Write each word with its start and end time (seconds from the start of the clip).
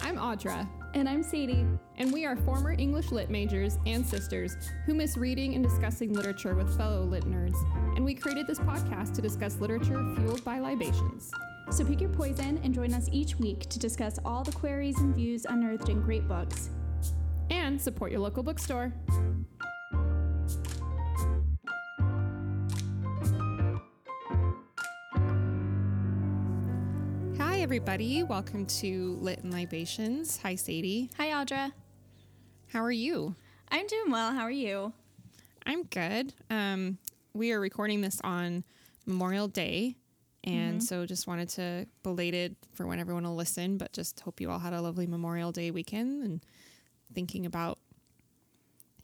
I'm 0.00 0.16
Audra, 0.16 0.68
And 0.94 1.08
I'm 1.08 1.22
Sadie. 1.22 1.64
and 1.98 2.12
we 2.12 2.24
are 2.24 2.36
former 2.36 2.72
English 2.72 3.12
lit 3.12 3.30
majors 3.30 3.78
and 3.86 4.04
sisters 4.04 4.56
who 4.84 4.94
miss 4.94 5.16
reading 5.16 5.54
and 5.54 5.62
discussing 5.62 6.12
literature 6.12 6.54
with 6.54 6.76
fellow 6.76 7.02
lit 7.04 7.24
nerds. 7.24 7.56
And 7.96 8.04
we 8.04 8.14
created 8.14 8.46
this 8.46 8.58
podcast 8.58 9.14
to 9.14 9.22
discuss 9.22 9.58
literature 9.60 10.02
fueled 10.16 10.44
by 10.44 10.58
libations. 10.58 11.30
So 11.70 11.84
pick 11.84 12.00
your 12.00 12.10
poison 12.10 12.60
and 12.64 12.74
join 12.74 12.92
us 12.94 13.08
each 13.12 13.36
week 13.38 13.60
to 13.68 13.78
discuss 13.78 14.18
all 14.24 14.42
the 14.42 14.52
queries 14.52 14.98
and 14.98 15.14
views 15.14 15.46
unearthed 15.48 15.88
in 15.88 16.00
great 16.00 16.26
books. 16.26 16.70
And 17.50 17.80
support 17.80 18.10
your 18.10 18.20
local 18.20 18.42
bookstore. 18.42 18.92
Everybody. 27.66 28.22
Welcome 28.22 28.64
to 28.66 29.18
Lit 29.20 29.42
and 29.42 29.52
Libations. 29.52 30.38
Hi, 30.44 30.54
Sadie. 30.54 31.10
Hi, 31.16 31.30
Audra. 31.30 31.72
How 32.68 32.78
are 32.78 32.92
you? 32.92 33.34
I'm 33.68 33.88
doing 33.88 34.12
well. 34.12 34.30
How 34.30 34.42
are 34.42 34.52
you? 34.52 34.92
I'm 35.66 35.82
good. 35.82 36.32
Um, 36.48 36.98
we 37.34 37.50
are 37.50 37.58
recording 37.58 38.02
this 38.02 38.20
on 38.22 38.62
Memorial 39.04 39.48
Day. 39.48 39.96
And 40.44 40.80
so 40.80 41.06
just 41.06 41.26
wanted 41.26 41.48
to 41.48 41.88
belated 42.04 42.54
for 42.72 42.86
when 42.86 43.00
everyone 43.00 43.24
will 43.24 43.34
listen, 43.34 43.78
but 43.78 43.92
just 43.92 44.20
hope 44.20 44.40
you 44.40 44.48
all 44.48 44.60
had 44.60 44.72
a 44.72 44.80
lovely 44.80 45.08
Memorial 45.08 45.50
Day 45.50 45.72
weekend 45.72 46.22
and 46.22 46.46
thinking 47.14 47.46
about 47.46 47.80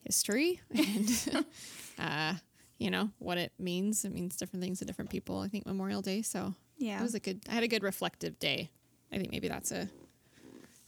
history 0.05 0.61
and, 0.71 1.45
uh, 1.99 2.35
you 2.79 2.93
know, 2.93 3.11
what 3.19 3.39
it 3.39 3.51
means. 3.59 4.05
It 4.05 4.13
means 4.13 4.37
different 4.37 4.63
things 4.63 4.79
to 4.79 4.85
different 4.85 5.11
people, 5.11 5.41
I 5.41 5.49
think, 5.49 5.67
Memorial 5.67 6.01
Day. 6.01 6.23
So 6.23 6.55
Yeah. 6.83 6.99
it 6.99 7.03
was 7.03 7.15
a 7.15 7.21
good, 7.21 7.43
I 7.49 7.53
had 7.53 7.63
a 7.63 7.69
good 7.69 7.83
reflective 7.83 8.39
day. 8.39 8.71
I 9.13 9.19
think 9.19 9.31
maybe 9.31 9.49
that's 9.49 9.71
a, 9.71 9.89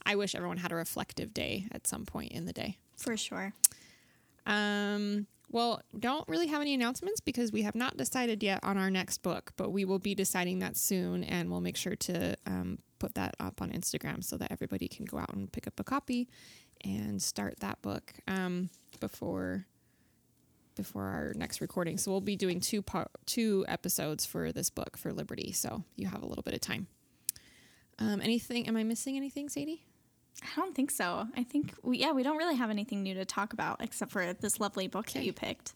I 0.05 0.15
wish 0.15 0.35
everyone 0.35 0.57
had 0.57 0.71
a 0.71 0.75
reflective 0.75 1.33
day 1.33 1.67
at 1.71 1.87
some 1.87 2.05
point 2.05 2.31
in 2.31 2.45
the 2.45 2.53
day. 2.53 2.77
For 2.97 3.15
sure. 3.15 3.53
Um, 4.45 5.27
well, 5.49 5.81
don't 5.97 6.27
really 6.27 6.47
have 6.47 6.61
any 6.61 6.73
announcements 6.73 7.21
because 7.21 7.51
we 7.51 7.61
have 7.61 7.75
not 7.75 7.97
decided 7.97 8.43
yet 8.43 8.59
on 8.63 8.77
our 8.77 8.89
next 8.89 9.19
book, 9.19 9.53
but 9.57 9.71
we 9.71 9.85
will 9.85 9.99
be 9.99 10.15
deciding 10.15 10.59
that 10.59 10.75
soon, 10.75 11.23
and 11.23 11.49
we'll 11.49 11.61
make 11.61 11.77
sure 11.77 11.95
to 11.95 12.35
um, 12.45 12.79
put 12.99 13.15
that 13.15 13.35
up 13.39 13.61
on 13.61 13.71
Instagram 13.71 14.23
so 14.23 14.37
that 14.37 14.51
everybody 14.51 14.87
can 14.87 15.05
go 15.05 15.17
out 15.17 15.33
and 15.33 15.51
pick 15.51 15.67
up 15.67 15.79
a 15.79 15.83
copy 15.83 16.27
and 16.83 17.21
start 17.21 17.59
that 17.59 17.81
book 17.81 18.13
um, 18.27 18.69
before 18.99 19.65
before 20.75 21.03
our 21.03 21.33
next 21.35 21.61
recording. 21.61 21.97
So 21.97 22.11
we'll 22.11 22.21
be 22.21 22.35
doing 22.35 22.59
two 22.59 22.81
part, 22.81 23.09
two 23.25 23.65
episodes 23.67 24.25
for 24.25 24.51
this 24.51 24.69
book 24.69 24.97
for 24.97 25.11
Libertie, 25.11 25.55
so 25.55 25.83
you 25.95 26.07
have 26.07 26.23
a 26.23 26.25
little 26.25 26.43
bit 26.43 26.53
of 26.53 26.61
time. 26.61 26.87
Um, 27.99 28.21
anything? 28.21 28.67
Am 28.67 28.75
I 28.75 28.83
missing 28.83 29.15
anything, 29.15 29.49
Sadie? 29.49 29.83
I 30.43 30.47
don't 30.55 30.75
think 30.75 30.91
so. 30.91 31.27
I 31.35 31.43
think, 31.43 31.73
we, 31.81 31.97
yeah, 31.97 32.11
we 32.11 32.23
don't 32.23 32.37
really 32.37 32.55
have 32.55 32.69
anything 32.69 33.03
new 33.03 33.13
to 33.13 33.25
talk 33.25 33.53
about 33.53 33.81
except 33.81 34.11
for 34.11 34.33
this 34.33 34.59
lovely 34.59 34.87
book 34.87 35.11
that 35.11 35.23
you 35.23 35.31
picked. 35.31 35.73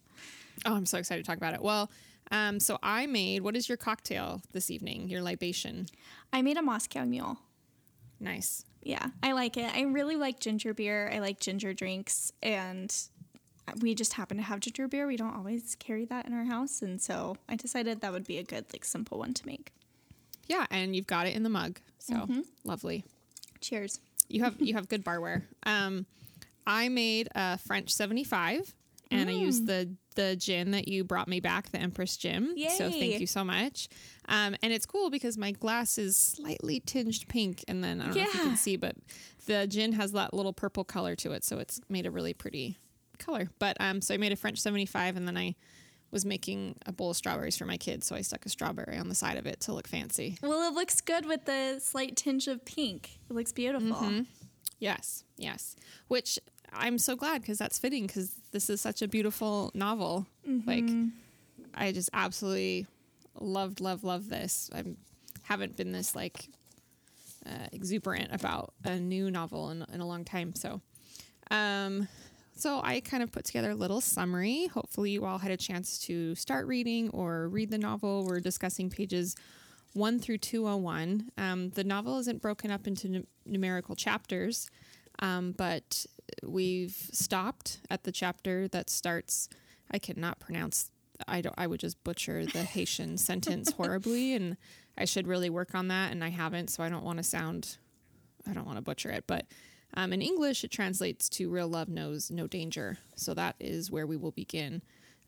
Oh, 0.66 0.74
I'm 0.74 0.84
so 0.84 0.98
excited 0.98 1.24
to 1.24 1.26
talk 1.26 1.38
about 1.38 1.54
it. 1.54 1.62
Well, 1.62 1.90
um, 2.30 2.60
so 2.60 2.78
I 2.82 3.06
made 3.06 3.42
what 3.42 3.56
is 3.56 3.68
your 3.68 3.78
cocktail 3.78 4.42
this 4.52 4.70
evening? 4.70 5.08
Your 5.08 5.22
libation. 5.22 5.86
I 6.32 6.42
made 6.42 6.58
a 6.58 6.62
Moscow 6.62 7.04
Mule. 7.04 7.38
Nice. 8.20 8.64
Yeah, 8.82 9.08
I 9.22 9.32
like 9.32 9.56
it. 9.56 9.74
I 9.74 9.82
really 9.82 10.16
like 10.16 10.40
ginger 10.40 10.74
beer. 10.74 11.10
I 11.12 11.18
like 11.18 11.40
ginger 11.40 11.72
drinks. 11.72 12.32
And 12.42 12.94
we 13.80 13.94
just 13.94 14.14
happen 14.14 14.36
to 14.36 14.42
have 14.42 14.60
ginger 14.60 14.88
beer. 14.88 15.06
We 15.06 15.16
don't 15.16 15.34
always 15.34 15.76
carry 15.78 16.04
that 16.06 16.26
in 16.26 16.32
our 16.32 16.44
house. 16.44 16.82
And 16.82 17.00
so 17.00 17.36
I 17.48 17.56
decided 17.56 18.00
that 18.00 18.12
would 18.12 18.26
be 18.26 18.38
a 18.38 18.42
good, 18.42 18.66
like, 18.72 18.84
simple 18.84 19.18
one 19.18 19.34
to 19.34 19.46
make. 19.46 19.72
Yeah, 20.46 20.66
and 20.70 20.96
you've 20.96 21.06
got 21.06 21.26
it 21.26 21.34
in 21.36 21.42
the 21.42 21.48
mug. 21.48 21.78
So 21.98 22.28
lovely. 22.64 23.04
Cheers. 23.60 24.00
You 24.28 24.42
have 24.44 24.56
you 24.60 24.74
have 24.74 24.88
good 24.88 25.04
barware. 25.04 25.42
Um, 25.64 26.06
I 26.66 26.88
made 26.88 27.28
a 27.34 27.58
French 27.58 27.92
75 27.92 28.74
and 29.10 29.28
I 29.28 29.32
used 29.32 29.66
the 29.66 29.94
the 30.16 30.36
gin 30.36 30.72
that 30.72 30.88
you 30.88 31.04
brought 31.04 31.28
me 31.28 31.40
back, 31.40 31.70
the 31.70 31.78
Empress 31.78 32.16
Gin. 32.16 32.54
Yay. 32.56 32.68
So 32.70 32.90
thank 32.90 33.20
you 33.20 33.26
so 33.26 33.44
much. 33.44 33.88
Um, 34.28 34.56
and 34.62 34.72
it's 34.72 34.86
cool 34.86 35.10
because 35.10 35.38
my 35.38 35.52
glass 35.52 35.98
is 35.98 36.16
slightly 36.16 36.80
tinged 36.80 37.26
pink, 37.28 37.64
and 37.68 37.82
then 37.82 38.00
I 38.00 38.06
don't 38.06 38.16
know 38.16 38.22
if 38.22 38.34
you 38.34 38.40
can 38.40 38.56
see, 38.56 38.76
but 38.76 38.96
the 39.46 39.66
gin 39.66 39.92
has 39.92 40.12
that 40.12 40.34
little 40.34 40.52
purple 40.52 40.84
color 40.84 41.14
to 41.16 41.32
it, 41.32 41.44
so 41.44 41.58
it's 41.58 41.80
made 41.88 42.06
a 42.06 42.10
really 42.10 42.34
pretty 42.34 42.78
color. 43.20 43.48
But 43.58 43.76
um, 43.80 44.00
so 44.00 44.14
I 44.14 44.16
made 44.16 44.32
a 44.32 44.36
French 44.36 44.58
75, 44.58 45.16
and 45.16 45.26
then 45.28 45.36
I 45.36 45.54
was 46.10 46.24
making 46.24 46.74
a 46.86 46.92
bowl 46.92 47.10
of 47.10 47.16
strawberries 47.16 47.56
for 47.56 47.66
my 47.66 47.76
kids, 47.76 48.06
so 48.06 48.16
I 48.16 48.22
stuck 48.22 48.44
a 48.44 48.48
strawberry 48.48 48.98
on 48.98 49.08
the 49.08 49.14
side 49.14 49.36
of 49.36 49.46
it 49.46 49.60
to 49.60 49.72
look 49.72 49.86
fancy. 49.86 50.38
Well, 50.42 50.68
it 50.68 50.74
looks 50.74 51.00
good 51.00 51.24
with 51.24 51.44
the 51.44 51.78
slight 51.80 52.16
tinge 52.16 52.48
of 52.48 52.64
pink. 52.64 53.18
It 53.30 53.34
looks 53.34 53.52
beautiful. 53.52 53.96
Yes, 54.80 55.22
yes. 55.36 55.76
Which 56.08 56.38
I'm 56.72 56.98
so 56.98 57.14
glad 57.14 57.42
because 57.42 57.58
that's 57.58 57.78
fitting 57.78 58.06
because 58.06 58.34
this 58.50 58.68
is 58.70 58.80
such 58.80 59.02
a 59.02 59.08
beautiful 59.08 59.70
novel. 59.74 60.26
Like, 60.66 60.84
I 61.74 61.92
just 61.92 62.10
absolutely 62.12 62.86
loved, 63.38 63.80
love, 63.80 64.02
love 64.02 64.28
this. 64.28 64.68
I 64.74 64.82
haven't 65.42 65.76
been 65.76 65.92
this 65.92 66.16
like 66.16 66.48
uh, 67.46 67.66
exuberant 67.72 68.28
about 68.32 68.72
a 68.84 68.98
new 68.98 69.30
novel 69.30 69.70
in, 69.70 69.84
in 69.92 70.00
a 70.00 70.06
long 70.06 70.24
time. 70.24 70.54
So, 70.54 70.80
um, 71.50 72.08
so 72.60 72.80
I 72.84 73.00
kind 73.00 73.22
of 73.22 73.32
put 73.32 73.44
together 73.44 73.70
a 73.70 73.74
little 73.74 74.00
summary. 74.00 74.66
Hopefully, 74.66 75.10
you 75.10 75.24
all 75.24 75.38
had 75.38 75.50
a 75.50 75.56
chance 75.56 75.98
to 76.00 76.34
start 76.34 76.66
reading 76.66 77.08
or 77.10 77.48
read 77.48 77.70
the 77.70 77.78
novel. 77.78 78.24
We're 78.24 78.40
discussing 78.40 78.90
pages 78.90 79.36
1 79.94 80.18
through 80.20 80.38
201. 80.38 81.30
Um, 81.38 81.70
the 81.70 81.84
novel 81.84 82.18
isn't 82.18 82.42
broken 82.42 82.70
up 82.70 82.86
into 82.86 83.08
nu- 83.08 83.26
numerical 83.46 83.96
chapters, 83.96 84.68
um, 85.20 85.52
but 85.52 86.06
we've 86.44 87.08
stopped 87.12 87.80
at 87.90 88.04
the 88.04 88.12
chapter 88.12 88.68
that 88.68 88.90
starts. 88.90 89.48
I 89.90 89.98
cannot 89.98 90.38
pronounce. 90.38 90.90
I 91.26 91.40
don't. 91.40 91.54
I 91.58 91.66
would 91.66 91.80
just 91.80 92.02
butcher 92.04 92.46
the 92.46 92.62
Haitian 92.62 93.16
sentence 93.18 93.72
horribly, 93.72 94.34
and 94.34 94.56
I 94.96 95.04
should 95.04 95.26
really 95.26 95.50
work 95.50 95.74
on 95.74 95.88
that, 95.88 96.12
and 96.12 96.22
I 96.22 96.28
haven't. 96.28 96.68
So 96.68 96.82
I 96.82 96.88
don't 96.88 97.04
want 97.04 97.18
to 97.18 97.24
sound. 97.24 97.78
I 98.46 98.52
don't 98.52 98.66
want 98.66 98.78
to 98.78 98.82
butcher 98.82 99.10
it, 99.10 99.24
but 99.26 99.46
um, 99.94 100.12
in 100.12 100.22
English 100.22 100.64
it 100.64 100.70
translates 100.70 101.28
to 101.30 101.50
"real 101.50 101.68
love 101.68 101.88
knows 101.88 102.30
no 102.30 102.46
danger." 102.46 102.98
So 103.16 103.34
that 103.34 103.56
is 103.60 103.90
where 103.90 104.06
we 104.06 104.16
will 104.16 104.32
begin 104.32 104.82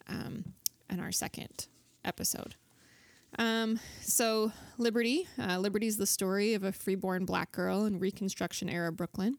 um, 0.09 0.55
in 0.91 1.01
our 1.01 1.13
second 1.13 1.67
episode. 2.05 2.55
Um, 3.39 3.81
so 4.03 4.53
Libertie, 4.79 5.27
uh, 5.39 5.57
Libertie 5.59 5.87
is 5.87 5.97
the 5.97 6.07
story 6.07 6.55
of 6.55 6.65
a 6.65 6.73
freeborn 6.73 7.25
black 7.25 7.53
girl 7.53 7.87
in 7.87 7.99
Reconstruction 7.99 8.69
era 8.69 8.93
Brooklyn. 8.93 9.39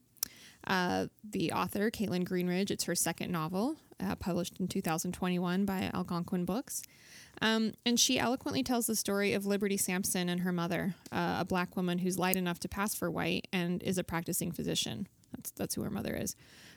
Uh, 0.65 1.07
the 1.23 1.51
author, 1.51 1.91
Kaitlyn 1.91 2.27
Greenidge, 2.27 2.71
it's 2.71 2.85
her 2.85 2.95
second 2.95 3.31
novel, 3.31 3.75
uh, 3.99 4.15
published 4.15 4.59
in 4.59 4.67
2021 4.67 5.65
by 5.65 5.89
Algonquin 5.93 6.45
Books. 6.45 6.83
Um, 7.41 7.73
and 7.85 7.99
she 7.99 8.19
eloquently 8.19 8.63
tells 8.63 8.87
the 8.87 8.95
story 8.95 9.33
of 9.33 9.43
Libertie 9.45 9.79
Sampson 9.79 10.29
and 10.29 10.41
her 10.41 10.51
mother, 10.51 10.95
uh, 11.11 11.37
a 11.39 11.45
black 11.45 11.75
woman 11.75 11.99
who's 11.99 12.17
light 12.17 12.35
enough 12.35 12.59
to 12.59 12.69
pass 12.69 12.95
for 12.95 13.11
white 13.11 13.47
and 13.51 13.83
is 13.83 13.97
a 13.97 14.03
practicing 14.03 14.51
physician. 14.51 15.07
That's, 15.35 15.51
that's 15.51 15.75
who 15.75 15.83
her 15.83 15.89
mother 15.89 16.15
is. 16.15 16.35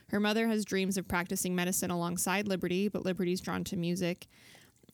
Her 0.09 0.19
mother 0.19 0.47
has 0.47 0.65
dreams 0.65 0.97
of 0.97 1.07
practicing 1.07 1.55
medicine 1.55 1.91
alongside 1.91 2.47
Libertie, 2.47 2.91
but 2.91 3.03
Libertie's 3.03 3.41
drawn 3.41 3.63
to 3.65 3.77
music 3.77 4.27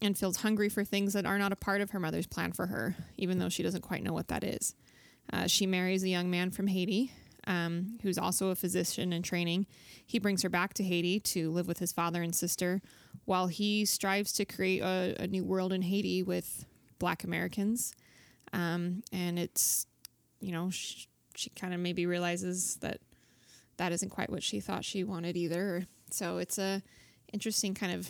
and 0.01 0.17
feels 0.17 0.37
hungry 0.37 0.69
for 0.69 0.83
things 0.83 1.13
that 1.13 1.25
are 1.25 1.39
not 1.39 1.51
a 1.51 1.55
part 1.55 1.81
of 1.81 1.91
her 1.91 1.99
mother's 1.99 2.27
plan 2.27 2.51
for 2.51 2.67
her, 2.67 2.95
even 3.17 3.39
though 3.39 3.49
she 3.49 3.63
doesn't 3.63 3.81
quite 3.81 4.03
know 4.03 4.13
what 4.13 4.27
that 4.27 4.43
is. 4.43 4.75
Uh, 5.31 5.47
she 5.47 5.65
marries 5.65 6.03
a 6.03 6.09
young 6.09 6.29
man 6.29 6.51
from 6.51 6.67
Haiti 6.67 7.11
um, 7.47 7.97
who's 8.01 8.17
also 8.17 8.49
a 8.49 8.55
physician 8.55 9.13
in 9.13 9.21
training. 9.21 9.65
He 10.05 10.19
brings 10.19 10.41
her 10.43 10.49
back 10.49 10.73
to 10.75 10.83
Haiti 10.83 11.19
to 11.19 11.51
live 11.51 11.67
with 11.67 11.79
his 11.79 11.91
father 11.91 12.21
and 12.21 12.35
sister 12.35 12.81
while 13.25 13.47
he 13.47 13.85
strives 13.85 14.31
to 14.33 14.45
create 14.45 14.81
a, 14.81 15.15
a 15.19 15.27
new 15.27 15.43
world 15.43 15.73
in 15.73 15.81
Haiti 15.81 16.23
with 16.23 16.65
black 16.99 17.23
Americans. 17.23 17.93
Um, 18.51 19.03
and 19.11 19.39
it's, 19.39 19.87
you 20.39 20.51
know, 20.51 20.69
she, 20.69 21.07
she 21.35 21.49
kind 21.51 21.73
of 21.73 21.79
maybe 21.79 22.05
realizes 22.05 22.77
that 22.77 22.99
that 23.77 23.91
isn't 23.91 24.09
quite 24.09 24.29
what 24.29 24.43
she 24.43 24.59
thought 24.59 24.85
she 24.85 25.03
wanted 25.03 25.35
either. 25.35 25.87
So 26.11 26.37
it's 26.37 26.57
a 26.57 26.81
interesting 27.31 27.73
kind 27.73 27.93
of 27.93 28.09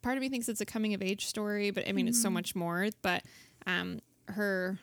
part 0.00 0.16
of 0.16 0.22
me 0.22 0.28
thinks 0.28 0.48
it's 0.48 0.60
a 0.60 0.66
coming 0.66 0.94
of 0.94 1.02
age 1.02 1.26
story, 1.26 1.70
but 1.70 1.86
I 1.88 1.92
mean 1.92 2.08
it's 2.08 2.20
so 2.20 2.30
much 2.30 2.54
more. 2.54 2.88
But 3.02 3.22
um, 3.66 4.00
her 4.28 4.78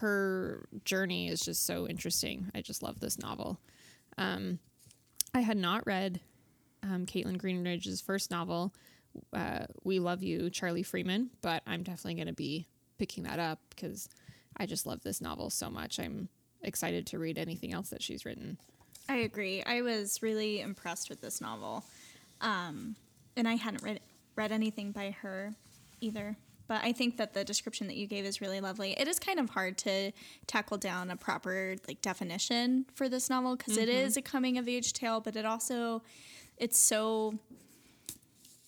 her 0.00 0.68
journey 0.84 1.28
is 1.28 1.40
just 1.40 1.66
so 1.66 1.86
interesting. 1.86 2.50
I 2.54 2.60
just 2.60 2.82
love 2.82 3.00
this 3.00 3.18
novel. 3.18 3.58
Um, 4.18 4.58
I 5.34 5.40
had 5.40 5.56
not 5.56 5.86
read 5.86 6.20
um, 6.82 7.06
Kaitlyn 7.06 7.38
Greenidge's 7.38 8.00
first 8.00 8.30
novel, 8.30 8.74
uh, 9.32 9.66
"We 9.84 9.98
Love 9.98 10.22
You," 10.22 10.50
Charlie 10.50 10.82
Freeman, 10.82 11.30
but 11.42 11.62
I'm 11.66 11.82
definitely 11.82 12.14
going 12.14 12.26
to 12.28 12.32
be 12.32 12.66
picking 12.98 13.24
that 13.24 13.38
up 13.38 13.60
because 13.70 14.08
I 14.56 14.66
just 14.66 14.86
love 14.86 15.02
this 15.02 15.20
novel 15.20 15.50
so 15.50 15.70
much. 15.70 15.98
I'm 15.98 16.28
excited 16.62 17.06
to 17.08 17.18
read 17.18 17.38
anything 17.38 17.72
else 17.72 17.90
that 17.90 18.02
she's 18.02 18.24
written. 18.24 18.58
I 19.08 19.16
agree. 19.18 19.62
I 19.62 19.82
was 19.82 20.22
really 20.22 20.60
impressed 20.60 21.10
with 21.10 21.20
this 21.20 21.40
novel. 21.40 21.84
Um, 22.40 22.96
and 23.36 23.46
I 23.46 23.54
hadn't 23.54 23.82
read 23.82 24.00
read 24.34 24.52
anything 24.52 24.92
by 24.92 25.12
her 25.22 25.54
either. 26.00 26.36
But 26.68 26.82
I 26.82 26.92
think 26.92 27.16
that 27.18 27.34
the 27.34 27.44
description 27.44 27.86
that 27.86 27.96
you 27.96 28.06
gave 28.06 28.24
is 28.24 28.40
really 28.40 28.60
lovely. 28.60 28.92
It 28.98 29.08
is 29.08 29.18
kind 29.18 29.38
of 29.38 29.50
hard 29.50 29.78
to 29.78 30.12
tackle 30.46 30.78
down 30.78 31.10
a 31.10 31.16
proper 31.16 31.76
like 31.86 32.02
definition 32.02 32.86
for 32.94 33.08
this 33.08 33.30
novel 33.30 33.56
because 33.56 33.76
Mm-hmm. 33.76 33.88
is 33.88 34.16
a 34.16 34.22
coming 34.22 34.58
of 34.58 34.68
age 34.68 34.92
tale, 34.92 35.20
but 35.20 35.36
it 35.36 35.44
also 35.44 36.02
it's 36.58 36.78
so 36.78 37.34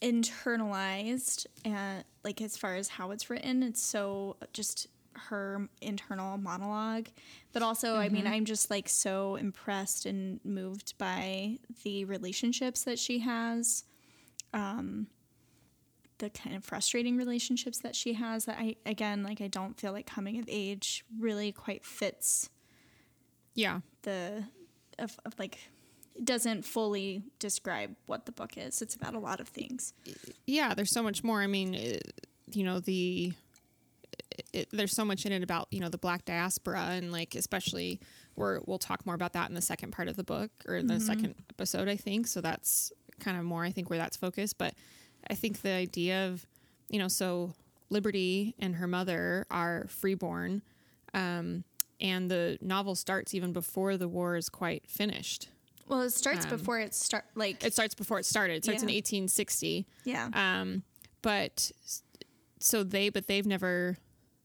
internalized 0.00 1.46
and 1.64 2.04
like 2.24 2.40
as 2.40 2.56
far 2.56 2.76
as 2.76 2.88
how 2.88 3.10
it's 3.10 3.30
written, 3.30 3.62
it's 3.62 3.82
so 3.82 4.36
just 4.52 4.86
her 5.14 5.68
internal 5.80 6.36
monologue. 6.38 7.08
But 7.52 7.62
also, 7.62 7.96
I 7.96 8.08
mean, 8.08 8.26
I'm 8.26 8.44
just 8.44 8.70
like 8.70 8.88
so 8.88 9.34
impressed 9.36 10.06
and 10.06 10.38
moved 10.44 10.94
by 10.98 11.58
the 11.82 12.04
relationships 12.04 12.84
that 12.84 12.98
she 12.98 13.18
has 13.20 13.84
the 16.18 16.30
kind 16.30 16.56
of 16.56 16.64
frustrating 16.64 17.16
relationships 17.16 17.78
that 17.78 17.94
she 17.94 18.14
has 18.14 18.44
that 18.46 18.56
I 18.58 18.76
again 18.84 19.22
like 19.22 19.40
I 19.40 19.48
don't 19.48 19.78
feel 19.78 19.92
like 19.92 20.06
coming 20.06 20.38
of 20.38 20.44
age 20.48 21.04
really 21.18 21.52
quite 21.52 21.84
fits 21.84 22.50
Yeah. 23.54 23.80
the 24.02 24.44
of, 24.98 25.18
of 25.24 25.38
like 25.38 25.58
it 26.14 26.24
doesn't 26.24 26.64
fully 26.64 27.22
describe 27.38 27.94
what 28.06 28.26
the 28.26 28.32
book 28.32 28.58
is. 28.58 28.82
It's 28.82 28.96
about 28.96 29.14
a 29.14 29.20
lot 29.20 29.38
of 29.38 29.48
things. 29.48 29.94
yeah 30.46 30.74
there's 30.74 30.92
so 30.92 31.02
much 31.02 31.22
more 31.22 31.40
i 31.40 31.46
mean 31.46 31.74
it, 31.74 32.26
you 32.50 32.64
know 32.64 32.80
the 32.80 33.32
it, 34.52 34.68
there's 34.72 34.94
so 34.94 35.04
much 35.04 35.26
in 35.26 35.32
it 35.32 35.42
about 35.42 35.68
you 35.70 35.80
know 35.80 35.88
the 35.88 35.98
black 35.98 36.24
diaspora 36.24 36.88
and 36.90 37.12
like 37.12 37.34
especially 37.34 38.00
where 38.34 38.60
we'll 38.66 38.78
talk 38.78 39.04
more 39.04 39.14
about 39.14 39.32
that 39.32 39.48
in 39.48 39.54
the 39.54 39.62
second 39.62 39.90
part 39.92 40.08
of 40.08 40.16
the 40.16 40.24
book 40.24 40.50
or 40.66 40.76
in 40.76 40.86
the 40.86 40.94
mm-hmm. 40.94 41.02
second 41.06 41.34
episode 41.50 41.88
i 41.88 41.96
think 41.96 42.26
so 42.26 42.40
that's 42.40 42.92
kind 43.20 43.36
of 43.36 43.44
more 43.44 43.64
i 43.64 43.70
think 43.70 43.90
where 43.90 43.98
that's 43.98 44.16
focused 44.16 44.58
but 44.58 44.74
i 45.30 45.34
think 45.34 45.62
the 45.62 45.70
idea 45.70 46.26
of 46.26 46.46
you 46.88 46.98
know 46.98 47.08
so 47.08 47.54
libertie 47.90 48.54
and 48.58 48.76
her 48.76 48.86
mother 48.86 49.46
are 49.50 49.86
freeborn 49.88 50.62
um, 51.14 51.64
and 52.00 52.30
the 52.30 52.58
novel 52.60 52.94
starts 52.94 53.34
even 53.34 53.52
before 53.52 53.96
the 53.96 54.08
war 54.08 54.36
is 54.36 54.48
quite 54.48 54.86
finished 54.86 55.48
Well, 55.88 56.02
it 56.02 56.10
starts 56.10 56.44
Um, 56.44 56.50
before 56.50 56.78
it 56.80 56.94
start 56.94 57.24
like 57.34 57.64
it 57.64 57.72
starts 57.72 57.94
before 57.94 58.18
it 58.18 58.26
started 58.26 58.58
it 58.58 58.64
starts 58.64 58.82
in 58.82 58.88
1860 58.88 59.86
yeah. 60.04 60.28
um, 60.34 60.82
but 61.22 61.72
so 62.60 62.82
they, 62.82 63.08
but 63.08 63.26
they've 63.26 63.46
never 63.46 63.98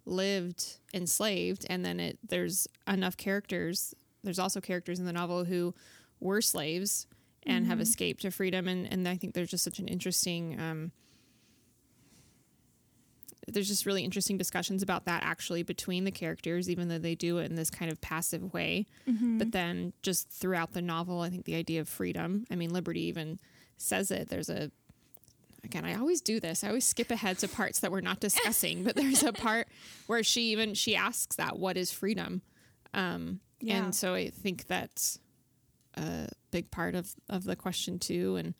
lived 0.06 0.78
enslaved. 0.94 1.66
And 1.70 1.86
then 1.86 2.00
it, 2.00 2.20
there's 2.28 2.68
enough 2.88 3.18
characters. 3.18 3.94
There's 4.24 4.40
also 4.40 4.62
characters 4.62 5.00
in 5.00 5.06
the 5.06 5.14
novel 5.14 5.46
who 5.46 5.74
were 6.20 6.42
slaves 6.42 7.08
and 7.46 7.66
have 7.68 7.80
escaped 7.82 8.22
to 8.22 8.32
freedom. 8.32 8.68
And, 8.68 8.92
and 8.92 9.08
I 9.08 9.16
think 9.18 9.34
there's 9.34 9.50
just 9.50 9.64
such 9.64 9.80
an 9.80 9.88
interesting, 9.88 10.60
um, 10.60 10.92
there's 13.48 13.68
just 13.68 13.86
really 13.86 14.04
interesting 14.04 14.38
discussions 14.38 14.82
about 14.82 15.04
that 15.06 15.22
actually 15.24 15.64
between 15.64 16.06
the 16.06 16.12
characters, 16.12 16.70
even 16.70 16.88
though 16.88 16.98
they 16.98 17.16
do 17.16 17.40
it 17.40 17.50
in 17.50 17.56
this 17.56 17.70
kind 17.70 17.92
of 17.92 18.00
passive 18.00 18.54
way. 18.54 18.86
But 19.38 19.52
then 19.52 19.92
just 20.02 20.30
throughout 20.30 20.72
the 20.72 20.82
novel, 20.82 21.20
I 21.20 21.30
think 21.30 21.44
the 21.46 21.56
idea 21.56 21.82
of 21.82 21.90
freedom, 21.90 22.46
I 22.50 22.56
mean, 22.56 22.72
Libertie 22.72 22.98
even 22.98 23.40
says 23.78 24.12
it. 24.12 24.30
There's 24.30 24.50
a, 24.50 24.72
again, 25.66 25.84
I 25.84 25.96
always 25.96 26.22
do 26.22 26.40
this. 26.40 26.64
I 26.64 26.70
always 26.70 26.86
skip 26.86 27.12
ahead 27.12 27.38
to 27.40 27.50
parts 27.50 27.82
that 27.82 27.92
we're 27.92 28.00
not 28.00 28.22
discussing, 28.22 28.84
but 28.86 28.96
there's 28.96 29.24
a 29.24 29.34
part 29.34 29.68
where 30.08 30.24
she 30.24 30.52
even, 30.52 30.74
she 30.74 30.96
asks 30.96 31.36
that, 31.36 31.60
what 31.60 31.76
is 31.76 31.92
freedom? 31.92 32.42
Um, 32.94 33.42
Yeah. 33.60 33.84
And 33.84 33.96
so 33.96 34.14
I 34.14 34.30
think 34.30 34.68
that's 34.68 35.20
a 35.96 36.30
big 36.54 36.72
part 36.72 36.96
of, 36.96 37.14
of 37.30 37.44
the 37.44 37.56
question 37.56 38.00
too. 38.00 38.36
And 38.38 38.54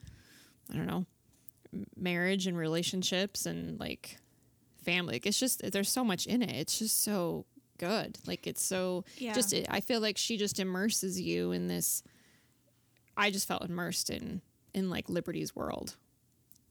I 0.72 0.76
don't 0.76 0.86
know, 0.86 1.06
marriage 1.96 2.46
and 2.46 2.56
relationships 2.58 3.46
and 3.46 3.78
like 3.80 4.18
family. 4.84 5.14
Like, 5.14 5.26
it's 5.26 5.38
just, 5.38 5.62
there's 5.72 5.88
so 5.88 6.04
much 6.04 6.26
in 6.26 6.42
it. 6.42 6.50
It's 6.50 6.78
just 6.78 7.02
so 7.02 7.46
good. 7.78 8.18
Like 8.26 8.46
it's 8.46 8.62
so 8.62 9.04
Yeah. 9.16 9.32
just, 9.32 9.54
I 9.68 9.80
feel 9.80 10.00
like 10.00 10.18
she 10.18 10.36
just 10.36 10.58
immerses 10.58 11.20
you 11.20 11.52
in 11.52 11.68
this. 11.68 12.02
I 13.16 13.30
just 13.30 13.46
felt 13.46 13.62
immersed 13.62 14.10
in, 14.10 14.42
in 14.74 14.90
like 14.90 15.08
Libertie's 15.08 15.54
world. 15.54 15.96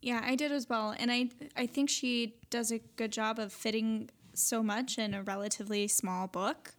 Yeah, 0.02 0.22
I 0.25 0.36
did 0.36 0.52
as 0.52 0.68
well. 0.68 0.94
And 1.00 1.10
I 1.10 1.30
I 1.56 1.66
think 1.66 1.90
she 1.90 2.36
does 2.50 2.72
a 2.74 2.80
good 2.98 3.14
job 3.14 3.40
of 3.40 3.54
fitting 3.54 4.10
so 4.34 4.62
much 4.62 4.98
in 4.98 5.14
a 5.14 5.24
relatively 5.24 5.88
small 5.88 6.28
book. 6.28 6.75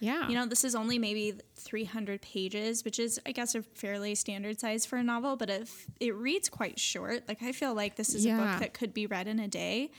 Yeah. 0.00 0.28
You 0.28 0.34
know, 0.34 0.46
this 0.46 0.64
is 0.64 0.74
only 0.74 0.98
maybe 0.98 1.34
300 1.56 2.22
pages, 2.22 2.84
which 2.84 2.98
is, 2.98 3.20
I 3.26 3.32
guess, 3.32 3.54
a 3.54 3.62
fairly 3.62 4.14
standard 4.14 4.58
size 4.58 4.84
for 4.86 4.96
a 4.96 5.02
novel, 5.02 5.36
but 5.36 5.50
it, 5.50 5.68
it 6.00 6.14
reads 6.16 6.48
quite 6.48 6.78
short. 6.80 7.28
Like, 7.28 7.42
I 7.42 7.52
feel 7.52 7.74
like 7.74 7.96
this 7.96 8.14
is 8.14 8.24
a 8.26 8.30
book 8.30 8.60
that 8.60 8.72
could 8.74 8.92
be 8.94 9.06
read 9.06 9.28
in 9.28 9.38
a 9.38 9.46
day. 9.48 9.90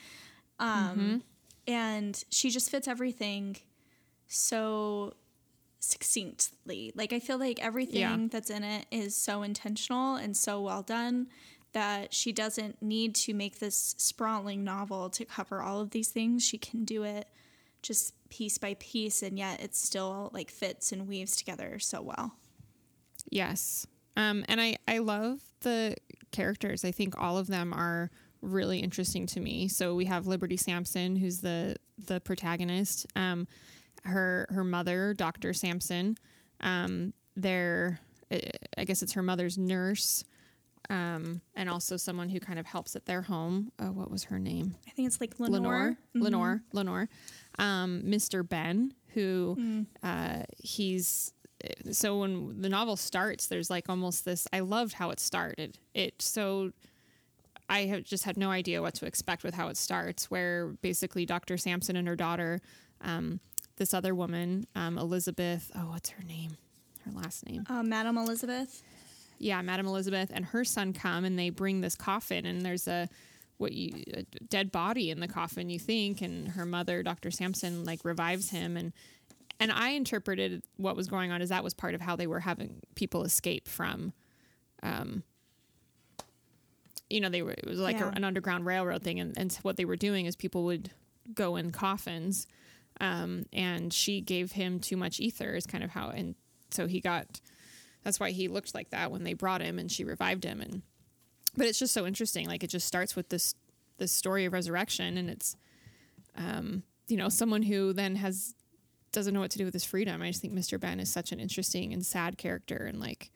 Um, 0.59 1.23
And 1.67 2.21
she 2.31 2.49
just 2.49 2.69
fits 2.71 2.87
everything 2.87 3.57
so 4.27 5.13
succinctly. 5.79 6.91
Like, 6.95 7.13
I 7.13 7.19
feel 7.19 7.37
like 7.37 7.59
everything 7.63 7.99
Yeah. 8.01 8.17
that's 8.29 8.49
in 8.49 8.63
it 8.63 8.85
is 8.91 9.15
so 9.15 9.43
intentional 9.43 10.15
and 10.15 10.35
so 10.35 10.61
well 10.61 10.81
done 10.81 11.27
that 11.73 12.13
she 12.13 12.31
doesn't 12.31 12.81
need 12.81 13.15
to 13.15 13.33
make 13.33 13.59
this 13.59 13.95
sprawling 13.97 14.63
novel 14.63 15.09
to 15.11 15.25
cover 15.25 15.61
all 15.61 15.79
of 15.79 15.91
these 15.91 16.09
things. 16.09 16.43
She 16.43 16.57
can 16.57 16.83
do 16.85 17.03
it 17.03 17.27
just 17.81 18.13
piece 18.31 18.57
by 18.57 18.75
piece 18.79 19.21
and 19.21 19.37
yet 19.37 19.61
it 19.61 19.75
still 19.75 20.31
like 20.33 20.49
fits 20.49 20.91
and 20.91 21.07
weaves 21.07 21.35
together 21.35 21.77
so 21.77 22.01
well. 22.01 22.33
Yes. 23.29 23.85
Um, 24.17 24.43
and 24.47 24.59
I, 24.59 24.77
I 24.87 24.97
love 24.97 25.39
the 25.61 25.95
characters. 26.31 26.83
I 26.83 26.91
think 26.91 27.13
all 27.21 27.37
of 27.37 27.47
them 27.47 27.73
are 27.73 28.09
really 28.41 28.79
interesting 28.79 29.27
to 29.27 29.39
me. 29.39 29.67
So 29.67 29.93
we 29.93 30.05
have 30.05 30.25
Libertie 30.25 30.59
Sampson, 30.59 31.15
who's 31.15 31.39
the 31.41 31.75
the 32.07 32.19
protagonist. 32.19 33.05
Um, 33.15 33.47
her 34.03 34.47
her 34.49 34.63
mother, 34.63 35.13
Doctor 35.13 35.53
Sampson. 35.53 36.17
Um, 36.59 37.13
their 37.35 37.99
I 38.77 38.85
guess 38.85 39.01
it's 39.01 39.13
her 39.13 39.21
mother's 39.21 39.57
nurse, 39.57 40.23
um, 40.89 41.41
and 41.55 41.69
also 41.69 41.97
someone 41.97 42.29
who 42.29 42.39
kind 42.39 42.59
of 42.59 42.65
helps 42.65 42.95
at 42.95 43.05
their 43.05 43.21
home. 43.21 43.71
Uh, 43.77 43.91
what 43.91 44.09
was 44.09 44.25
her 44.25 44.39
name? 44.39 44.75
I 44.87 44.91
think 44.91 45.07
it's 45.07 45.21
like 45.21 45.39
Lenore. 45.39 45.61
Lenore, 45.61 45.97
Lenore, 46.13 46.63
Lenore, 46.73 47.09
um, 47.59 48.01
Mr. 48.05 48.47
Ben, 48.47 48.93
who 49.13 49.85
uh, 50.03 50.43
he's 50.57 51.33
so 51.91 52.19
when 52.19 52.61
the 52.61 52.69
novel 52.69 52.95
starts, 52.95 53.47
there's 53.47 53.69
like 53.69 53.87
almost 53.89 54.25
this. 54.25 54.47
I 54.51 54.61
loved 54.61 54.93
how 54.93 55.11
it 55.11 55.19
started. 55.19 55.77
It 55.93 56.21
so 56.21 56.71
I 57.69 57.81
have 57.85 58.03
just 58.03 58.23
had 58.23 58.35
no 58.37 58.49
idea 58.49 58.81
what 58.81 58.95
to 58.95 59.05
expect 59.05 59.43
with 59.43 59.53
how 59.53 59.67
it 59.67 59.77
starts. 59.77 60.31
Where 60.31 60.69
basically 60.81 61.25
Dr. 61.25 61.57
Sampson 61.57 61.95
and 61.95 62.07
her 62.07 62.15
daughter, 62.15 62.61
um, 63.01 63.39
this 63.77 63.93
other 63.93 64.15
woman, 64.15 64.65
um, 64.75 64.97
Elizabeth. 64.97 65.71
Oh, 65.75 65.89
what's 65.91 66.09
her 66.09 66.23
name? 66.23 66.57
Her 67.05 67.11
last 67.11 67.45
name 67.47 67.63
Uh, 67.69 67.81
Madam 67.83 68.17
Elizabeth. 68.17 68.81
yeah, 69.39 69.61
Madam 69.61 69.87
Elizabeth 69.87 70.29
and 70.33 70.45
her 70.45 70.63
son 70.63 70.93
come 70.93 71.25
and 71.25 71.37
they 71.37 71.49
bring 71.49 71.81
this 71.81 71.95
coffin 71.95 72.45
and 72.45 72.61
there's 72.63 72.87
a 72.87 73.07
what 73.61 73.71
you 73.71 74.03
a 74.13 74.23
dead 74.49 74.71
body 74.71 75.09
in 75.09 75.19
the 75.19 75.27
coffin 75.27 75.69
you 75.69 75.79
think 75.79 76.21
and 76.21 76.49
her 76.49 76.65
mother 76.65 77.03
Dr. 77.03 77.31
Sampson 77.31 77.85
like 77.85 78.03
revives 78.03 78.49
him 78.49 78.75
and 78.75 78.91
and 79.59 79.71
I 79.71 79.89
interpreted 79.89 80.63
what 80.77 80.95
was 80.95 81.07
going 81.07 81.31
on 81.31 81.41
as 81.41 81.49
that 81.49 81.63
was 81.63 81.75
part 81.75 81.93
of 81.93 82.01
how 82.01 82.15
they 82.15 82.25
were 82.25 82.39
having 82.39 82.81
people 82.95 83.23
escape 83.23 83.67
from 83.67 84.13
um 84.83 85.23
you 87.09 87.21
know 87.21 87.29
they 87.29 87.43
were 87.43 87.51
it 87.51 87.67
was 87.67 87.79
like 87.79 88.01
a, 88.01 88.07
an 88.09 88.23
underground 88.23 88.65
railroad 88.65 89.03
thing 89.03 89.19
and, 89.19 89.37
and 89.37 89.51
so 89.51 89.59
what 89.61 89.77
they 89.77 89.85
were 89.85 89.95
doing 89.95 90.25
is 90.25 90.35
people 90.35 90.63
would 90.63 90.91
go 91.33 91.55
in 91.55 91.71
coffins 91.71 92.47
um 92.99 93.45
and 93.53 93.93
she 93.93 94.19
gave 94.21 94.53
him 94.53 94.79
too 94.79 94.97
much 94.97 95.19
ether 95.19 95.53
is 95.53 95.67
kind 95.67 95.83
of 95.83 95.91
how 95.91 96.09
and 96.09 96.35
so 96.71 96.87
he 96.87 96.99
got 96.99 97.39
that's 98.03 98.19
why 98.19 98.31
he 98.31 98.47
looked 98.47 98.73
like 98.73 98.89
that 98.89 99.11
when 99.11 99.23
they 99.23 99.33
brought 99.33 99.61
him 99.61 99.77
and 99.77 99.91
she 99.91 100.03
revived 100.03 100.43
him 100.43 100.61
and 100.61 100.81
but 101.55 101.65
it's 101.65 101.79
just 101.79 101.93
so 101.93 102.05
interesting 102.05 102.47
like 102.47 102.63
it 102.63 102.69
just 102.69 102.87
starts 102.87 103.15
with 103.15 103.29
this 103.29 103.55
this 103.97 104.11
story 104.11 104.45
of 104.45 104.53
resurrection 104.53 105.17
and 105.17 105.29
it's 105.29 105.55
um 106.35 106.83
you 107.07 107.17
know 107.17 107.29
someone 107.29 107.61
who 107.63 107.93
then 107.93 108.15
has 108.15 108.55
doesn't 109.11 109.33
know 109.33 109.41
what 109.41 109.51
to 109.51 109.57
do 109.57 109.65
with 109.65 109.73
his 109.73 109.83
freedom 109.83 110.21
i 110.21 110.27
just 110.27 110.41
think 110.41 110.53
mr 110.53 110.79
ben 110.79 110.99
is 110.99 111.11
such 111.11 111.31
an 111.31 111.39
interesting 111.39 111.91
and 111.93 112.05
sad 112.05 112.37
character 112.37 112.85
and 112.85 112.99
like 112.99 113.31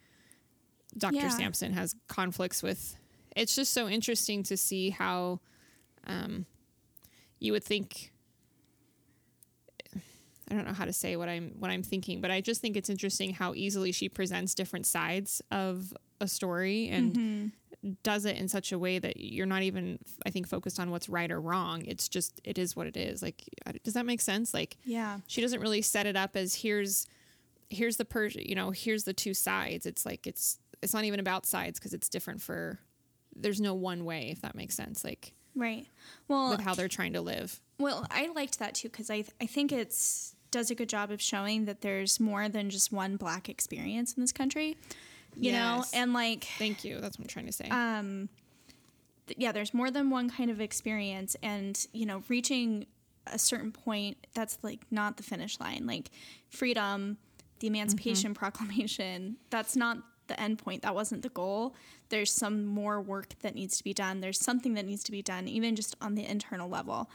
dr 0.96 1.14
Yeah. 1.16 1.28
sampson 1.28 1.72
has 1.74 1.94
conflicts 2.08 2.62
with 2.62 2.96
it's 3.36 3.54
just 3.54 3.72
so 3.72 3.86
interesting 3.88 4.42
to 4.44 4.56
see 4.56 4.90
how 4.90 5.40
um 6.06 6.46
you 7.38 7.52
would 7.52 7.64
think 7.64 8.12
I 10.48 10.54
don't 10.54 10.64
know 10.64 10.72
how 10.74 10.84
to 10.84 10.92
say 10.92 11.16
what 11.16 11.28
I'm 11.28 11.56
what 11.58 11.72
I'm 11.72 11.82
thinking, 11.82 12.20
but 12.20 12.30
I 12.30 12.40
just 12.40 12.60
think 12.60 12.76
it's 12.76 12.88
interesting 12.88 13.30
how 13.34 13.52
easily 13.54 13.90
she 13.90 14.08
presents 14.08 14.54
different 14.54 14.86
sides 14.86 15.42
of 15.50 15.92
a 16.20 16.28
story 16.28 16.88
and 16.88 17.16
does 18.02 18.24
it 18.24 18.36
in 18.36 18.48
such 18.48 18.72
a 18.72 18.78
way 18.78 18.98
that 18.98 19.18
you're 19.18 19.46
not 19.46 19.62
even 19.62 19.98
I 20.24 20.30
think 20.30 20.48
focused 20.48 20.78
on 20.80 20.90
what's 20.90 21.08
right 21.08 21.30
or 21.30 21.40
wrong. 21.40 21.84
It's 21.86 22.08
just 22.08 22.40
it 22.44 22.58
is 22.58 22.74
what 22.76 22.86
it 22.86 22.96
is. 22.96 23.22
Like 23.22 23.42
uh, 23.66 23.72
does 23.84 23.94
that 23.94 24.06
make 24.06 24.20
sense? 24.20 24.52
Like 24.54 24.76
Yeah. 24.84 25.18
she 25.26 25.40
doesn't 25.40 25.60
really 25.60 25.82
set 25.82 26.06
it 26.06 26.16
up 26.16 26.36
as 26.36 26.54
here's 26.56 27.06
here's 27.70 27.96
the 27.96 28.04
per 28.04 28.26
you 28.26 28.54
know 28.54 28.70
here's 28.70 29.04
the 29.04 29.12
two 29.12 29.34
sides. 29.34 29.86
It's 29.86 30.04
like 30.06 30.26
it's 30.26 30.58
it's 30.82 30.94
not 30.94 31.04
even 31.04 31.20
about 31.20 31.46
sides 31.46 31.78
because 31.78 31.94
it's 31.94 32.08
different 32.08 32.42
for 32.42 32.78
there's 33.34 33.60
no 33.60 33.74
one 33.74 34.04
way 34.04 34.30
if 34.30 34.40
that 34.42 34.54
makes 34.54 34.74
sense. 34.74 35.04
Like 35.04 35.32
Right. 35.54 35.86
Well, 36.28 36.50
with 36.50 36.60
how 36.60 36.74
they're 36.74 36.86
trying 36.88 37.14
to 37.14 37.22
live. 37.22 37.60
Well, 37.78 38.06
I 38.10 38.28
liked 38.34 38.58
that 38.58 38.74
too 38.74 38.88
because 38.88 39.10
I 39.10 39.24
I 39.40 39.46
think 39.46 39.72
it's 39.72 40.34
does 40.50 40.70
a 40.70 40.74
good 40.74 40.88
job 40.88 41.10
of 41.10 41.20
showing 41.20 41.64
that 41.64 41.80
there's 41.80 42.20
more 42.20 42.48
than 42.48 42.70
just 42.70 42.92
one 42.92 43.16
black 43.16 43.48
experience 43.48 44.14
in 44.14 44.22
this 44.22 44.32
country. 44.32 44.76
You 45.38 45.52
know, 45.52 45.84
and 45.92 46.12
like 46.12 46.44
Thank 46.58 46.84
you. 46.84 47.00
That's 47.00 47.18
what 47.18 47.24
I'm 47.24 47.28
trying 47.28 47.46
to 47.46 47.52
say. 47.52 47.68
um 47.70 48.28
th- 49.26 49.38
yeah, 49.38 49.52
there's 49.52 49.74
more 49.74 49.90
than 49.90 50.10
one 50.10 50.30
kind 50.30 50.50
of 50.50 50.60
experience 50.60 51.36
and 51.42 51.86
you 51.92 52.06
know, 52.06 52.22
reaching 52.28 52.86
a 53.26 53.38
certain 53.38 53.72
point 53.72 54.16
that's 54.34 54.58
like 54.62 54.80
not 54.90 55.16
the 55.16 55.22
finish 55.22 55.58
line. 55.60 55.86
Like 55.86 56.10
freedom, 56.48 57.18
the 57.60 57.66
Emancipation 57.66 58.34
Proclamation, 58.34 59.36
that's 59.50 59.74
not 59.76 59.98
the 60.28 60.40
end 60.40 60.58
point. 60.58 60.82
That 60.82 60.94
wasn't 60.94 61.22
the 61.22 61.28
goal. 61.28 61.74
There's 62.08 62.32
some 62.32 62.64
more 62.64 63.00
work 63.00 63.34
that 63.42 63.54
needs 63.54 63.78
to 63.78 63.84
be 63.84 63.92
done. 63.94 64.20
There's 64.20 64.40
something 64.40 64.74
that 64.74 64.84
needs 64.84 65.02
to 65.04 65.12
be 65.12 65.22
done, 65.22 65.48
even 65.48 65.76
just 65.76 65.96
on 66.00 66.14
the 66.14 66.24
internal 66.24 66.68
level. 66.68 67.10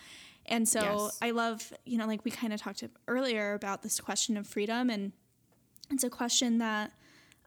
And 0.45 0.67
so 0.67 0.81
Yes. 0.81 1.17
I 1.21 1.31
love, 1.31 1.71
you 1.85 1.97
know, 1.97 2.07
like 2.07 2.25
we 2.25 2.31
kind 2.31 2.51
of 2.51 2.59
talked 2.59 2.83
earlier 3.07 3.53
about 3.53 3.83
this 3.83 3.99
question 3.99 4.37
of 4.37 4.47
freedom, 4.47 4.89
and 4.89 5.11
it's 5.89 6.03
a 6.03 6.09
question 6.09 6.57
that 6.57 6.91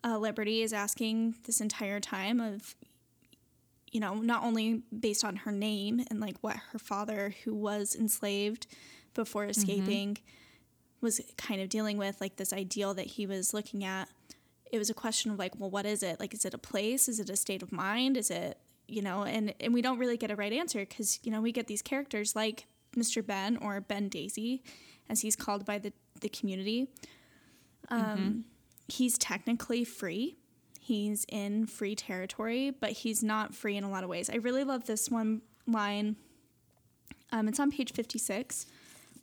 uh, 0.05 0.19
Libertie 0.19 0.63
is 0.63 0.73
asking 0.73 1.35
this 1.47 1.61
entire 1.61 1.99
time 1.99 2.39
of, 2.39 2.77
you 3.91 3.99
know, 4.01 4.15
not 4.15 4.45
only 4.45 4.83
based 4.97 5.25
on 5.25 5.37
her 5.37 5.51
name 5.51 6.05
and 6.11 6.21
like 6.21 6.37
what 6.43 6.57
her 6.73 6.79
father, 6.79 7.35
who 7.45 7.55
was 7.55 7.97
enslaved 7.97 8.67
before 9.15 9.47
escaping, 9.47 10.19
was 11.01 11.21
kind 11.39 11.61
of 11.61 11.71
dealing 11.71 11.97
with, 11.97 12.21
like 12.21 12.37
this 12.37 12.53
ideal 12.53 12.93
that 12.95 13.07
he 13.07 13.27
was 13.27 13.55
looking 13.55 13.83
at. 13.83 14.09
It 14.71 14.79
was 14.79 14.91
a 14.91 14.95
question 14.95 15.31
of 15.31 15.39
like, 15.39 15.59
well, 15.59 15.71
what 15.71 15.87
is 15.87 16.03
it? 16.03 16.21
Like, 16.21 16.35
is 16.35 16.45
it 16.45 16.53
a 16.53 16.59
place? 16.59 17.09
Is 17.09 17.19
it 17.19 17.31
a 17.31 17.37
state 17.37 17.63
of 17.63 17.73
mind? 17.73 18.17
Is 18.17 18.31
it, 18.31 18.59
you 18.89 19.01
know, 19.01 19.23
and, 19.25 19.55
and 19.61 19.73
we 19.73 19.81
don't 19.81 19.99
really 19.99 20.17
get 20.19 20.31
a 20.31 20.37
right 20.37 20.53
answer 20.53 20.81
because, 20.81 21.19
you 21.23 21.31
know, 21.31 21.41
we 21.41 21.53
get 21.53 21.67
these 21.67 21.81
characters 21.81 22.37
like 22.37 22.67
Mr. 22.95 23.25
Ben 23.25 23.57
or 23.57 23.81
Ben 23.81 24.09
Daisy, 24.09 24.63
as 25.09 25.21
he's 25.23 25.37
called 25.37 25.65
by 25.65 25.79
the, 25.79 25.93
the 26.21 26.29
community. 26.29 26.89
Um, 27.89 28.45
He's 28.88 29.19
technically 29.19 29.85
free. 29.85 30.37
He's 30.81 31.25
in 31.29 31.67
free 31.67 31.95
territory, 31.95 32.71
but 32.71 32.91
he's 32.91 33.23
not 33.23 33.55
free 33.55 33.76
in 33.76 33.85
a 33.85 33.91
lot 33.91 34.05
of 34.05 34.11
ways. 34.11 34.29
I 34.29 34.37
really 34.37 34.64
love 34.64 34.85
this 34.85 35.11
one 35.11 35.41
line. 35.67 36.17
Um, 37.33 37.49
it's 37.49 37.59
on 37.59 37.71
page 37.71 37.93
56, 37.93 38.67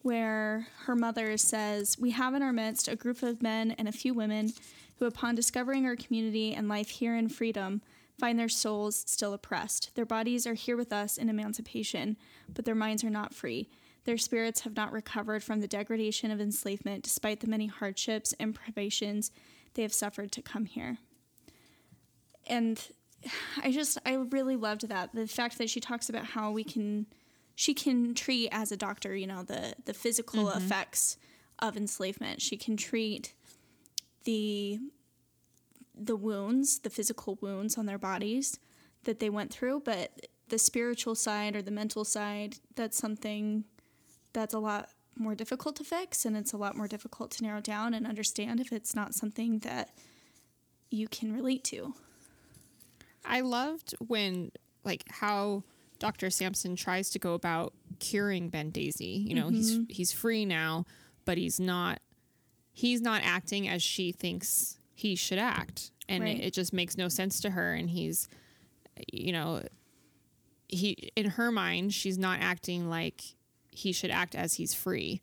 where 0.01 0.67
her 0.85 0.95
mother 0.95 1.37
says, 1.37 1.97
We 1.99 2.11
have 2.11 2.33
in 2.33 2.41
our 2.41 2.51
midst 2.51 2.87
a 2.87 2.95
group 2.95 3.21
of 3.21 3.43
men 3.43 3.71
and 3.71 3.87
a 3.87 3.91
few 3.91 4.13
women 4.13 4.53
who, 4.97 5.05
upon 5.05 5.35
discovering 5.35 5.85
our 5.85 5.95
community 5.95 6.53
and 6.53 6.67
life 6.67 6.89
here 6.89 7.15
in 7.15 7.29
freedom, 7.29 7.81
find 8.19 8.39
their 8.39 8.49
souls 8.49 9.03
still 9.07 9.33
oppressed. 9.33 9.91
Their 9.95 10.05
bodies 10.05 10.45
are 10.45 10.53
here 10.53 10.77
with 10.77 10.91
us 10.91 11.17
in 11.17 11.29
emancipation, 11.29 12.17
but 12.53 12.65
their 12.65 12.75
minds 12.75 13.03
are 13.03 13.09
not 13.09 13.33
free. 13.33 13.69
Their 14.05 14.17
spirits 14.17 14.61
have 14.61 14.75
not 14.75 14.91
recovered 14.91 15.43
from 15.43 15.61
the 15.61 15.67
degradation 15.67 16.31
of 16.31 16.41
enslavement 16.41 17.03
despite 17.03 17.39
the 17.39 17.47
many 17.47 17.67
hardships 17.67 18.33
and 18.39 18.55
privations 18.55 19.31
they 19.73 19.83
have 19.83 19.93
suffered 19.93 20.31
to 20.33 20.41
come 20.41 20.65
here. 20.65 20.97
And 22.47 22.83
I 23.63 23.71
just, 23.71 23.97
I 24.05 24.13
really 24.15 24.55
loved 24.55 24.89
that. 24.89 25.13
The 25.13 25.27
fact 25.27 25.57
that 25.59 25.69
she 25.69 25.79
talks 25.79 26.09
about 26.09 26.25
how 26.25 26.51
we 26.51 26.63
can, 26.63 27.05
she 27.55 27.73
can 27.73 28.15
treat 28.15 28.49
as 28.51 28.71
a 28.71 28.77
doctor, 28.77 29.15
you 29.15 29.27
know, 29.27 29.43
the, 29.43 29.75
the 29.85 29.93
physical 29.93 30.45
mm-hmm. 30.45 30.57
effects 30.57 31.17
of 31.59 31.77
enslavement. 31.77 32.41
She 32.41 32.57
can 32.57 32.75
treat 32.75 33.33
the 34.23 34.79
the 35.93 36.15
wounds, 36.15 36.79
the 36.79 36.89
physical 36.89 37.37
wounds 37.41 37.77
on 37.77 37.85
their 37.85 37.97
bodies 37.97 38.59
that 39.03 39.19
they 39.19 39.29
went 39.29 39.51
through, 39.51 39.81
but 39.81 40.27
the 40.47 40.57
spiritual 40.57 41.15
side 41.15 41.55
or 41.55 41.61
the 41.61 41.69
mental 41.69 42.03
side, 42.03 42.55
that's 42.75 42.97
something 42.97 43.65
that's 44.33 44.53
a 44.53 44.59
lot 44.59 44.89
more 45.17 45.35
difficult 45.35 45.75
to 45.75 45.83
fix 45.83 46.25
and 46.25 46.37
it's 46.37 46.53
a 46.53 46.57
lot 46.57 46.75
more 46.75 46.87
difficult 46.87 47.31
to 47.31 47.43
narrow 47.43 47.61
down 47.61 47.93
and 47.93 48.07
understand 48.07 48.59
if 48.59 48.71
it's 48.71 48.95
not 48.95 49.13
something 49.13 49.59
that 49.59 49.89
you 50.89 51.07
can 51.07 51.33
relate 51.33 51.63
to. 51.65 51.93
I 53.25 53.41
loved 53.41 53.93
when 53.99 54.51
like 54.83 55.03
how 55.09 55.63
Dr. 55.99 56.29
Sampson 56.29 56.75
tries 56.75 57.11
to 57.11 57.19
go 57.19 57.33
about 57.33 57.73
curing 57.99 58.49
Ben 58.49 58.71
Daisy. 58.71 59.23
You 59.27 59.35
know, 59.35 59.49
he's 59.49 59.73
mm-hmm. 59.73 59.83
he's 59.89 60.11
free 60.11 60.45
now, 60.45 60.85
but 61.25 61.37
he's 61.37 61.59
not 61.59 61.99
he's 62.73 63.01
not 63.01 63.21
acting 63.23 63.67
as 63.67 63.83
she 63.83 64.11
thinks 64.11 64.79
he 64.93 65.15
should 65.15 65.37
act. 65.37 65.91
And 66.09 66.23
Right. 66.23 66.39
it, 66.39 66.45
it 66.45 66.53
just 66.53 66.73
makes 66.73 66.97
no 66.97 67.07
sense 67.07 67.39
to 67.41 67.51
her 67.51 67.73
and 67.73 67.89
he's 67.89 68.27
you 69.11 69.31
know 69.31 69.61
he 70.67 71.11
in 71.15 71.31
her 71.31 71.51
mind 71.51 71.93
she's 71.93 72.17
not 72.17 72.39
acting 72.41 72.89
like 72.89 73.35
he 73.71 73.91
should 73.91 74.11
act 74.11 74.35
as 74.35 74.55
he's 74.55 74.73
free. 74.73 75.21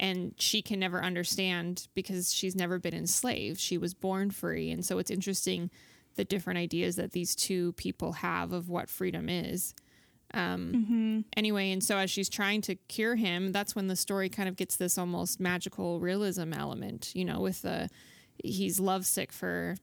And 0.00 0.34
she 0.38 0.62
can 0.62 0.80
never 0.80 1.02
understand 1.02 1.86
because 1.94 2.34
she's 2.34 2.56
never 2.56 2.78
been 2.78 2.94
enslaved. 2.94 3.60
She 3.60 3.78
was 3.78 3.94
born 3.94 4.30
free. 4.30 4.70
And 4.70 4.84
so 4.84 4.98
it's 4.98 5.10
interesting 5.10 5.70
the 6.16 6.24
different 6.24 6.58
ideas 6.58 6.96
that 6.96 7.12
these 7.12 7.36
two 7.36 7.72
people 7.74 8.12
have 8.12 8.52
of 8.52 8.68
what 8.68 8.88
freedom 8.88 9.28
is. 9.28 9.74
Um, 10.34 11.24
Anyway, 11.36 11.70
and 11.70 11.84
so 11.84 11.98
as 11.98 12.10
she's 12.10 12.28
trying 12.28 12.62
to 12.62 12.74
cure 12.74 13.16
him, 13.16 13.52
that's 13.52 13.76
when 13.76 13.86
the 13.86 13.96
story 13.96 14.28
kind 14.28 14.48
of 14.48 14.56
gets 14.56 14.76
this 14.76 14.98
almost 14.98 15.38
magical 15.38 16.00
realism 16.00 16.52
element, 16.52 17.12
you 17.14 17.24
know, 17.24 17.40
with 17.40 17.62
the 17.62 17.88
he's 18.42 18.80
lovesick 18.80 19.30
for 19.30 19.76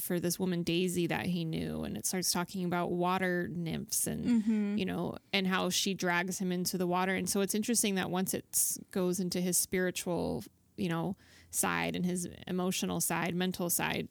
for 0.00 0.20
this 0.20 0.38
woman 0.38 0.62
Daisy 0.62 1.06
that 1.06 1.26
he 1.26 1.44
knew, 1.44 1.84
and 1.84 1.96
it 1.96 2.06
starts 2.06 2.32
talking 2.32 2.64
about 2.64 2.90
water 2.90 3.48
nymphs 3.52 4.06
and 4.06 4.42
mm-hmm. 4.42 4.78
you 4.78 4.84
know, 4.84 5.16
and 5.32 5.46
how 5.46 5.70
she 5.70 5.94
drags 5.94 6.38
him 6.38 6.52
into 6.52 6.78
the 6.78 6.86
water, 6.86 7.14
and 7.14 7.28
so 7.28 7.40
it's 7.40 7.54
interesting 7.54 7.94
that 7.96 8.10
once 8.10 8.34
it 8.34 8.78
goes 8.90 9.20
into 9.20 9.40
his 9.40 9.56
spiritual, 9.56 10.44
you 10.76 10.88
know, 10.88 11.16
side 11.50 11.96
and 11.96 12.04
his 12.04 12.28
emotional 12.46 13.00
side, 13.00 13.34
mental 13.34 13.70
side, 13.70 14.08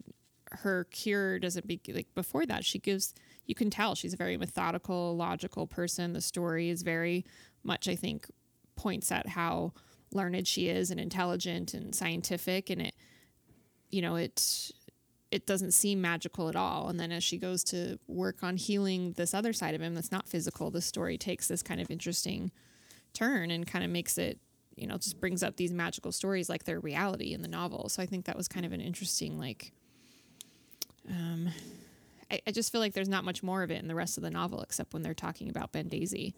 her 0.51 0.85
cure 0.85 1.39
doesn't 1.39 1.67
be 1.67 1.79
like 1.89 2.07
before 2.15 2.45
that 2.45 2.63
she 2.63 2.79
gives 2.79 3.13
you 3.45 3.55
can 3.55 3.69
tell 3.69 3.95
she's 3.95 4.13
a 4.13 4.17
very 4.17 4.37
methodical 4.37 5.15
logical 5.15 5.67
person. 5.67 6.13
The 6.13 6.21
story 6.21 6.69
is 6.69 6.83
very 6.83 7.25
much 7.63 7.87
i 7.89 7.95
think 7.95 8.29
points 8.75 9.11
at 9.11 9.27
how 9.27 9.73
learned 10.13 10.47
she 10.47 10.69
is 10.69 10.89
and 10.91 10.99
intelligent 10.99 11.73
and 11.73 11.93
scientific. 11.93 12.69
And 12.69 12.81
it 12.81 12.95
you 13.89 14.01
know 14.01 14.15
it 14.15 14.71
it 15.31 15.45
doesn't 15.45 15.71
seem 15.71 15.99
magical 16.01 16.47
at 16.49 16.55
all 16.55 16.87
and 16.87 16.99
then 16.99 17.11
as 17.11 17.23
she 17.23 17.37
goes 17.37 17.63
to 17.63 17.99
work 18.07 18.43
on 18.43 18.55
healing 18.57 19.11
this 19.13 19.33
other 19.33 19.51
side 19.53 19.75
of 19.75 19.81
him 19.81 19.93
that's 19.93 20.11
not 20.11 20.27
physical 20.27 20.71
the 20.71 20.81
story 20.81 21.17
takes 21.17 21.47
this 21.47 21.61
kind 21.61 21.81
of 21.81 21.91
interesting 21.91 22.51
turn 23.13 23.51
and 23.51 23.67
kind 23.67 23.83
of 23.83 23.91
makes 23.91 24.17
it 24.17 24.39
you 24.75 24.87
know 24.87 24.97
just 24.97 25.19
brings 25.19 25.43
up 25.43 25.57
these 25.57 25.73
magical 25.73 26.11
stories 26.11 26.47
like 26.49 26.63
their 26.63 26.79
reality 26.79 27.33
in 27.33 27.41
the 27.41 27.47
novel 27.47 27.89
so 27.89 28.01
i 28.01 28.05
think 28.05 28.25
that 28.25 28.37
was 28.37 28.47
kind 28.47 28.65
of 28.65 28.71
an 28.71 28.79
interesting 28.81 29.37
like 29.37 29.73
um, 31.09 31.49
I, 32.29 32.41
I 32.47 32.51
just 32.51 32.71
feel 32.71 32.81
like 32.81 32.93
there's 32.93 33.07
not 33.09 33.23
much 33.23 33.41
more 33.43 33.63
of 33.63 33.71
it 33.71 33.81
in 33.81 33.87
the 33.87 33.95
rest 33.95 34.17
of 34.17 34.23
the 34.23 34.29
novel 34.29 34.61
except 34.61 34.93
when 34.93 35.01
they're 35.03 35.13
talking 35.13 35.49
about 35.49 35.71
Ben 35.71 35.87
Daisy. 35.87 36.35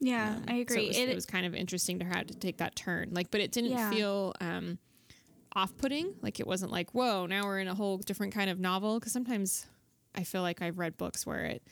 Yeah, 0.00 0.34
Um, 0.36 0.44
I 0.48 0.52
so 0.56 0.60
agree. 0.62 0.84
it, 0.84 0.88
was, 0.88 0.96
it 0.98 1.14
was 1.14 1.26
kind 1.26 1.46
of 1.46 1.54
interesting 1.54 2.00
to 2.00 2.04
have 2.04 2.26
to 2.26 2.34
take 2.34 2.56
that 2.58 2.74
turn. 2.74 3.10
Like, 3.12 3.30
but 3.30 3.40
it 3.40 3.52
didn't 3.52 3.70
Yeah. 3.70 3.90
feel 3.90 4.34
um, 4.40 4.78
off-putting. 5.58 6.14
Like 6.22 6.40
it 6.40 6.46
wasn't 6.46 6.72
like, 6.72 6.94
whoa, 6.94 7.26
now 7.26 7.44
we're 7.44 7.58
in 7.58 7.68
a 7.68 7.74
whole 7.74 7.98
different 7.98 8.32
kind 8.32 8.48
of 8.48 8.58
novel. 8.58 8.98
Because 8.98 9.12
sometimes 9.12 9.66
I 10.14 10.22
feel 10.22 10.42
like 10.42 10.62
I've 10.62 10.78
read 10.78 10.96
books 10.96 11.26
where 11.26 11.44
it 11.44 11.62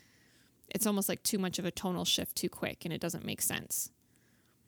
it's 0.69 0.87
almost 0.87 1.09
like 1.09 1.23
too 1.23 1.39
much 1.39 1.59
of 1.59 1.65
a 1.65 1.71
tonal 1.71 2.05
shift 2.05 2.37
too 2.37 2.49
quick, 2.49 2.85
and 2.85 2.93
it 2.93 3.01
doesn't 3.01 3.25
make 3.25 3.41
sense. 3.41 3.91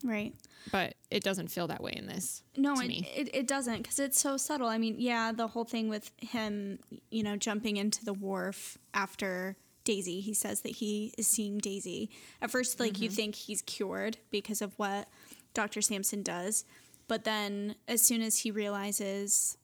right. 0.05 0.33
But 0.71 0.95
it 1.11 1.25
doesn't 1.25 1.49
feel 1.49 1.67
that 1.67 1.83
way 1.83 1.93
in 1.97 2.07
this. 2.07 2.43
No, 2.57 2.79
it, 2.81 2.91
it, 2.91 3.31
it 3.35 3.47
doesn't 3.49 3.83
because 3.83 3.99
it's 3.99 4.21
so 4.21 4.37
subtle. 4.37 4.69
I 4.69 4.79
mean, 4.79 4.97
yeah, 4.99 5.33
the 5.33 5.49
whole 5.49 5.65
thing 5.65 5.89
with 5.89 6.13
him, 6.19 6.79
you 7.11 7.23
know, 7.23 7.37
jumping 7.37 7.77
into 7.77 8.05
the 8.05 8.13
wharf 8.13 8.79
after 8.95 9.57
Daisy, 9.85 10.21
he 10.21 10.35
says 10.35 10.61
that 10.61 10.73
he 10.73 11.15
is 11.19 11.27
seeing 11.27 11.59
Daisy. 11.59 12.11
At 12.41 12.51
first, 12.51 12.79
like, 12.79 13.01
you 13.01 13.09
mm-hmm. 13.09 13.17
think 13.17 13.35
he's 13.35 13.63
cured 13.63 14.19
because 14.31 14.63
of 14.63 14.79
what 14.79 15.09
Dr. 15.55 15.81
Sampson 15.81 16.23
does. 16.23 16.65
But 17.09 17.25
then, 17.25 17.75
as 17.89 18.03
soon 18.03 18.21
as 18.23 18.39
he 18.41 18.51
realizes 18.51 19.57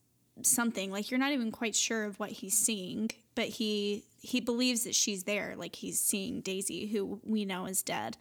something, 0.42 0.90
like, 0.90 1.10
you're 1.10 1.20
not 1.20 1.32
even 1.32 1.52
quite 1.52 1.76
sure 1.76 2.04
of 2.04 2.18
what 2.18 2.30
he's 2.30 2.56
seeing, 2.58 3.10
but 3.34 3.46
he 3.46 4.04
he 4.20 4.40
believes 4.40 4.84
that 4.84 4.94
she's 4.94 5.24
there, 5.24 5.54
like 5.56 5.76
he's 5.76 6.00
seeing 6.00 6.40
Daisy, 6.40 6.86
who 6.86 7.20
we 7.22 7.44
know 7.44 7.66
is 7.66 7.82
dead. 7.82 8.16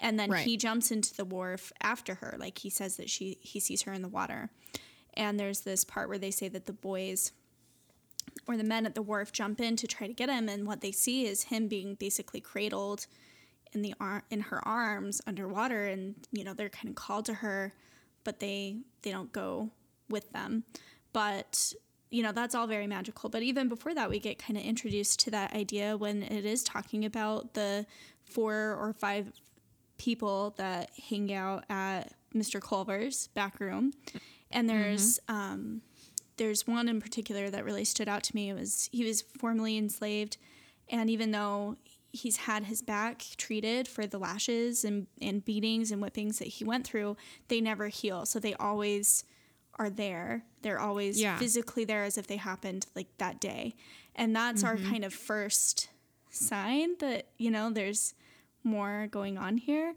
And 0.00 0.18
then 0.18 0.30
Right. 0.30 0.44
he 0.46 0.56
jumps 0.56 0.90
into 0.90 1.14
the 1.14 1.26
wharf 1.26 1.70
after 1.82 2.14
her, 2.16 2.36
like 2.40 2.58
he 2.58 2.70
says 2.70 2.96
that 2.96 3.10
she 3.10 3.36
he 3.42 3.60
sees 3.60 3.82
her 3.82 3.92
in 3.92 4.00
the 4.02 4.08
water. 4.08 4.50
And 5.14 5.38
there's 5.38 5.60
this 5.60 5.84
part 5.84 6.08
where 6.08 6.18
they 6.18 6.30
say 6.30 6.48
that 6.48 6.64
the 6.64 6.72
boys 6.72 7.32
or 8.48 8.56
the 8.56 8.64
men 8.64 8.86
at 8.86 8.94
the 8.94 9.02
wharf 9.02 9.30
jump 9.30 9.60
in 9.60 9.76
to 9.76 9.86
try 9.86 10.06
to 10.06 10.12
get 10.14 10.30
him, 10.30 10.48
and 10.48 10.66
what 10.66 10.80
they 10.80 10.90
see 10.92 11.26
is 11.26 11.44
him 11.44 11.68
being 11.68 11.94
basically 11.96 12.40
cradled 12.40 13.06
in 13.74 13.82
the 13.82 13.94
ar- 14.00 14.24
in 14.30 14.40
her 14.40 14.66
arms 14.66 15.20
underwater, 15.26 15.86
and 15.86 16.14
you 16.32 16.42
know 16.44 16.54
they're 16.54 16.70
kind 16.70 16.88
of 16.88 16.94
called 16.94 17.26
to 17.26 17.34
her, 17.34 17.74
but 18.24 18.40
they 18.40 18.78
they 19.02 19.10
don't 19.10 19.32
go 19.32 19.70
with 20.08 20.30
them. 20.32 20.64
But 21.12 21.72
you 22.10 22.22
know 22.22 22.32
that's 22.32 22.54
all 22.54 22.66
very 22.66 22.86
magical. 22.86 23.28
But 23.28 23.42
even 23.42 23.68
before 23.68 23.94
that, 23.94 24.10
we 24.10 24.18
get 24.18 24.38
kind 24.38 24.58
of 24.58 24.64
introduced 24.64 25.20
to 25.20 25.30
that 25.30 25.54
idea 25.54 25.96
when 25.96 26.22
it 26.22 26.44
is 26.44 26.62
talking 26.62 27.04
about 27.04 27.54
the 27.54 27.86
four 28.24 28.54
or 28.54 28.94
five 28.98 29.32
people 29.98 30.54
that 30.56 30.90
hang 31.08 31.32
out 31.32 31.64
at 31.68 32.12
Mr. 32.34 32.60
Culver's 32.60 33.28
back 33.28 33.60
room, 33.60 33.92
and 34.50 34.68
there's 34.68 35.18
um, 35.28 35.82
there's 36.36 36.66
one 36.66 36.88
in 36.88 37.00
particular 37.00 37.50
that 37.50 37.64
really 37.64 37.84
stood 37.84 38.08
out 38.08 38.22
to 38.24 38.34
me. 38.34 38.50
It 38.50 38.54
was 38.54 38.88
he 38.92 39.04
was 39.04 39.22
formerly 39.38 39.76
enslaved, 39.78 40.36
and 40.88 41.08
even 41.10 41.30
though 41.30 41.76
he's 42.12 42.36
had 42.36 42.64
his 42.64 42.82
back 42.82 43.24
treated 43.38 43.88
for 43.88 44.06
the 44.06 44.18
lashes 44.18 44.84
and, 44.84 45.06
and 45.20 45.44
beatings 45.44 45.90
and 45.90 46.02
whippings 46.02 46.38
that 46.38 46.48
he 46.48 46.64
went 46.64 46.86
through, 46.86 47.16
they 47.48 47.60
never 47.60 47.88
heal. 47.88 48.26
So 48.26 48.38
they 48.38 48.54
always 48.54 49.24
are 49.78 49.88
there. 49.88 50.44
They're 50.60 50.78
always 50.78 51.20
Yeah. 51.20 51.38
physically 51.38 51.84
there 51.84 52.04
as 52.04 52.18
if 52.18 52.26
they 52.26 52.36
happened 52.36 52.86
like 52.94 53.08
that 53.18 53.40
day. 53.40 53.74
And 54.14 54.36
that's 54.36 54.62
our 54.62 54.76
mm-hmm. 54.76 54.90
kind 54.90 55.04
of 55.04 55.14
first 55.14 55.88
sign 56.30 56.96
that, 56.98 57.28
you 57.38 57.50
know, 57.50 57.70
there's 57.70 58.14
more 58.62 59.08
going 59.10 59.38
on 59.38 59.56
here. 59.56 59.94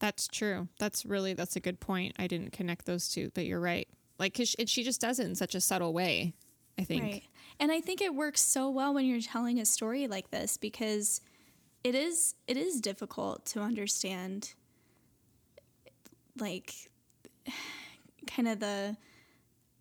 That's 0.00 0.26
true. 0.28 0.68
That's 0.78 1.06
really 1.06 1.34
that's 1.34 1.56
a 1.56 1.60
good 1.60 1.80
point. 1.80 2.14
I 2.18 2.26
didn't 2.26 2.52
connect 2.52 2.86
those 2.86 3.08
two, 3.08 3.30
but 3.34 3.46
you're 3.46 3.60
right. 3.60 3.88
Like 4.18 4.34
'cause 4.34 4.48
she, 4.58 4.66
she 4.66 4.82
just 4.82 5.00
does 5.00 5.18
it 5.18 5.26
in 5.26 5.34
such 5.34 5.54
a 5.54 5.60
subtle 5.60 5.92
way. 5.92 6.34
I 6.78 6.84
think. 6.84 7.02
Right. 7.02 7.22
And 7.60 7.72
I 7.72 7.80
think 7.80 8.00
it 8.00 8.14
works 8.14 8.40
so 8.40 8.70
well 8.70 8.94
when 8.94 9.04
you're 9.06 9.20
telling 9.20 9.58
a 9.58 9.64
story 9.64 10.06
like 10.06 10.30
this 10.30 10.56
because 10.56 11.20
it 11.84 11.94
is 11.94 12.34
it 12.46 12.56
is 12.56 12.80
difficult 12.80 13.44
to 13.46 13.60
understand 13.60 14.54
like 16.38 16.74
kind 18.26 18.48
of 18.48 18.60
the 18.60 18.96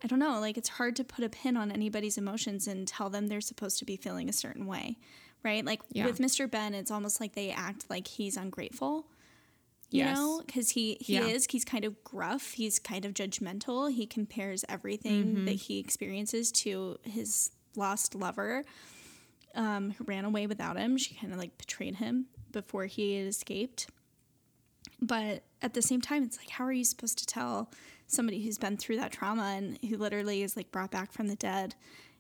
I 0.04 0.08
don't 0.08 0.20
know, 0.20 0.40
like 0.40 0.58
it's 0.58 0.70
hard 0.70 0.96
to 0.98 1.04
put 1.04 1.26
a 1.26 1.30
pin 1.30 1.58
on 1.58 1.72
anybody's 1.72 2.20
emotions 2.20 2.68
and 2.68 2.88
tell 2.88 3.10
them 3.10 3.28
they're 3.28 3.42
supposed 3.42 3.80
to 3.80 3.86
be 3.86 3.96
feeling 3.98 4.30
a 4.30 4.34
certain 4.34 4.68
way. 4.68 4.98
Right? 5.44 5.66
Like 5.66 5.82
Yeah. 5.92 6.06
with 6.06 6.20
Mr. 6.20 6.50
Ben, 6.50 6.74
it's 6.76 6.92
almost 6.92 7.20
like 7.20 7.34
they 7.34 7.52
act 7.52 7.90
like 7.90 8.08
he's 8.08 8.38
ungrateful. 8.38 9.08
You 9.90 10.04
Yes. 10.04 10.18
know, 10.18 10.44
because 10.46 10.72
he 10.72 10.98
he 11.00 11.14
Yeah. 11.14 11.28
is 11.28 11.48
he's 11.50 11.64
kind 11.66 11.86
of 11.86 12.04
gruff. 12.04 12.54
He's 12.54 12.78
kind 12.80 13.06
of 13.06 13.14
judgmental. 13.14 13.92
He 13.92 14.06
compares 14.06 14.66
everything 14.68 15.26
Mm-hmm. 15.26 15.46
that 15.46 15.54
he 15.56 15.80
experiences 15.80 16.52
to 16.54 16.98
his 17.04 17.52
lost 17.78 18.16
lover, 18.16 18.64
um, 19.56 19.92
who 19.92 20.04
ran 20.04 20.26
away 20.26 20.48
without 20.48 20.78
him. 20.78 20.98
She 20.98 21.16
kind 21.16 21.32
of 21.32 21.40
like 21.40 21.58
betrayed 21.58 21.96
him 21.96 22.26
before 22.52 22.86
he 22.86 23.18
had 23.18 23.28
escaped. 23.28 23.88
But 25.02 25.44
at 25.62 25.74
the 25.74 25.82
same 25.82 26.02
time, 26.02 26.24
it's 26.24 26.38
like, 26.38 26.50
how 26.50 26.66
are 26.66 26.74
you 26.74 26.84
supposed 26.84 27.20
to 27.20 27.26
tell 27.26 27.70
somebody 28.08 28.44
who's 28.44 28.58
been 28.58 28.78
through 28.78 28.98
that 28.98 29.12
trauma 29.12 29.56
and 29.58 29.78
who 29.88 29.98
literally 29.98 30.42
is 30.42 30.56
like 30.56 30.72
brought 30.72 30.92
back 30.92 31.12
from 31.12 31.28
the 31.28 31.36
dead 31.36 31.76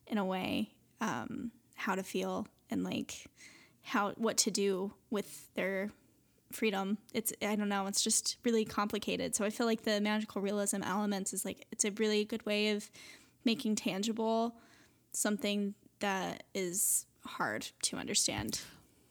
in 0.06 0.18
a 0.18 0.26
way, 0.26 0.72
um, 1.02 1.52
how 1.76 1.96
to 1.96 2.04
feel 2.04 2.48
and 2.70 2.84
like 2.84 3.28
how 3.84 4.12
what 4.12 4.38
to 4.38 4.52
do 4.52 4.94
with 5.10 5.54
their 5.54 5.92
freedom. 6.52 6.98
It's 7.14 7.34
I 7.42 7.56
don't 7.56 7.70
know, 7.70 7.88
it's 7.88 8.04
just 8.04 8.38
really 8.44 8.66
complicated. 8.66 9.36
So 9.36 9.46
I 9.46 9.50
feel 9.50 9.66
like 9.66 9.84
the 9.84 10.02
magical 10.02 10.42
realism 10.42 10.84
elements 10.84 11.34
is 11.34 11.46
like 11.46 11.66
it's 11.72 11.86
a 11.86 11.92
really 11.92 12.26
good 12.26 12.46
way 12.46 12.70
of 12.70 12.90
making 13.46 13.76
tangible 13.76 14.56
something 15.18 15.74
that 16.00 16.44
is 16.54 17.06
hard 17.26 17.68
to 17.84 17.98
understand. 17.98 18.62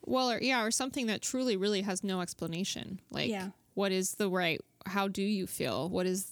Well, 0.05 0.31
or 0.31 0.41
yeah, 0.41 0.63
or 0.65 0.71
something 0.71 1.07
that 1.07 1.21
truly 1.21 1.57
really 1.57 1.83
has 1.83 2.05
no 2.05 2.21
explanation. 2.21 3.01
Like 3.11 3.29
Yeah. 3.29 3.51
what 3.75 3.93
is 3.93 4.13
the 4.13 4.29
right 4.31 4.61
how 4.87 5.09
do 5.09 5.23
you 5.23 5.47
feel? 5.49 5.89
What 5.89 6.07
is 6.07 6.31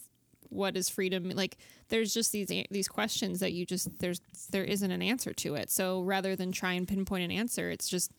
what 0.49 0.76
is 0.76 0.89
freedom? 0.89 1.28
Like 1.30 1.58
there's 1.89 2.15
just 2.15 2.30
these 2.30 2.49
these 2.71 2.87
questions 2.89 3.41
that 3.41 3.52
you 3.52 3.67
just 3.67 3.99
there's 3.99 4.21
there 4.50 4.63
isn't 4.65 4.91
an 4.91 5.02
answer 5.02 5.32
to 5.34 5.56
it. 5.56 5.71
So 5.71 6.02
rather 6.02 6.37
than 6.37 6.52
try 6.52 6.75
and 6.75 6.87
pinpoint 6.87 7.25
an 7.25 7.32
answer, 7.32 7.71
it's 7.71 7.89
just 7.89 8.13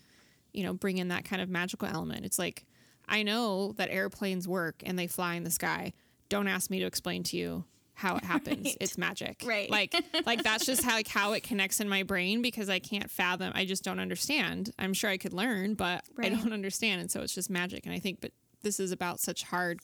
you 0.52 0.64
know, 0.64 0.74
bring 0.74 0.98
in 0.98 1.10
that 1.10 1.26
kind 1.26 1.42
of 1.42 1.50
magical 1.50 1.88
element. 1.88 2.26
It's 2.26 2.40
like 2.40 2.66
I 3.08 3.24
know 3.24 3.72
that 3.74 3.90
airplanes 3.90 4.48
work 4.48 4.82
and 4.86 4.98
they 5.00 5.08
fly 5.08 5.36
in 5.36 5.44
the 5.44 5.52
sky. 5.52 5.94
Don't 6.28 6.48
ask 6.48 6.70
me 6.70 6.80
to 6.80 6.86
explain 6.86 7.24
to 7.24 7.38
you 7.38 7.64
how 7.96 8.18
it 8.18 8.24
happens. 8.24 8.66
Right. 8.66 8.78
It's 8.80 8.98
magic. 8.98 9.42
Right. 9.46 9.70
Like 9.70 9.96
like 10.26 10.44
that's 10.44 10.66
just 10.66 10.84
how 10.84 10.94
like 10.94 11.08
how 11.08 11.34
it 11.34 11.44
connects 11.44 11.80
in 11.80 11.90
my 11.90 12.04
brain 12.04 12.42
because 12.42 12.70
I 12.70 12.80
can't 12.80 13.10
fathom. 13.10 13.52
I 13.56 13.66
just 13.66 13.84
don't 13.84 14.00
understand. 14.00 14.72
I'm 14.78 14.94
sure 14.94 15.10
I 15.10 15.18
could 15.18 15.34
learn, 15.34 15.74
but 15.74 16.04
I 16.22 16.30
don't 16.30 16.54
understand 16.54 17.02
and 17.02 17.10
so 17.10 17.22
it's 17.22 17.34
just 17.34 17.50
magic 17.50 17.86
and 17.86 17.96
I 17.96 18.00
think 18.00 18.20
but 18.22 18.32
this 18.62 18.80
is 18.80 18.92
about 18.92 19.20
such 19.20 19.44
hard 19.44 19.80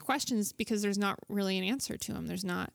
questions 0.00 0.52
because 0.52 0.82
there's 0.82 0.98
not 0.98 1.18
really 1.28 1.58
an 1.58 1.64
answer 1.64 1.96
to 1.96 2.12
them. 2.12 2.26
There's 2.26 2.44
not 2.44 2.72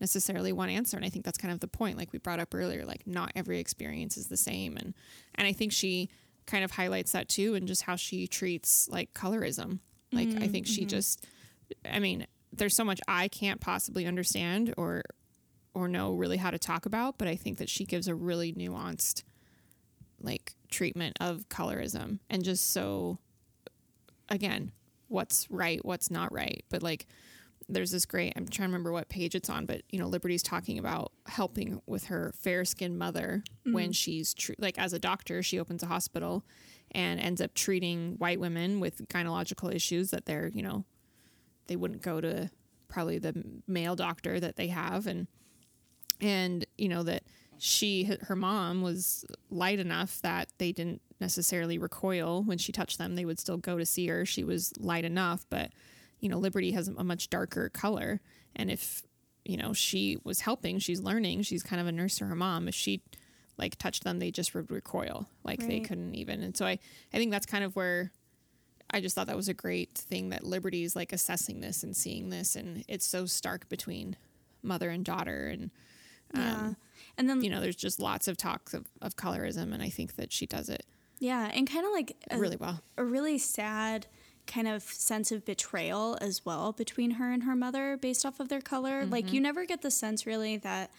necessarily 0.00 0.52
one 0.52 0.70
answer 0.70 0.96
and 0.96 1.04
I 1.04 1.08
think 1.08 1.24
that's 1.24 1.38
kind 1.38 1.52
of 1.52 1.60
the 1.60 1.68
point 1.68 1.98
like 1.98 2.12
we 2.12 2.18
brought 2.18 2.40
up 2.40 2.54
earlier 2.54 2.84
like 2.84 3.06
not 3.06 3.30
every 3.36 3.60
experience 3.60 4.16
is 4.16 4.26
the 4.26 4.36
same 4.36 4.76
and 4.76 4.94
and 5.34 5.46
I 5.46 5.52
think 5.52 5.72
she 5.72 6.08
kind 6.46 6.64
of 6.64 6.72
highlights 6.72 7.12
that 7.12 7.28
too 7.28 7.54
and 7.54 7.68
just 7.68 7.82
how 7.82 7.96
she 7.96 8.26
treats 8.26 8.88
like 8.88 9.12
colorism. 9.12 9.80
Like 10.12 10.28
I 10.40 10.46
think 10.46 10.66
she 10.66 10.82
mm-hmm. 10.82 10.88
just 10.88 11.26
I 11.90 11.98
mean 11.98 12.26
there's 12.52 12.76
so 12.76 12.84
much 12.84 13.00
I 13.08 13.28
can't 13.28 13.60
possibly 13.60 14.06
understand 14.06 14.74
or 14.76 15.02
or 15.74 15.88
know 15.88 16.12
really 16.12 16.36
how 16.36 16.50
to 16.50 16.58
talk 16.58 16.84
about, 16.84 17.16
but 17.16 17.26
I 17.26 17.34
think 17.36 17.58
that 17.58 17.70
she 17.70 17.86
gives 17.86 18.06
a 18.06 18.14
really 18.14 18.52
nuanced 18.52 19.22
like 20.20 20.54
treatment 20.70 21.16
of 21.20 21.48
colorism 21.48 22.18
and 22.28 22.44
just 22.44 22.70
so 22.70 23.18
again, 24.28 24.72
what's 25.08 25.50
right, 25.50 25.84
what's 25.84 26.10
not 26.10 26.32
right. 26.32 26.64
But 26.70 26.82
like 26.82 27.06
there's 27.68 27.90
this 27.90 28.04
great 28.04 28.34
I'm 28.36 28.46
trying 28.46 28.68
to 28.68 28.72
remember 28.72 28.92
what 28.92 29.08
page 29.08 29.34
it's 29.34 29.48
on, 29.48 29.66
but 29.66 29.82
you 29.88 29.98
know, 29.98 30.06
Libertie's 30.06 30.42
talking 30.42 30.78
about 30.78 31.12
helping 31.26 31.80
with 31.86 32.04
her 32.06 32.32
fair 32.36 32.64
skinned 32.64 32.98
mother 32.98 33.42
when 33.64 33.84
mm-hmm. 33.84 33.92
she's 33.92 34.34
tr- 34.34 34.52
like 34.58 34.78
as 34.78 34.92
a 34.92 34.98
doctor, 34.98 35.42
she 35.42 35.58
opens 35.58 35.82
a 35.82 35.86
hospital 35.86 36.44
and 36.90 37.18
ends 37.18 37.40
up 37.40 37.54
treating 37.54 38.16
white 38.18 38.38
women 38.40 38.78
with 38.78 39.08
gynecological 39.08 39.74
issues 39.74 40.10
that 40.10 40.26
they're, 40.26 40.48
you 40.48 40.62
know, 40.62 40.84
they 41.72 41.76
wouldn't 41.76 42.02
go 42.02 42.20
to 42.20 42.50
probably 42.86 43.16
the 43.16 43.32
male 43.66 43.96
doctor 43.96 44.38
that 44.38 44.56
they 44.56 44.66
have. 44.68 45.06
And 45.06 45.26
and 46.20 46.66
you 46.76 46.90
know 46.90 47.02
that 47.04 47.22
she 47.56 48.04
her 48.20 48.36
mom 48.36 48.82
was 48.82 49.24
light 49.48 49.78
enough 49.78 50.20
that 50.20 50.50
they 50.58 50.70
didn't 50.70 51.00
necessarily 51.18 51.78
recoil 51.78 52.42
when 52.42 52.58
she 52.58 52.72
touched 52.72 52.98
them. 52.98 53.14
They 53.14 53.24
would 53.24 53.40
still 53.40 53.56
go 53.56 53.78
to 53.78 53.86
see 53.86 54.06
her. 54.08 54.26
She 54.26 54.44
was 54.44 54.74
light 54.78 55.06
enough 55.06 55.46
but 55.48 55.70
you 56.20 56.28
know 56.28 56.38
libertie 56.38 56.74
has 56.74 56.88
a 56.88 57.04
much 57.04 57.30
darker 57.30 57.70
color. 57.70 58.20
And 58.54 58.70
if 58.70 59.02
you 59.46 59.56
know 59.56 59.72
she 59.72 60.18
was 60.24 60.40
helping 60.40 60.78
she's 60.78 61.00
learning 61.00 61.40
she's 61.42 61.62
kind 61.62 61.80
of 61.80 61.86
a 61.86 61.92
nurse 61.92 62.16
to 62.16 62.26
her 62.26 62.34
mom. 62.34 62.68
If 62.68 62.74
she 62.74 63.00
like 63.56 63.78
touched 63.78 64.04
them 64.04 64.18
they 64.18 64.30
just 64.30 64.54
would 64.54 64.70
recoil. 64.70 65.26
Like 65.42 65.66
they 65.66 65.80
couldn't 65.80 66.16
even. 66.16 66.42
And 66.42 66.54
so 66.54 66.66
i 66.66 66.78
i 67.14 67.16
think 67.16 67.30
that's 67.30 67.46
kind 67.46 67.64
of 67.64 67.74
where 67.74 68.12
I 68.92 69.00
just 69.00 69.14
thought 69.14 69.26
that 69.26 69.36
was 69.36 69.48
a 69.48 69.54
great 69.54 69.96
thing 69.96 70.30
that 70.30 70.42
Libertie 70.42 70.84
is 70.84 70.94
like 70.94 71.12
assessing 71.12 71.60
this 71.60 71.82
and 71.82 71.96
seeing 71.96 72.30
this, 72.30 72.56
and 72.56 72.84
it's 72.88 73.06
so 73.06 73.26
stark 73.26 73.68
between 73.68 74.16
mother 74.62 74.90
and 74.90 75.04
daughter, 75.04 75.46
and 75.46 75.70
Yeah. 76.34 76.54
Um, 76.54 76.76
and 77.18 77.28
then 77.28 77.42
you 77.42 77.50
know, 77.50 77.60
there's 77.60 77.76
just 77.76 78.00
lots 78.00 78.26
of 78.26 78.36
talks 78.36 78.72
of, 78.72 78.86
of 79.02 79.16
colorism, 79.16 79.74
and 79.74 79.82
I 79.82 79.90
think 79.90 80.16
that 80.16 80.32
she 80.32 80.46
does 80.46 80.68
it 80.68 80.86
yeah, 81.22 81.52
and 81.54 81.70
kind 81.70 81.86
of 81.86 81.92
like 81.92 82.16
a, 82.32 82.36
really 82.36 82.56
well. 82.56 82.82
a 82.98 83.04
really 83.04 83.38
sad 83.38 84.08
kind 84.48 84.66
of 84.66 84.82
sense 84.82 85.30
of 85.30 85.44
betrayal 85.44 86.18
as 86.20 86.44
well 86.44 86.72
between 86.72 87.12
her 87.12 87.30
and 87.30 87.44
her 87.44 87.54
mother 87.54 87.96
based 87.96 88.26
off 88.26 88.40
of 88.40 88.48
their 88.48 88.60
color. 88.60 89.06
Like 89.06 89.26
mm-hmm. 89.26 89.36
you 89.36 89.40
never 89.40 89.64
get 89.64 89.82
the 89.82 89.90
sense 89.92 90.26
really 90.26 90.56
that 90.56 90.90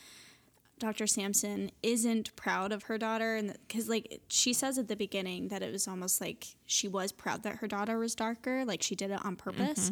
Dr. 0.83 1.07
Sampson 1.07 1.71
isn't 1.81 2.35
proud 2.35 2.73
of 2.73 2.83
her 2.83 2.97
daughter 2.97 3.35
and 3.37 3.57
cuz 3.69 3.87
like 3.87 4.21
she 4.27 4.51
says 4.51 4.77
at 4.77 4.89
the 4.89 4.97
beginning 4.97 5.47
that 5.47 5.63
it 5.63 5.71
was 5.71 5.87
almost 5.87 6.19
like 6.19 6.45
she 6.65 6.89
was 6.89 7.13
proud 7.13 7.43
that 7.43 7.55
her 7.57 7.67
daughter 7.67 7.97
was 7.97 8.15
darker, 8.15 8.65
like 8.65 8.83
she 8.83 8.93
did 8.93 9.09
it 9.09 9.23
on 9.23 9.37
purpose. 9.37 9.91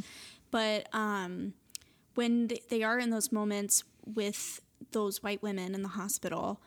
But 0.52 0.94
um 0.94 1.54
when 2.16 2.48
they, 2.48 2.62
they 2.70 2.84
are 2.84 3.00
in 3.00 3.10
those 3.10 3.32
moments 3.32 3.86
with 4.06 4.60
those 4.92 5.24
white 5.24 5.42
women 5.42 5.74
in 5.74 5.82
the 5.82 5.90
hospital, 6.02 6.62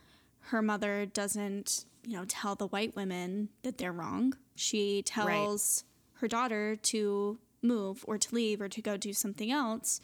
her 0.48 0.62
mother 0.62 1.04
doesn't, 1.04 1.84
you 2.06 2.16
know, 2.16 2.24
tell 2.26 2.54
the 2.54 2.68
white 2.68 2.96
women 2.96 3.50
that 3.62 3.76
they're 3.76 3.92
wrong. 3.92 4.34
She 4.56 5.02
tells 5.02 5.84
her 6.14 6.28
daughter 6.28 6.76
to 6.76 7.38
move 7.60 8.04
or 8.08 8.16
to 8.16 8.34
leave 8.34 8.62
or 8.62 8.68
to 8.70 8.80
go 8.80 8.96
do 8.96 9.12
something 9.12 9.50
else 9.50 10.00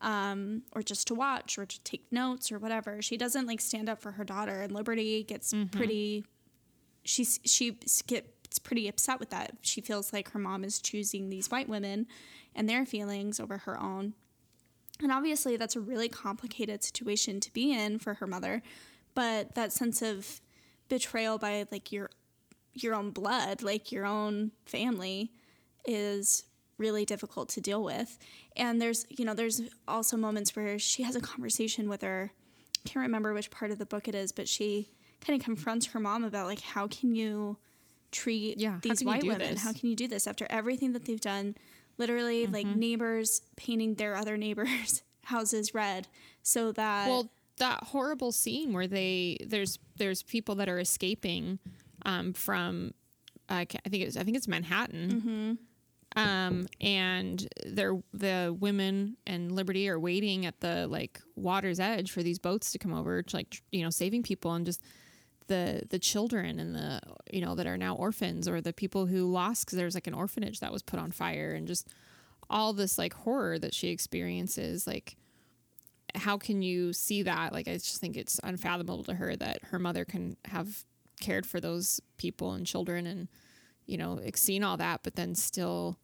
um, 0.00 0.62
or 0.72 0.82
just 0.82 1.06
to 1.08 1.14
watch 1.14 1.58
or 1.58 1.66
to 1.66 1.80
take 1.80 2.10
notes 2.10 2.50
or 2.50 2.58
whatever. 2.58 3.02
She 3.02 3.16
doesn't 3.16 3.46
like 3.46 3.60
stand 3.60 3.88
up 3.88 4.00
for 4.00 4.12
her 4.12 4.24
daughter, 4.24 4.62
and 4.62 4.72
Libertie 4.72 5.26
gets 5.26 5.54
pretty. 5.70 6.24
She 7.04 7.24
she 7.24 7.78
gets 8.06 8.58
pretty 8.58 8.88
upset 8.88 9.20
with 9.20 9.30
that. 9.30 9.56
She 9.62 9.80
feels 9.80 10.12
like 10.12 10.30
her 10.32 10.38
mom 10.38 10.64
is 10.64 10.80
choosing 10.80 11.30
these 11.30 11.50
white 11.50 11.68
women 11.68 12.06
and 12.54 12.68
their 12.68 12.84
feelings 12.84 13.38
over 13.38 13.58
her 13.58 13.80
own. 13.80 14.14
And 15.02 15.10
obviously, 15.12 15.56
that's 15.56 15.76
a 15.76 15.80
really 15.80 16.08
complicated 16.08 16.82
situation 16.82 17.40
to 17.40 17.52
be 17.52 17.72
in 17.72 17.98
for 17.98 18.14
her 18.14 18.26
mother. 18.26 18.62
But 19.14 19.54
that 19.54 19.72
sense 19.72 20.02
of 20.02 20.40
betrayal 20.88 21.38
by 21.38 21.66
like 21.70 21.90
your 21.92 22.10
your 22.74 22.94
own 22.94 23.10
blood, 23.10 23.62
like 23.62 23.90
your 23.90 24.06
own 24.06 24.52
family, 24.64 25.32
is 25.86 26.44
really 26.80 27.04
difficult 27.04 27.48
to 27.50 27.60
deal 27.60 27.84
with. 27.84 28.18
And 28.56 28.80
there's 28.82 29.06
you 29.08 29.24
know 29.24 29.34
there's 29.34 29.60
also 29.86 30.16
moments 30.16 30.56
where 30.56 30.78
she 30.78 31.02
has 31.04 31.14
a 31.14 31.20
conversation 31.20 31.88
with 31.88 32.02
her. 32.02 32.32
I 32.84 32.88
can't 32.88 33.02
remember 33.04 33.32
which 33.34 33.50
part 33.50 33.70
of 33.70 33.78
the 33.78 33.86
book 33.86 34.08
it 34.08 34.14
is, 34.14 34.32
but 34.32 34.48
she 34.48 34.90
kind 35.20 35.38
of 35.38 35.44
confronts 35.44 35.86
her 35.86 36.00
mom 36.00 36.24
about 36.24 36.46
like 36.46 36.60
how 36.60 36.88
can 36.88 37.14
you 37.14 37.58
treat 38.10 38.58
Yeah, 38.58 38.78
these 38.82 39.04
white 39.04 39.22
women? 39.22 39.38
this? 39.54 39.62
How 39.62 39.72
can 39.72 39.88
you 39.90 39.94
do 39.94 40.08
this 40.08 40.26
after 40.26 40.46
everything 40.50 40.92
that 40.94 41.04
they've 41.04 41.20
done? 41.20 41.54
Literally, 41.98 42.46
like 42.46 42.66
Mm-hmm. 42.66 42.80
neighbors 42.80 43.42
painting 43.56 43.94
their 43.96 44.16
other 44.16 44.36
neighbors' 44.38 45.02
houses 45.24 45.74
red 45.74 46.08
so 46.42 46.72
that 46.72 47.06
well 47.06 47.30
that 47.58 47.84
horrible 47.84 48.32
scene 48.32 48.72
where 48.72 48.86
they 48.88 49.36
there's 49.46 49.78
there's 49.98 50.22
people 50.22 50.54
that 50.56 50.68
are 50.68 50.78
escaping 50.80 51.58
um, 52.06 52.32
from 52.32 52.94
uh, 53.50 53.64
I 53.84 53.88
think 53.90 54.04
it's 54.04 54.16
I 54.16 54.24
think 54.24 54.36
it's 54.38 54.48
Manhattan. 54.48 55.58
Um, 56.16 56.66
and 56.80 57.48
they're 57.64 58.00
the 58.12 58.56
women 58.58 59.16
and 59.26 59.52
Libertie 59.52 59.88
are 59.88 59.98
waiting 59.98 60.44
at 60.44 60.60
the 60.60 60.88
like 60.88 61.20
water's 61.36 61.78
edge 61.78 62.10
for 62.10 62.22
these 62.22 62.38
boats 62.38 62.72
to 62.72 62.78
come 62.78 62.92
over, 62.92 63.22
to, 63.22 63.36
like 63.36 63.62
you 63.70 63.82
know, 63.82 63.90
saving 63.90 64.22
people 64.24 64.52
and 64.52 64.66
just 64.66 64.82
the 65.46 65.82
the 65.88 65.98
children 65.98 66.58
and 66.58 66.74
the 66.74 67.00
you 67.32 67.40
know 67.40 67.54
that 67.54 67.66
are 67.66 67.76
now 67.76 67.94
orphans 67.94 68.48
or 68.48 68.60
the 68.60 68.72
people 68.72 69.06
who 69.06 69.30
lost 69.30 69.66
because 69.66 69.76
there's 69.76 69.94
like 69.94 70.06
an 70.06 70.14
orphanage 70.14 70.60
that 70.60 70.72
was 70.72 70.82
put 70.82 71.00
on 71.00 71.10
fire 71.10 71.52
and 71.52 71.66
just 71.66 71.88
all 72.48 72.72
this 72.72 72.98
like 72.98 73.14
horror 73.14 73.58
that 73.58 73.74
she 73.74 73.88
experiences 73.88 74.86
like 74.86 75.16
how 76.14 76.38
can 76.38 76.62
you 76.62 76.92
see 76.92 77.22
that? 77.22 77.52
Like, 77.52 77.68
I 77.68 77.74
just 77.74 77.98
think 78.00 78.16
it's 78.16 78.40
unfathomable 78.42 79.04
to 79.04 79.14
her 79.14 79.36
that 79.36 79.60
her 79.64 79.78
mother 79.78 80.04
can 80.04 80.36
have 80.46 80.84
cared 81.20 81.46
for 81.46 81.60
those 81.60 82.00
people 82.16 82.52
and 82.52 82.66
children 82.66 83.06
and, 83.06 83.28
you 83.90 83.96
know, 83.98 84.20
seen 84.34 84.62
all 84.62 84.76
that, 84.76 85.00
but 85.02 85.16
then 85.16 85.34
still 85.34 85.98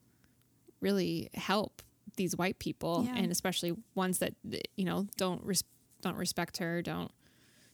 really 0.81 1.29
help 1.33 1.81
these 2.17 2.35
white 2.35 2.59
people 2.59 3.05
Yeah. 3.07 3.15
and 3.15 3.31
especially 3.31 3.73
ones 3.95 4.19
that, 4.19 4.33
you 4.75 4.85
know, 4.85 5.07
don't, 5.17 5.43
res- 5.43 5.63
don't 6.01 6.17
respect 6.17 6.57
her, 6.57 6.81
don't, 6.81 7.11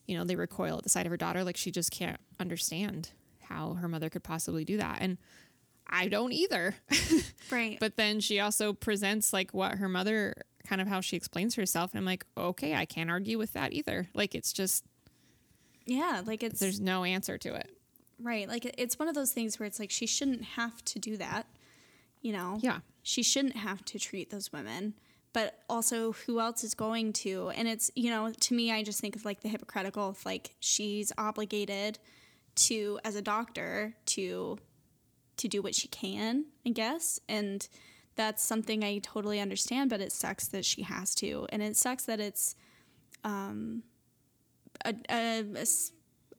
you 0.06 0.18
know, 0.18 0.24
they 0.24 0.36
recoil 0.36 0.78
at 0.78 0.84
the 0.84 0.90
sight 0.90 1.06
of 1.06 1.12
her 1.12 1.18
daughter. 1.18 1.44
Like, 1.44 1.58
she 1.58 1.72
just 1.72 1.92
can't 1.92 2.20
understand 2.40 3.12
how 3.42 3.74
her 3.76 3.88
mother 3.88 4.10
could 4.10 4.24
possibly 4.24 4.66
do 4.66 4.78
that. 4.78 4.98
And 5.02 5.18
I 5.88 6.08
don't 6.08 6.32
either. 6.34 6.76
right. 7.52 7.78
But 7.80 7.98
then 7.98 8.20
she 8.20 8.40
also 8.40 8.74
presents 8.74 9.34
like 9.34 9.54
what 9.54 9.76
her 9.76 9.90
mother 9.90 10.34
kind 10.66 10.82
of 10.82 10.88
how 10.88 11.02
she 11.02 11.16
explains 11.18 11.56
herself. 11.56 11.92
And 11.92 12.00
I'm 12.00 12.06
like, 12.06 12.26
okay, 12.38 12.74
I 12.74 12.86
can't 12.86 13.10
argue 13.10 13.38
with 13.38 13.54
that 13.54 13.74
either. 13.74 14.08
Like 14.14 14.34
it's 14.36 14.54
just 14.54 14.84
yeah, 15.86 16.22
like 16.26 16.44
it's 16.44 16.60
there's 16.60 16.80
no 16.80 17.04
answer 17.04 17.38
to 17.38 17.54
it. 17.56 17.70
Right. 18.20 18.48
Like 18.48 18.74
it's 18.78 18.98
one 19.00 19.08
of 19.08 19.16
those 19.16 19.32
things 19.32 19.60
where 19.60 19.68
it's 19.68 19.80
like 19.80 19.92
she 19.92 20.06
shouldn't 20.06 20.44
have 20.44 20.84
to 20.86 21.00
do 21.00 21.18
that. 21.18 21.48
You 22.22 22.34
know. 22.34 22.58
Yeah. 22.62 22.80
she 23.02 23.22
shouldn't 23.22 23.58
have 23.58 23.84
to 23.86 24.00
treat 24.00 24.30
those 24.30 24.52
women 24.54 24.94
but 25.34 25.60
also 25.68 26.12
who 26.12 26.40
else 26.40 26.64
is 26.64 26.74
going 26.76 27.12
to 27.12 27.50
and 27.56 27.68
it's 27.68 27.92
you 27.96 28.10
know 28.10 28.32
to 28.40 28.54
me 28.54 28.72
i 28.72 28.82
just 28.84 29.02
think 29.02 29.16
of 29.16 29.26
like 29.26 29.42
the 29.42 29.50
hypocritical 29.50 30.10
of 30.10 30.26
like 30.26 30.52
she's 30.60 31.12
obligated 31.18 32.00
to 32.56 33.00
as 33.04 33.16
a 33.16 33.22
doctor 33.22 33.96
to 34.06 34.58
to 35.36 35.48
do 35.48 35.62
what 35.62 35.76
she 35.76 35.88
can 35.88 36.46
i 36.66 36.70
guess 36.70 37.20
and 37.28 37.68
that's 38.16 38.44
something 38.44 38.84
i 38.84 39.00
totally 39.00 39.40
understand 39.40 39.90
but 39.90 40.00
it 40.00 40.12
sucks 40.12 40.48
that 40.48 40.64
she 40.64 40.84
has 40.84 41.14
to 41.16 41.46
and 41.50 41.62
it 41.62 41.76
sucks 41.76 42.06
that 42.06 42.20
it's 42.20 42.56
um 43.24 43.84
a, 44.86 44.94
a, 45.10 45.44
a 45.56 45.66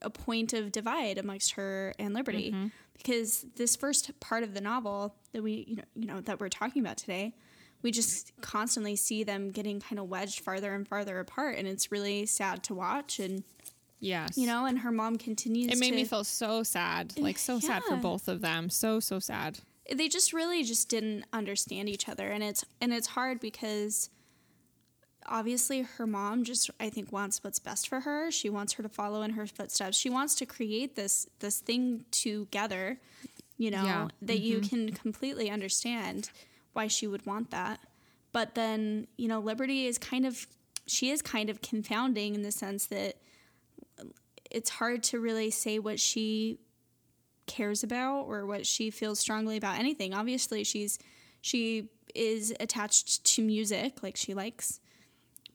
a 0.05 0.09
point 0.09 0.53
of 0.53 0.71
divide 0.71 1.17
amongst 1.17 1.53
her 1.53 1.93
and 1.99 2.15
libertie 2.15 2.51
mm-hmm. 2.51 2.67
because 2.95 3.45
this 3.55 3.75
first 3.75 4.17
part 4.19 4.43
of 4.43 4.53
the 4.53 4.61
novel 4.61 5.15
that 5.33 5.43
we 5.43 5.65
you 5.67 5.75
know, 5.77 5.83
you 5.95 6.07
know 6.07 6.21
that 6.21 6.39
we're 6.39 6.49
talking 6.49 6.81
about 6.81 6.97
today 6.97 7.33
we 7.81 7.91
just 7.91 8.31
constantly 8.41 8.95
see 8.95 9.23
them 9.23 9.51
getting 9.51 9.79
kind 9.79 9.99
of 9.99 10.07
wedged 10.07 10.39
farther 10.39 10.73
and 10.73 10.87
farther 10.87 11.19
apart 11.19 11.57
and 11.57 11.67
it's 11.67 11.91
really 11.91 12.25
sad 12.25 12.63
to 12.63 12.73
watch 12.73 13.19
and 13.19 13.43
Yes. 13.99 14.37
you 14.37 14.45
know 14.45 14.65
and 14.65 14.79
her 14.79 14.91
mom 14.91 15.17
continues 15.17 15.67
to 15.67 15.73
it 15.73 15.79
made 15.79 15.91
to, 15.91 15.95
me 15.95 16.03
feel 16.03 16.23
so 16.23 16.63
sad. 16.63 17.13
Eh, 17.17 17.21
like 17.21 17.37
so 17.37 17.59
sad 17.59 17.83
for 17.83 17.95
both 17.95 18.27
of 18.27 18.41
them. 18.41 18.69
So, 18.69 18.99
so 18.99 19.19
sad. 19.19 19.59
they 19.91 20.07
just 20.07 20.33
really 20.33 20.63
just 20.63 20.89
didn't 20.89 21.23
understand 21.33 21.89
each 21.89 22.07
other 22.07 22.27
and 22.27 22.43
it's 22.43 22.65
and 22.81 22.93
it's 22.93 23.07
hard 23.07 23.39
because 23.39 24.09
obviously 25.27 25.81
her 25.81 26.05
mom 26.07 26.43
just 26.43 26.69
i 26.79 26.89
think 26.89 27.11
wants 27.11 27.43
what's 27.43 27.59
best 27.59 27.87
for 27.87 28.01
her. 28.01 28.31
She 28.31 28.49
wants 28.49 28.73
her 28.73 28.83
to 28.83 28.89
follow 28.89 29.21
in 29.23 29.31
her 29.31 29.47
footsteps. 29.47 29.97
She 29.97 30.09
wants 30.09 30.35
to 30.35 30.45
create 30.45 30.95
this 30.95 31.27
this 31.39 31.59
thing 31.59 32.05
together 32.11 32.99
you 33.57 33.71
know 33.71 33.83
Yeah. 33.83 34.07
that 34.23 34.39
you 34.39 34.59
mm-hmm. 34.59 34.67
can 34.67 34.91
completely 34.93 35.49
understand 35.49 36.29
why 36.73 36.87
she 36.87 37.07
would 37.07 37.25
want 37.25 37.51
that. 37.51 37.79
But 38.31 38.55
then 38.55 39.07
you 39.17 39.27
know 39.27 39.41
libertie 39.41 39.85
is 39.85 39.97
kind 39.97 40.25
of 40.25 40.47
she 40.87 41.09
is 41.09 41.21
kind 41.21 41.49
of 41.49 41.61
confounding 41.61 42.35
in 42.35 42.43
the 42.43 42.51
sense 42.51 42.85
that 42.87 43.15
it's 44.51 44.69
hard 44.69 45.03
to 45.03 45.19
really 45.19 45.51
say 45.51 45.79
what 45.79 45.99
she 45.99 46.59
cares 47.47 47.83
about 47.83 48.23
or 48.23 48.45
what 48.45 48.65
she 48.65 48.89
feels 48.89 49.19
strongly 49.19 49.57
about 49.57 49.79
anything. 49.79 50.13
Obviously, 50.13 50.63
she's 50.63 50.99
she 51.41 51.89
is 52.13 52.53
attached 52.59 53.23
to 53.25 53.41
music, 53.41 54.01
like 54.01 54.15
she 54.15 54.33
likes 54.33 54.79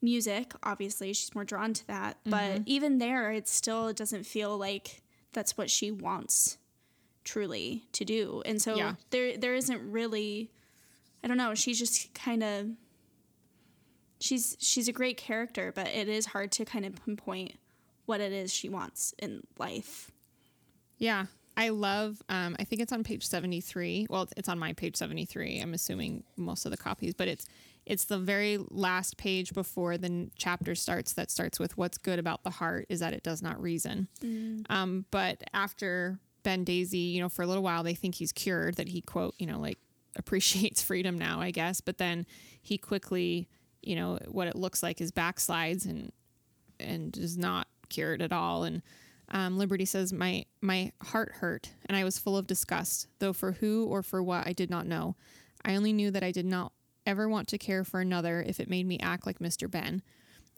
music. 0.02 0.52
Obviously, 0.62 1.12
she's 1.12 1.34
more 1.34 1.44
drawn 1.44 1.72
to 1.74 1.86
that. 1.86 2.18
But 2.24 2.62
even 2.66 2.98
there, 2.98 3.30
it 3.32 3.48
still 3.48 3.92
doesn't 3.92 4.24
feel 4.24 4.56
like 4.56 5.02
that's 5.32 5.56
what 5.56 5.70
she 5.70 5.90
wants 5.90 6.58
truly 7.24 7.84
to 7.92 8.04
do. 8.04 8.42
And 8.46 8.60
so 8.60 8.76
Yeah. 8.76 8.94
there 9.10 9.36
there 9.36 9.54
isn't 9.54 9.90
really 9.90 10.50
I 11.22 11.28
don't 11.28 11.36
know, 11.36 11.54
she's 11.54 11.78
just 11.78 12.14
kind 12.14 12.42
of 12.42 12.70
she's 14.20 14.56
she's 14.60 14.88
a 14.88 14.92
great 14.92 15.16
character, 15.16 15.72
but 15.74 15.88
it 15.88 16.08
is 16.08 16.26
hard 16.26 16.52
to 16.52 16.64
kind 16.64 16.84
of 16.84 16.94
pinpoint 17.04 17.52
what 18.06 18.20
it 18.20 18.32
is 18.32 18.52
she 18.52 18.68
wants 18.68 19.14
in 19.18 19.42
life. 19.58 20.10
Yeah. 20.98 21.26
I 21.56 21.68
love, 21.70 22.22
um, 22.28 22.56
I 22.58 22.64
think 22.64 22.80
it's 22.80 22.92
on 22.92 23.04
page 23.04 23.26
73. 23.26 24.06
Well, 24.08 24.28
it's 24.36 24.48
on 24.48 24.58
my 24.58 24.72
page 24.72 24.96
73. 24.96 25.60
I'm 25.60 25.74
assuming 25.74 26.22
most 26.36 26.64
of 26.64 26.70
the 26.70 26.76
copies, 26.78 27.12
but 27.12 27.28
it's, 27.28 27.44
it's 27.90 28.04
the 28.04 28.18
very 28.18 28.56
last 28.70 29.16
page 29.16 29.52
before 29.52 29.98
the 29.98 30.06
n- 30.06 30.30
chapter 30.36 30.76
starts 30.76 31.14
that 31.14 31.28
starts 31.28 31.58
with 31.58 31.76
what's 31.76 31.98
good 31.98 32.20
about 32.20 32.44
the 32.44 32.50
heart 32.50 32.86
is 32.88 33.00
that 33.00 33.12
it 33.12 33.24
does 33.24 33.42
not 33.42 33.60
reason. 33.60 34.06
Um, 34.70 35.06
but 35.10 35.42
after 35.52 36.20
Ben 36.44 36.62
Daisy, 36.62 36.98
you 36.98 37.20
know, 37.20 37.28
for 37.28 37.42
a 37.42 37.48
little 37.48 37.64
while, 37.64 37.82
they 37.82 37.94
think 37.94 38.14
he's 38.14 38.30
cured, 38.30 38.76
that 38.76 38.86
he, 38.88 39.00
quote, 39.00 39.34
you 39.40 39.46
know, 39.46 39.58
like 39.58 39.78
appreciates 40.16 40.80
freedom 40.80 41.18
now, 41.18 41.40
I 41.40 41.50
guess. 41.50 41.80
But 41.80 41.98
then 41.98 42.26
he 42.62 42.78
quickly, 42.78 43.48
you 43.82 43.96
know, 43.96 44.20
what 44.28 44.46
it 44.46 44.54
looks 44.54 44.84
like 44.84 45.00
is 45.00 45.10
backslides 45.10 45.84
and, 45.84 46.12
and 46.78 47.16
is 47.18 47.36
not 47.36 47.66
cured 47.88 48.22
at 48.22 48.32
all. 48.32 48.62
And 48.62 48.82
um, 49.32 49.58
Libertie 49.58 49.88
says, 49.88 50.12
"My 50.12 50.44
my 50.60 50.92
heart 51.02 51.32
hurt, 51.40 51.70
and 51.86 51.96
I 51.96 52.04
was 52.04 52.18
full 52.18 52.36
of 52.36 52.46
disgust, 52.46 53.08
though 53.18 53.32
for 53.32 53.52
who 53.52 53.86
or 53.86 54.02
for 54.02 54.22
what 54.22 54.46
I 54.46 54.52
did 54.52 54.70
not 54.70 54.86
know. 54.86 55.16
I 55.64 55.76
only 55.76 55.92
knew 55.92 56.10
that 56.10 56.22
I 56.22 56.32
did 56.32 56.46
not 56.46 56.72
ever 57.06 57.28
want 57.28 57.48
to 57.48 57.58
care 57.58 57.84
for 57.84 58.00
another 58.00 58.42
if 58.42 58.60
it 58.60 58.70
made 58.70 58.86
me 58.86 58.98
act 58.98 59.26
like 59.26 59.38
Mr. 59.38 59.70
Ben, 59.70 60.02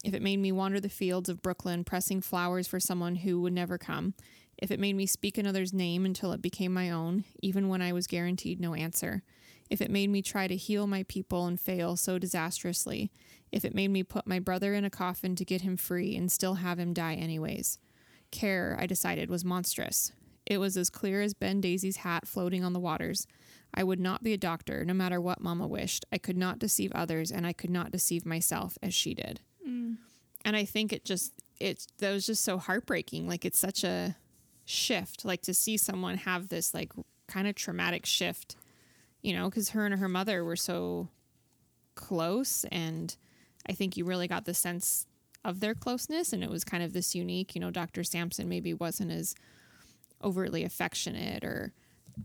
if 0.04 0.14
it 0.14 0.22
made 0.22 0.38
me 0.38 0.52
wander 0.52 0.80
the 0.80 0.88
fields 0.88 1.28
of 1.28 1.42
Brooklyn 1.42 1.84
pressing 1.84 2.20
flowers 2.20 2.66
for 2.66 2.80
someone 2.80 3.16
who 3.16 3.40
would 3.40 3.52
never 3.52 3.78
come, 3.78 4.14
if 4.58 4.70
it 4.70 4.80
made 4.80 4.96
me 4.96 5.06
speak 5.06 5.38
another's 5.38 5.72
name 5.72 6.04
until 6.04 6.32
it 6.32 6.42
became 6.42 6.72
my 6.72 6.90
own, 6.90 7.24
even 7.40 7.68
when 7.68 7.82
I 7.82 7.92
was 7.92 8.06
guaranteed 8.06 8.60
no 8.60 8.74
answer." 8.74 9.22
If 9.70 9.80
it 9.80 9.90
made 9.90 10.10
me 10.10 10.20
try 10.20 10.48
to 10.48 10.56
heal 10.56 10.86
my 10.86 11.04
people 11.04 11.46
and 11.46 11.58
fail 11.58 11.96
so 11.96 12.18
disastrously, 12.18 13.10
if 13.50 13.64
it 13.64 13.74
made 13.74 13.88
me 13.88 14.02
put 14.02 14.26
my 14.26 14.38
brother 14.38 14.74
in 14.74 14.84
a 14.84 14.90
coffin 14.90 15.34
to 15.36 15.46
get 15.46 15.62
him 15.62 15.78
free 15.78 16.14
and 16.14 16.30
still 16.30 16.56
have 16.56 16.78
him 16.78 16.92
die 16.92 17.14
anyways. 17.14 17.78
Care, 18.30 18.76
I 18.78 18.86
decided, 18.86 19.30
was 19.30 19.46
monstrous. 19.46 20.12
It 20.44 20.58
was 20.58 20.76
as 20.76 20.90
clear 20.90 21.22
as 21.22 21.32
Ben 21.32 21.60
Daisy's 21.60 21.98
hat 21.98 22.28
floating 22.28 22.64
on 22.64 22.74
the 22.74 22.80
waters. 22.80 23.26
I 23.74 23.84
would 23.84 24.00
not 24.00 24.22
be 24.22 24.32
a 24.32 24.38
doctor, 24.38 24.84
no 24.84 24.94
matter 24.94 25.20
what 25.20 25.40
Mama 25.40 25.66
wished. 25.66 26.04
I 26.12 26.18
could 26.18 26.36
not 26.36 26.58
deceive 26.58 26.92
others, 26.92 27.30
and 27.30 27.46
I 27.46 27.52
could 27.52 27.70
not 27.70 27.90
deceive 27.90 28.26
myself 28.26 28.76
as 28.82 28.92
she 28.92 29.14
did. 29.14 29.40
Mm. 29.66 29.96
And 30.44 30.56
I 30.56 30.64
think 30.64 30.92
it 30.92 31.04
just 31.04 31.32
it 31.58 31.86
that 31.98 32.12
was 32.12 32.26
just 32.26 32.44
so 32.44 32.58
heartbreaking. 32.58 33.26
Like 33.28 33.44
it's 33.44 33.58
such 33.58 33.84
a 33.84 34.16
shift, 34.64 35.24
like 35.24 35.42
to 35.42 35.54
see 35.54 35.76
someone 35.76 36.18
have 36.18 36.48
this 36.48 36.74
like 36.74 36.92
kind 37.28 37.48
of 37.48 37.54
traumatic 37.54 38.04
shift, 38.04 38.56
you 39.22 39.32
know, 39.32 39.48
because 39.48 39.70
her 39.70 39.86
and 39.86 39.94
her 39.94 40.08
mother 40.08 40.44
were 40.44 40.56
so 40.56 41.08
close, 41.94 42.64
and 42.64 43.16
I 43.66 43.72
think 43.72 43.96
you 43.96 44.04
really 44.04 44.28
got 44.28 44.44
the 44.44 44.54
sense 44.54 45.06
of 45.44 45.60
their 45.60 45.74
closeness, 45.74 46.32
and 46.32 46.44
it 46.44 46.50
was 46.50 46.64
kind 46.64 46.82
of 46.82 46.92
this 46.92 47.14
unique. 47.14 47.54
You 47.54 47.60
know, 47.62 47.70
Dr. 47.70 48.04
Sampson 48.04 48.48
maybe 48.48 48.74
wasn't 48.74 49.12
as 49.12 49.34
overtly 50.22 50.62
affectionate 50.62 51.42
or 51.42 51.72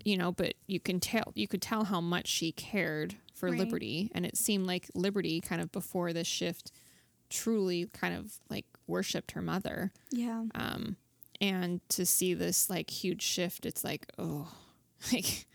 you 0.04 0.17
know 0.17 0.32
but 0.32 0.54
you 0.67 0.80
can 0.80 1.00
tell 1.00 1.32
you 1.36 1.47
could 1.47 1.62
tell 1.62 1.86
how 1.86 2.02
much 2.02 2.28
she 2.28 2.52
cared 2.52 3.15
for 3.34 3.50
Right. 3.50 3.60
libertie 3.60 4.10
and 4.15 4.26
it 4.26 4.36
seemed 4.38 4.65
like 4.67 4.89
libertie 4.95 5.41
kind 5.41 5.62
of 5.62 5.71
before 5.71 6.12
this 6.13 6.28
shift 6.28 6.71
truly 7.30 7.88
kind 7.93 8.15
of 8.15 8.34
like 8.50 8.65
worshiped 8.88 9.32
her 9.32 9.41
mother 9.41 9.91
Yeah. 10.12 10.43
um 10.56 10.95
and 11.39 11.82
to 11.89 12.06
see 12.06 12.34
this 12.34 12.69
like 12.69 12.89
huge 12.89 13.21
shift 13.21 13.65
it's 13.65 13.84
like 13.84 14.08
oh 14.17 14.52
like 15.13 15.45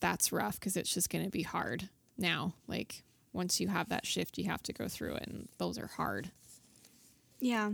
that's 0.00 0.32
rough 0.32 0.58
because 0.58 0.76
it's 0.76 0.92
just 0.94 1.10
going 1.10 1.24
to 1.24 1.30
be 1.30 1.42
hard 1.42 1.88
now 2.16 2.54
like 2.66 3.02
once 3.32 3.60
you 3.60 3.68
have 3.68 3.88
that 3.90 4.06
shift 4.06 4.38
you 4.38 4.44
have 4.44 4.62
to 4.62 4.72
go 4.72 4.88
through 4.88 5.14
it 5.14 5.26
and 5.26 5.48
those 5.58 5.76
are 5.78 5.86
hard 5.88 6.30
Yeah, 7.40 7.72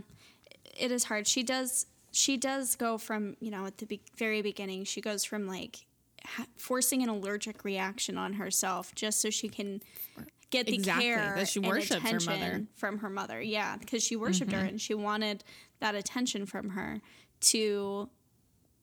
it 0.77 0.91
is 0.91 1.05
hard. 1.05 1.27
She 1.27 1.43
does. 1.43 1.87
she 2.13 2.37
does 2.37 2.77
go 2.77 2.99
from 2.99 3.37
you 3.41 3.51
know 3.51 3.65
at 3.67 3.79
the 3.79 3.87
be- 3.87 4.03
very 4.17 4.43
beginning 4.43 4.85
she 4.85 5.01
goes 5.01 5.25
from 5.25 5.47
like 5.47 5.87
ha- 6.25 6.47
forcing 6.57 7.03
an 7.03 7.09
allergic 7.09 7.65
reaction 7.65 8.19
on 8.19 8.35
herself 8.35 8.95
just 8.95 9.21
so 9.21 9.31
she 9.31 9.49
can 9.49 9.81
get 10.51 10.67
the 10.67 10.75
Exactly, 10.75 11.05
care 11.05 11.35
that 11.37 11.49
she 11.49 11.59
and 11.59 11.69
worships 11.69 11.91
her 11.91 11.97
attention 11.99 12.41
mother. 12.41 12.65
from 12.77 12.99
her 12.99 13.11
mother. 13.11 13.41
Yeah 13.41 13.77
because 13.77 14.03
she 14.03 14.17
worshiped 14.17 14.53
her 14.53 14.59
mm-hmm. 14.59 14.69
and 14.69 14.81
she 14.81 14.95
wanted 14.95 15.45
that 15.81 15.95
attention 15.95 16.47
from 16.47 16.71
her 16.71 17.01
to 17.41 18.09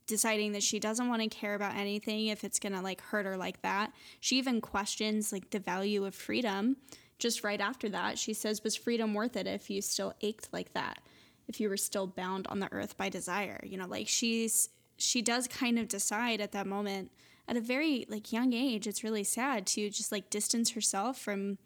deciding 0.07 0.51
that 0.51 0.63
she 0.63 0.79
doesn't 0.79 1.07
want 1.07 1.21
to 1.21 1.29
care 1.29 1.55
about 1.55 1.75
anything 1.75 2.27
if 2.27 2.43
it's 2.43 2.59
going 2.59 2.73
to 2.73 2.81
like 2.81 2.99
hurt 2.99 3.25
her 3.25 3.37
like 3.37 3.61
that. 3.61 3.93
She 4.19 4.37
even 4.37 4.59
questions 4.59 5.31
like 5.31 5.49
the 5.51 5.59
value 5.59 6.05
of 6.05 6.13
freedom 6.13 6.77
just 7.17 7.43
right 7.43 7.61
after 7.61 7.87
that. 7.89 8.17
She 8.19 8.33
says 8.33 8.63
was 8.63 8.75
freedom 8.75 9.13
worth 9.13 9.37
it 9.37 9.47
if 9.47 9.69
you 9.69 9.81
still 9.81 10.13
ached 10.21 10.49
like 10.51 10.73
that? 10.73 10.99
If 11.47 11.59
you 11.59 11.69
were 11.69 11.77
still 11.77 12.07
bound 12.07 12.47
on 12.47 12.59
the 12.59 12.71
earth 12.73 12.97
by 12.97 13.09
desire? 13.09 13.61
You 13.63 13.77
know 13.77 13.87
like 13.87 14.07
she's 14.07 14.69
she 14.97 15.21
does 15.21 15.47
kind 15.47 15.79
of 15.79 15.87
decide 15.87 16.41
at 16.41 16.51
that 16.51 16.67
moment 16.67 17.11
at 17.47 17.57
a 17.57 17.61
very 17.61 18.05
like 18.09 18.31
young 18.31 18.53
age 18.53 18.87
it's 18.87 19.03
really 19.03 19.23
sad 19.23 19.65
to 19.67 19.89
just 19.89 20.11
like 20.11 20.29
distance 20.29 20.71
herself 20.71 21.17
from 21.17 21.57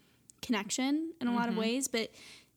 connection 0.41 1.11
in 1.21 1.27
a 1.27 1.33
lot 1.33 1.49
of 1.49 1.57
ways 1.57 1.87
but 1.87 2.09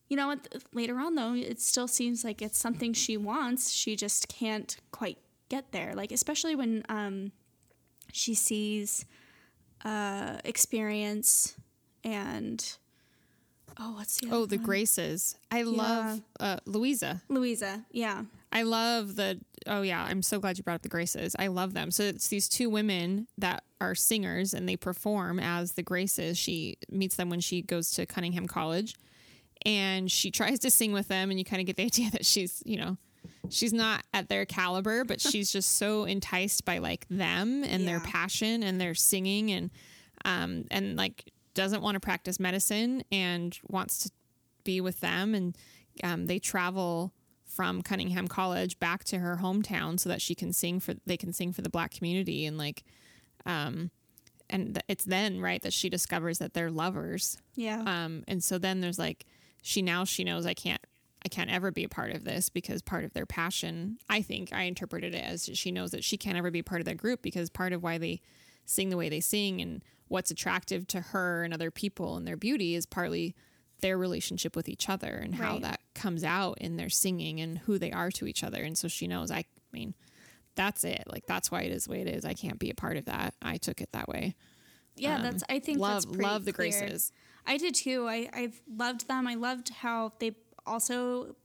you 0.09 0.17
know 0.17 0.27
what 0.27 0.47
later 0.73 0.97
on 0.99 1.15
though 1.15 1.33
it 1.33 1.59
still 1.59 1.87
seems 1.87 2.23
like 2.23 2.41
it's 2.41 2.57
something 2.57 2.93
she 2.93 3.17
wants 3.17 3.71
she 3.71 3.95
just 3.95 4.27
can't 4.27 4.77
quite 4.91 5.17
get 5.49 5.71
there 5.71 5.93
like 5.95 6.11
especially 6.11 6.55
when 6.55 6.83
um 6.89 7.31
she 8.11 8.33
sees 8.33 9.05
uh 9.85 10.37
experience 10.43 11.55
and 12.03 12.77
oh 13.79 13.93
what's 13.93 14.19
the 14.19 14.27
other 14.27 14.35
Oh, 14.37 14.45
the 14.45 14.57
one? 14.57 14.65
Graces. 14.65 15.35
I 15.51 15.61
love 15.63 16.21
uh, 16.39 16.57
Louisa. 16.65 17.21
louisa 17.29 17.85
yeah 17.91 18.23
I 18.51 18.63
love 18.63 19.15
the. 19.15 19.39
Oh 19.67 19.81
yeah, 19.81 20.03
I'm 20.03 20.21
so 20.21 20.39
glad 20.39 20.57
you 20.57 20.63
brought 20.63 20.75
up 20.75 20.81
the 20.81 20.89
Graces. 20.89 21.35
I 21.37 21.47
love 21.47 21.73
them. 21.73 21.91
So 21.91 22.03
it's 22.03 22.27
these 22.27 22.47
two 22.49 22.69
women 22.69 23.27
that 23.37 23.63
are 23.81 23.95
singers 23.95 24.53
and 24.53 24.67
they 24.67 24.75
perform 24.75 25.39
as 25.39 25.73
the 25.73 25.83
Graces. 25.83 26.37
She 26.37 26.77
meets 26.89 27.15
them 27.15 27.29
when 27.29 27.39
she 27.39 27.61
goes 27.61 27.91
to 27.91 28.05
Cunningham 28.05 28.47
College, 28.47 28.95
and 29.65 30.11
she 30.11 30.31
tries 30.31 30.59
to 30.59 30.71
sing 30.71 30.91
with 30.93 31.07
them, 31.07 31.29
and 31.29 31.39
you 31.39 31.45
kind 31.45 31.59
of 31.59 31.65
get 31.65 31.77
the 31.77 31.83
idea 31.85 32.11
that 32.11 32.25
she's, 32.25 32.61
you 32.65 32.77
know, 32.77 32.97
she's 33.49 33.73
not 33.73 34.03
at 34.13 34.29
their 34.29 34.45
caliber, 34.45 35.03
but 35.03 35.21
she's 35.21 35.51
just 35.51 35.77
so 35.77 36.05
enticed 36.05 36.65
by 36.65 36.77
like 36.77 37.05
them 37.09 37.63
and 37.63 37.87
their 37.87 37.99
passion 37.99 38.63
and 38.63 38.79
their 38.79 38.95
singing 38.95 39.51
and 39.51 39.71
um 40.25 40.65
and 40.69 40.97
like 40.97 41.31
doesn't 41.53 41.81
want 41.81 41.95
to 41.95 41.99
practice 42.01 42.41
medicine 42.41 43.01
and 43.09 43.57
wants 43.69 43.99
to 43.99 44.11
be 44.65 44.81
with 44.81 44.99
them 44.99 45.33
and 45.33 45.57
um, 46.03 46.25
they 46.27 46.39
travel 46.39 47.13
from 47.49 47.81
Cunningham 47.81 48.27
College 48.27 48.79
back 48.79 49.03
to 49.05 49.19
her 49.19 49.39
hometown 49.41 49.99
so 49.99 50.07
that 50.09 50.21
she 50.21 50.35
can 50.35 50.53
sing 50.53 50.79
for 50.79 50.93
they 51.05 51.17
can 51.17 51.33
sing 51.33 51.51
for 51.51 51.61
the 51.61 51.69
black 51.69 51.91
community 51.91 52.45
and 52.45 52.57
like 52.57 52.83
um 53.45 53.91
and 54.49 54.75
th- 54.75 54.85
it's 54.87 55.05
then 55.05 55.41
right 55.41 55.61
that 55.61 55.73
she 55.73 55.89
discovers 55.89 56.37
that 56.39 56.53
they're 56.53 56.71
lovers. 56.71 57.37
Yeah. 57.55 57.81
Um 57.85 58.23
and 58.27 58.43
so 58.43 58.57
then 58.57 58.81
there's 58.81 58.99
like 58.99 59.25
she 59.61 59.81
now 59.81 60.05
she 60.05 60.23
knows 60.23 60.45
I 60.45 60.53
can't 60.53 60.81
I 61.25 61.27
can't 61.27 61.49
ever 61.49 61.71
be 61.71 61.83
a 61.83 61.89
part 61.89 62.11
of 62.11 62.23
this 62.23 62.49
because 62.49 62.81
part 62.81 63.03
of 63.03 63.13
their 63.13 63.25
passion 63.25 63.97
I 64.09 64.21
think 64.21 64.53
I 64.53 64.63
interpreted 64.63 65.15
it 65.15 65.23
as 65.23 65.49
she 65.53 65.71
knows 65.71 65.91
that 65.91 66.03
she 66.03 66.17
can't 66.17 66.37
ever 66.37 66.51
be 66.51 66.61
part 66.61 66.81
of 66.81 66.85
that 66.85 66.97
group 66.97 67.21
because 67.21 67.49
part 67.49 67.73
of 67.73 67.83
why 67.83 67.97
they 67.97 68.21
sing 68.65 68.89
the 68.89 68.97
way 68.97 69.09
they 69.09 69.19
sing 69.19 69.59
and 69.59 69.83
what's 70.07 70.31
attractive 70.31 70.87
to 70.87 71.01
her 71.01 71.43
and 71.43 71.53
other 71.53 71.71
people 71.71 72.15
and 72.15 72.27
their 72.27 72.37
beauty 72.37 72.75
is 72.75 72.85
partly 72.85 73.35
their 73.81 73.97
relationship 73.97 74.55
with 74.55 74.67
each 74.69 74.89
other 74.89 75.07
and 75.07 75.35
how 75.35 75.53
Right. 75.53 75.61
that 75.63 75.79
comes 75.95 76.23
out 76.23 76.57
in 76.59 76.75
their 76.77 76.89
singing 76.89 77.39
and 77.39 77.59
who 77.59 77.77
they 77.77 77.91
are 77.91 78.11
to 78.11 78.25
each 78.27 78.43
other. 78.43 78.61
And 78.63 78.77
so 78.77 78.87
she 78.87 79.07
knows, 79.07 79.31
I 79.31 79.45
mean, 79.71 79.93
that's 80.55 80.83
it. 80.83 81.03
Like, 81.07 81.25
that's 81.25 81.49
why 81.51 81.61
it 81.61 81.71
is 81.71 81.85
the 81.85 81.91
way 81.91 82.01
it 82.01 82.07
is. 82.07 82.25
I 82.25 82.33
can't 82.33 82.59
be 82.59 82.69
a 82.69 82.75
part 82.75 82.97
of 82.97 83.05
that. 83.05 83.33
I 83.41 83.57
took 83.57 83.79
it 83.81 83.91
that 83.93 84.07
way. 84.09 84.35
yeah 84.95 85.21
that's 85.21 85.43
i 85.49 85.59
think 85.59 85.77
Um, 85.77 85.81
Love, 85.81 86.05
love 86.17 86.45
the 86.45 86.51
clear. 86.53 86.69
Graces. 86.71 87.11
I 87.47 87.57
did 87.57 87.73
too. 87.75 88.07
I, 88.07 88.29
I've 88.33 88.61
loved 88.67 89.07
them. 89.07 89.27
I 89.27 89.35
loved 89.35 89.69
how 89.69 90.11
they 90.19 90.35
also 90.65 91.35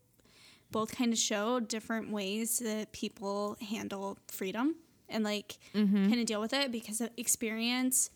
both 0.72 0.94
kind 0.96 1.12
of 1.12 1.18
show 1.18 1.60
different 1.60 2.10
ways 2.10 2.58
that 2.58 2.90
people 2.92 3.56
handle 3.70 4.18
freedom 4.28 4.74
and 5.08 5.22
like 5.22 5.58
Mm-hmm. 5.74 6.08
kind 6.08 6.20
of 6.20 6.26
deal 6.26 6.40
with 6.40 6.52
it 6.52 6.72
because 6.72 7.00
of 7.00 7.10
experience. 7.16 8.10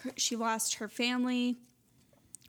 Her, 0.00 0.10
she 0.16 0.36
lost 0.36 0.74
her 0.76 0.88
family 0.88 1.56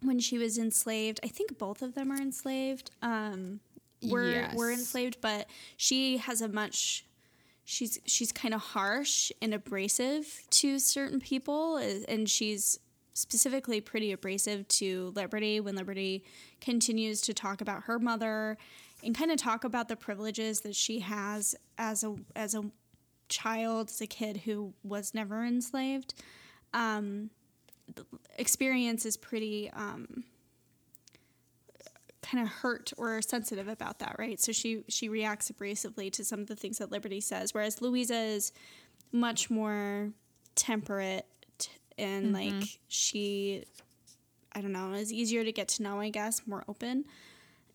when 0.01 0.19
she 0.19 0.37
was 0.37 0.57
enslaved. 0.57 1.19
I 1.23 1.27
think 1.27 1.57
both 1.57 1.81
of 1.81 1.95
them 1.95 2.11
are 2.11 2.21
enslaved. 2.21 2.91
Um, 3.01 3.59
were 4.03 4.47
were 4.55 4.69
Yes. 4.71 4.79
enslaved, 4.79 5.17
but 5.21 5.47
she 5.75 6.17
has 6.17 6.41
a 6.41 6.47
much 6.47 7.03
she's 7.65 7.99
she's 8.05 8.31
kind 8.31 8.53
of 8.53 8.61
harsh 8.61 9.31
and 9.41 9.53
abrasive 9.53 10.43
to 10.49 10.79
certain 10.79 11.19
people 11.19 11.75
and 11.77 12.29
she's 12.29 12.79
specifically 13.13 13.81
pretty 13.81 14.11
abrasive 14.13 14.65
to 14.69 15.11
Libertie 15.15 15.59
when 15.59 15.75
Libertie 15.75 16.21
continues 16.61 17.19
to 17.21 17.33
talk 17.33 17.59
about 17.59 17.83
her 17.83 17.99
mother 17.99 18.57
and 19.03 19.17
kind 19.17 19.31
of 19.31 19.37
talk 19.37 19.63
about 19.65 19.89
the 19.89 19.95
privileges 19.97 20.61
that 20.61 20.75
she 20.75 20.99
has 20.99 21.55
as 21.77 22.03
a 22.05 22.15
as 22.35 22.53
a 22.55 22.63
child 23.27 23.89
as 23.89 23.99
a 23.99 24.07
kid 24.07 24.37
who 24.37 24.73
was 24.83 25.13
never 25.13 25.43
enslaved 25.43 26.13
um, 26.73 27.29
experience 28.37 29.05
is 29.05 29.17
pretty 29.17 29.69
um, 29.71 30.23
kind 32.21 32.43
of 32.43 32.49
hurt 32.49 32.93
or 32.97 33.21
sensitive 33.21 33.67
about 33.67 33.99
that, 33.99 34.15
right? 34.19 34.39
So 34.39 34.51
she 34.51 34.83
she 34.87 35.09
reacts 35.09 35.51
abrasively 35.51 36.11
to 36.13 36.25
some 36.25 36.39
of 36.39 36.47
the 36.47 36.55
things 36.55 36.77
that 36.79 36.89
Libertie 36.89 37.23
says, 37.23 37.53
whereas 37.53 37.81
Louisa 37.81 38.17
is 38.17 38.51
much 39.11 39.49
more 39.49 40.11
temperate 40.55 41.25
and 41.97 42.33
like 42.33 42.79
she 42.87 43.65
I 44.53 44.61
don't 44.61 44.71
know, 44.71 44.93
is 44.93 45.13
easier 45.13 45.43
to 45.43 45.51
get 45.51 45.67
to 45.69 45.83
know, 45.83 45.99
I 45.99 46.09
guess, 46.09 46.41
more 46.47 46.63
open 46.67 47.05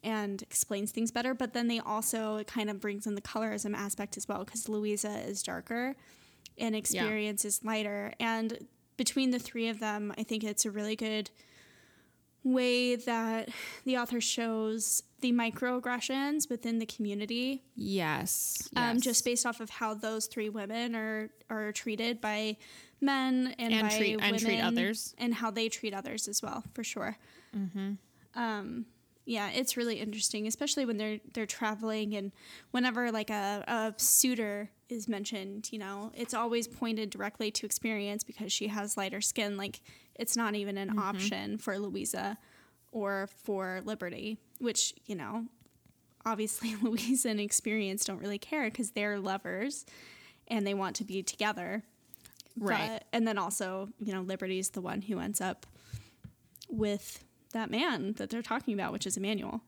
and 0.03 0.43
explains 0.43 0.91
things 0.91 1.13
better. 1.13 1.33
But 1.33 1.55
then 1.55 1.69
they 1.69 1.79
also 1.79 2.37
it 2.37 2.47
kind 2.47 2.69
of 2.69 2.81
brings 2.81 3.07
in 3.07 3.15
the 3.15 3.23
colorism 3.23 3.75
aspect 3.75 4.17
as 4.17 4.29
well 4.29 4.45
because 4.45 4.69
Louisa 4.69 5.21
is 5.21 5.43
darker 5.43 5.95
and 6.59 6.75
experience 6.75 7.45
is 7.45 7.65
lighter. 7.65 8.13
And 8.19 8.67
between 9.05 9.31
the 9.31 9.39
three 9.39 9.69
of 9.69 9.79
them, 9.81 10.13
I 10.17 10.23
think 10.23 10.45
it's 10.45 10.65
a 10.65 10.71
really 10.71 10.95
good 10.97 11.31
way 12.45 12.97
that 12.97 13.49
the 13.85 13.97
author 13.99 14.21
shows 14.21 15.03
the 15.21 15.33
microaggressions 15.33 16.51
within 16.51 16.79
the 16.81 16.87
community 16.87 17.63
Yes. 17.77 18.69
um, 18.77 18.95
yes. 18.97 19.01
just 19.05 19.25
based 19.25 19.47
off 19.47 19.61
of 19.61 19.71
how 19.71 19.95
those 19.95 20.27
three 20.27 20.49
women 20.49 20.97
are 20.97 21.31
are 21.49 21.71
treated 21.73 22.21
by 22.21 22.57
men 23.01 23.55
and, 23.59 23.73
And 23.73 23.89
by 23.89 23.97
treat- 23.97 24.17
women 24.17 24.35
and 24.35 24.41
treat 24.43 24.61
others. 24.61 25.15
and 25.19 25.35
how 25.35 25.51
they 25.53 25.69
treat 25.69 25.95
others 25.95 26.29
as 26.29 26.43
well 26.43 26.65
for 26.75 26.83
sure 26.85 27.17
Mm-hmm. 27.57 27.93
um, 28.35 28.87
yeah 29.27 29.51
it's 29.51 29.77
really 29.77 29.97
interesting 30.01 30.47
especially 30.49 30.85
when 30.87 30.97
they're 30.97 31.21
they're 31.35 31.47
traveling 31.61 32.15
and 32.17 32.33
whenever 32.73 33.13
like 33.13 33.31
a, 33.31 33.63
a 33.69 33.95
suitor 33.99 34.71
is 34.93 35.09
mentioned 35.09 35.69
you 35.73 35.79
know 35.79 36.13
it's 36.15 36.35
always 36.35 36.69
pointed 36.69 37.11
directly 37.11 37.51
to 37.51 37.67
experience 37.67 38.23
because 38.25 38.53
she 38.53 38.69
has 38.69 38.97
lighter 38.97 39.21
skin 39.21 39.57
like 39.57 39.81
it's 40.15 40.37
not 40.37 40.55
even 40.55 40.77
Mm-hmm. 40.77 40.91
an 40.91 40.99
option 40.99 41.59
for 41.59 41.79
louisa 41.79 42.39
or 42.93 43.29
for 43.45 43.81
libertie 43.85 44.37
which 44.59 44.95
you 45.07 45.15
know 45.15 45.47
obviously 46.25 46.77
Louisa 46.83 47.31
and 47.31 47.41
Experience 47.41 48.05
don't 48.05 48.21
really 48.21 48.39
care 48.39 48.65
because 48.65 48.93
they're 48.93 49.19
lovers 49.19 49.85
and 50.49 50.65
they 50.67 50.75
want 50.75 50.95
to 50.97 51.05
be 51.05 51.23
together. 51.23 51.83
Right. 52.57 52.91
But, 52.93 53.05
and 53.13 53.27
then 53.27 53.39
also, 53.39 53.89
you 53.99 54.13
know, 54.13 54.23
Libertie's 54.23 54.71
the 54.71 54.81
one 54.81 55.03
who 55.03 55.19
ends 55.19 55.41
up 55.41 55.67
with 56.69 57.25
that 57.53 57.71
man 57.71 58.13
that 58.19 58.31
they're 58.31 58.43
talking 58.43 58.75
about, 58.75 58.93
which 58.93 59.07
is 59.07 59.17
Emmanuel. 59.17 59.63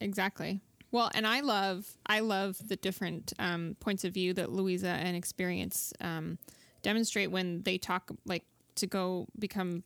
Exactly. 0.00 0.60
Well, 0.92 1.10
and 1.14 1.26
I 1.26 1.40
love 1.40 1.86
I 2.06 2.20
love 2.20 2.56
the 2.66 2.76
different 2.76 3.32
um, 3.38 3.76
points 3.80 4.04
of 4.04 4.12
view 4.12 4.34
that 4.34 4.50
Louisa 4.50 4.88
and 4.88 5.16
Experience 5.16 5.92
um, 6.00 6.38
demonstrate 6.82 7.30
when 7.30 7.62
they 7.62 7.78
talk 7.78 8.10
like 8.26 8.44
to 8.76 8.86
go 8.86 9.26
become 9.38 9.84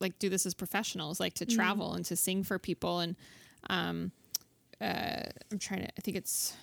like 0.00 0.18
do 0.18 0.28
this 0.28 0.46
as 0.46 0.54
professionals, 0.54 1.20
like 1.20 1.34
to 1.34 1.46
travel 1.46 1.94
and 1.94 2.04
to 2.06 2.16
sing 2.16 2.42
for 2.42 2.58
people. 2.58 3.00
And 3.00 3.16
um, 3.68 4.12
uh, 4.80 5.22
I'm 5.50 5.58
trying 5.58 5.80
to 5.82 5.88
I 5.88 6.00
think 6.02 6.16
it's 6.16 6.54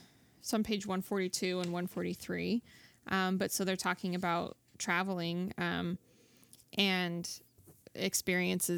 some 0.41 0.63
page 0.63 0.85
142 0.85 1.59
and 1.59 1.71
143. 1.71 2.61
Um, 3.07 3.37
but 3.37 3.51
so 3.51 3.63
they're 3.63 3.75
talking 3.75 4.15
about 4.15 4.57
traveling 4.77 5.53
um, 5.57 5.97
and 6.77 7.29
experience 7.95 8.69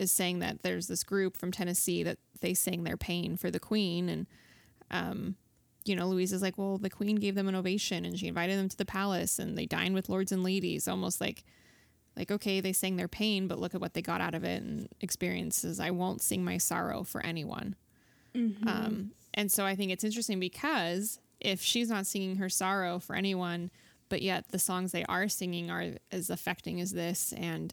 is 0.00 0.10
saying 0.10 0.40
that 0.40 0.62
there's 0.62 0.88
this 0.88 1.04
group 1.04 1.36
from 1.36 1.52
Tennessee 1.52 2.02
that 2.02 2.18
they 2.40 2.54
sang 2.54 2.84
their 2.84 2.96
pain 2.96 3.36
for 3.36 3.50
the 3.50 3.60
Queen. 3.60 4.08
And 4.08 4.26
um 4.90 5.36
you 5.84 5.94
know 5.94 6.08
Louise 6.08 6.32
is 6.32 6.42
like 6.42 6.58
well 6.58 6.78
the 6.78 6.90
Queen 6.90 7.16
gave 7.16 7.34
them 7.34 7.48
an 7.48 7.54
ovation 7.54 8.04
and 8.04 8.18
she 8.18 8.26
invited 8.26 8.58
them 8.58 8.68
to 8.68 8.76
the 8.76 8.84
palace 8.84 9.38
and 9.38 9.56
they 9.56 9.66
dined 9.66 9.94
with 9.94 10.08
lords 10.08 10.32
and 10.32 10.42
ladies 10.42 10.88
almost 10.88 11.20
like 11.20 11.44
like 12.16 12.30
okay 12.30 12.60
they 12.60 12.72
sang 12.72 12.96
their 12.96 13.08
pain 13.08 13.46
but 13.46 13.58
look 13.58 13.74
at 13.74 13.80
what 13.80 13.94
they 13.94 14.02
got 14.02 14.20
out 14.20 14.34
of 14.34 14.42
it 14.44 14.62
and 14.62 14.88
experiences. 15.00 15.78
I 15.78 15.90
won't 15.90 16.22
sing 16.22 16.44
my 16.44 16.58
sorrow 16.58 17.04
for 17.04 17.24
anyone. 17.24 17.76
Um 18.66 19.12
and 19.34 19.52
so 19.52 19.64
I 19.64 19.76
think 19.76 19.92
it's 19.92 20.04
interesting 20.04 20.40
because 20.40 21.20
if 21.40 21.62
she's 21.62 21.88
not 21.88 22.06
singing 22.06 22.36
her 22.36 22.48
sorrow 22.48 22.98
for 22.98 23.14
anyone, 23.14 23.70
but 24.08 24.22
yet 24.22 24.46
the 24.50 24.58
songs 24.58 24.92
they 24.92 25.04
are 25.04 25.28
singing 25.28 25.70
are 25.70 25.94
as 26.12 26.30
affecting 26.30 26.80
as 26.80 26.92
this, 26.92 27.32
and 27.36 27.72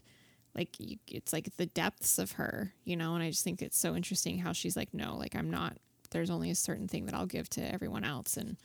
like 0.58 0.76
it's 1.06 1.32
like 1.32 1.56
the 1.56 1.66
depths 1.66 2.18
of 2.18 2.32
her, 2.32 2.74
you 2.84 2.96
know. 2.96 3.14
And 3.14 3.22
I 3.22 3.30
just 3.30 3.44
think 3.44 3.62
it's 3.62 3.78
so 3.78 3.94
interesting 3.94 4.38
how 4.38 4.52
she's 4.52 4.76
like, 4.76 4.92
no, 4.92 5.16
like 5.16 5.36
I'm 5.36 5.50
not. 5.50 5.76
There's 6.10 6.30
only 6.30 6.50
a 6.50 6.54
certain 6.54 6.88
thing 6.88 7.06
that 7.06 7.14
I'll 7.14 7.26
give 7.26 7.48
to 7.50 7.72
everyone 7.72 8.04
else, 8.04 8.36
and 8.36 8.56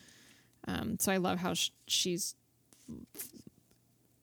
um, 0.68 0.98
so 1.00 1.12
I 1.12 1.18
love 1.18 1.40
how 1.40 1.54
sh- 1.54 1.70
she's 1.88 2.36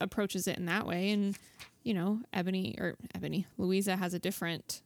approaches 0.00 0.48
it 0.48 0.58
in 0.58 0.66
that 0.66 0.86
way, 0.86 1.10
and 1.10 1.36
you 1.84 1.94
know, 1.94 2.20
Ebony 2.32 2.76
or 2.78 2.96
Ebony 3.14 3.46
Louisa 3.56 3.96
has 3.96 4.14
a 4.14 4.18
different 4.18 4.82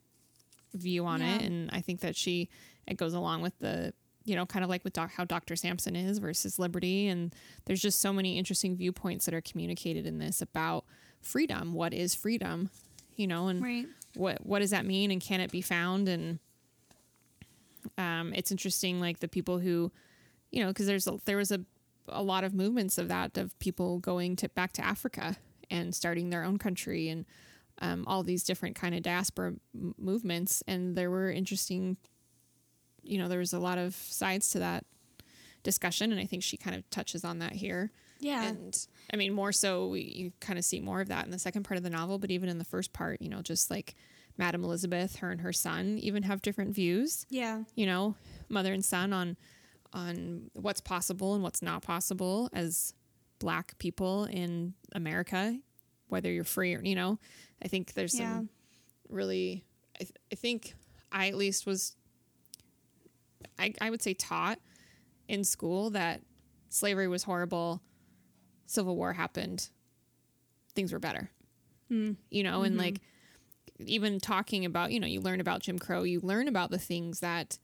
view 0.75 1.07
on 1.07 1.20
yeah. 1.20 1.37
it, 1.37 1.42
and 1.42 1.70
I 1.73 1.81
think 1.81 2.01
that 2.01 2.16
she 2.16 2.51
it 2.87 2.99
goes 2.99 3.14
along 3.14 3.40
with 3.40 3.59
the 3.61 3.94
you 4.27 4.35
know, 4.35 4.47
kind 4.47 4.64
of 4.64 4.70
like 4.70 4.83
with 4.85 4.94
doc- 4.94 5.12
how 5.12 5.25
Dr. 5.25 5.55
Sampson 5.55 5.94
is 5.94 6.16
versus 6.16 6.57
Libertie. 6.57 7.11
And 7.11 7.35
there's 7.66 7.83
just 7.83 8.01
so 8.01 8.11
many 8.11 8.38
interesting 8.38 8.75
viewpoints 8.75 9.27
that 9.27 9.35
are 9.35 9.42
communicated 9.42 10.07
in 10.07 10.18
this 10.18 10.40
about 10.40 10.87
freedom. 11.24 11.72
What 11.72 11.92
is 11.92 12.14
freedom? 12.14 12.70
You 13.16 13.26
know, 13.26 13.48
and 13.48 13.62
right. 13.62 13.87
what 14.14 14.44
what 14.44 14.58
does 14.60 14.70
that 14.70 14.84
mean? 14.84 15.10
And 15.10 15.20
can 15.20 15.40
it 15.40 15.50
be 15.50 15.60
found? 15.60 16.08
And 16.08 16.38
um, 17.98 18.32
it's 18.34 18.50
interesting, 18.50 19.00
like 19.00 19.20
the 19.20 19.28
people 19.28 19.58
who, 19.58 19.92
you 20.50 20.62
know, 20.62 20.68
because 20.68 20.87
there's 20.87 21.06
a, 21.06 21.18
there 21.24 21.37
was 21.37 21.52
a 21.52 21.60
a 22.08 22.22
lot 22.22 22.44
of 22.44 22.52
movements 22.52 22.98
of 22.98 23.08
that 23.08 23.38
of 23.38 23.58
people 23.58 23.98
going 23.98 24.37
to 24.37 24.48
back 24.50 24.72
to 24.72 24.84
Africa 24.84 25.37
and 25.70 25.94
starting 25.94 26.30
their 26.30 26.44
own 26.44 26.58
country 26.58 27.08
and 27.08 27.24
um, 27.78 28.04
all 28.06 28.22
these 28.22 28.44
different 28.44 28.76
kind 28.76 28.94
of 28.94 29.02
diaspora 29.02 29.54
m- 29.74 29.94
movements. 29.98 30.62
And 30.66 30.96
there 30.96 31.10
were 31.10 31.30
interesting 31.30 31.96
you 33.04 33.18
know, 33.18 33.28
there 33.28 33.38
was 33.38 33.52
a 33.52 33.58
lot 33.58 33.78
of 33.78 33.94
sides 33.94 34.50
to 34.50 34.58
that 34.58 34.84
discussion, 35.62 36.10
and 36.10 36.20
I 36.20 36.26
think 36.26 36.42
she 36.42 36.56
kind 36.56 36.74
of 36.74 36.88
touches 36.90 37.24
on 37.24 37.38
that 37.38 37.52
here. 37.52 37.92
Yeah. 38.24 38.44
And 38.44 38.87
I 39.12 39.16
mean, 39.16 39.32
more 39.34 39.52
so, 39.52 39.88
we, 39.88 40.00
you 40.00 40.32
kind 40.40 40.58
of 40.58 40.64
see 40.64 40.80
more 40.80 41.00
of 41.00 41.08
that 41.08 41.26
in 41.26 41.30
the 41.30 41.38
second 41.38 41.64
part 41.64 41.76
of 41.76 41.84
the 41.84 41.90
novel, 41.90 42.18
but 42.18 42.30
even 42.30 42.48
in 42.48 42.58
the 42.58 42.64
first 42.64 42.92
part, 42.92 43.20
you 43.20 43.28
know, 43.28 43.42
just 43.42 43.70
like 43.70 43.94
Madame 44.38 44.64
Elizabeth, 44.64 45.16
her 45.16 45.30
and 45.30 45.42
her 45.42 45.52
son 45.52 45.98
even 45.98 46.22
have 46.22 46.40
different 46.40 46.74
views. 46.74 47.26
Yeah. 47.28 47.64
You 47.74 47.87
know, 47.87 48.16
mother 48.48 48.72
and 48.72 48.84
son 48.84 49.12
on 49.12 49.37
on 49.92 50.50
what's 50.54 50.80
possible 50.80 51.34
and 51.34 51.42
what's 51.42 51.62
not 51.62 51.82
possible 51.82 52.48
as 52.52 52.94
black 53.38 53.78
people 53.78 54.24
in 54.24 54.74
America, 54.92 55.56
whether 56.08 56.32
you're 56.32 56.42
free 56.42 56.74
or, 56.74 56.82
you 56.82 56.96
know, 56.96 57.18
I 57.62 57.68
think 57.68 57.92
there's 57.92 58.18
yeah. 58.18 58.38
some 58.38 58.48
really, 59.08 59.64
I, 59.94 59.98
th- 59.98 60.16
I 60.32 60.34
think 60.34 60.74
I 61.12 61.28
at 61.28 61.37
least 61.37 61.64
was 61.64 61.94
I, 63.58 63.72
I 63.80 63.90
would 63.90 64.02
say 64.02 64.14
taught 64.14 64.58
in 65.28 65.44
school 65.44 65.90
that 65.90 66.22
slavery 66.70 67.06
was 67.06 67.22
horrible, 67.22 67.80
Civil 68.66 68.96
War 68.96 69.12
happened, 69.12 69.68
things 70.74 70.92
were 70.92 70.98
better. 70.98 71.31
Mm. 71.90 72.16
You 72.31 72.42
know, 72.42 72.59
mm-hmm. 72.59 72.64
and 72.64 72.79
like 72.79 73.00
even 73.79 74.20
talking 74.20 74.64
about, 74.64 74.92
you 74.92 75.00
know, 75.00 75.07
you 75.07 75.20
learn 75.20 75.40
about 75.40 75.61
Jim 75.61 75.79
Crow, 75.79 76.03
you 76.03 76.20
learn 76.20 76.48
about 76.48 76.70
the 76.70 76.79
things 76.79 77.20
that 77.20 77.59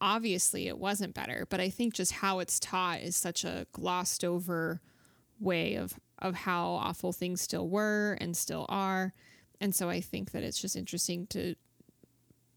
obviously 0.00 0.68
it 0.68 0.78
wasn't 0.78 1.14
better, 1.14 1.46
but 1.48 1.60
I 1.60 1.70
think 1.70 1.94
just 1.94 2.12
how 2.12 2.38
it's 2.38 2.60
taught 2.60 3.00
is 3.00 3.16
such 3.16 3.44
a 3.44 3.66
glossed 3.72 4.24
over 4.24 4.80
way 5.40 5.74
of 5.74 5.94
of 6.20 6.34
how 6.34 6.70
awful 6.70 7.12
things 7.12 7.40
still 7.40 7.68
were 7.68 8.18
and 8.20 8.36
still 8.36 8.66
are. 8.68 9.14
And 9.60 9.72
so 9.74 9.88
I 9.88 10.00
think 10.00 10.32
that 10.32 10.42
it's 10.42 10.60
just 10.60 10.74
interesting 10.74 11.26
to 11.28 11.54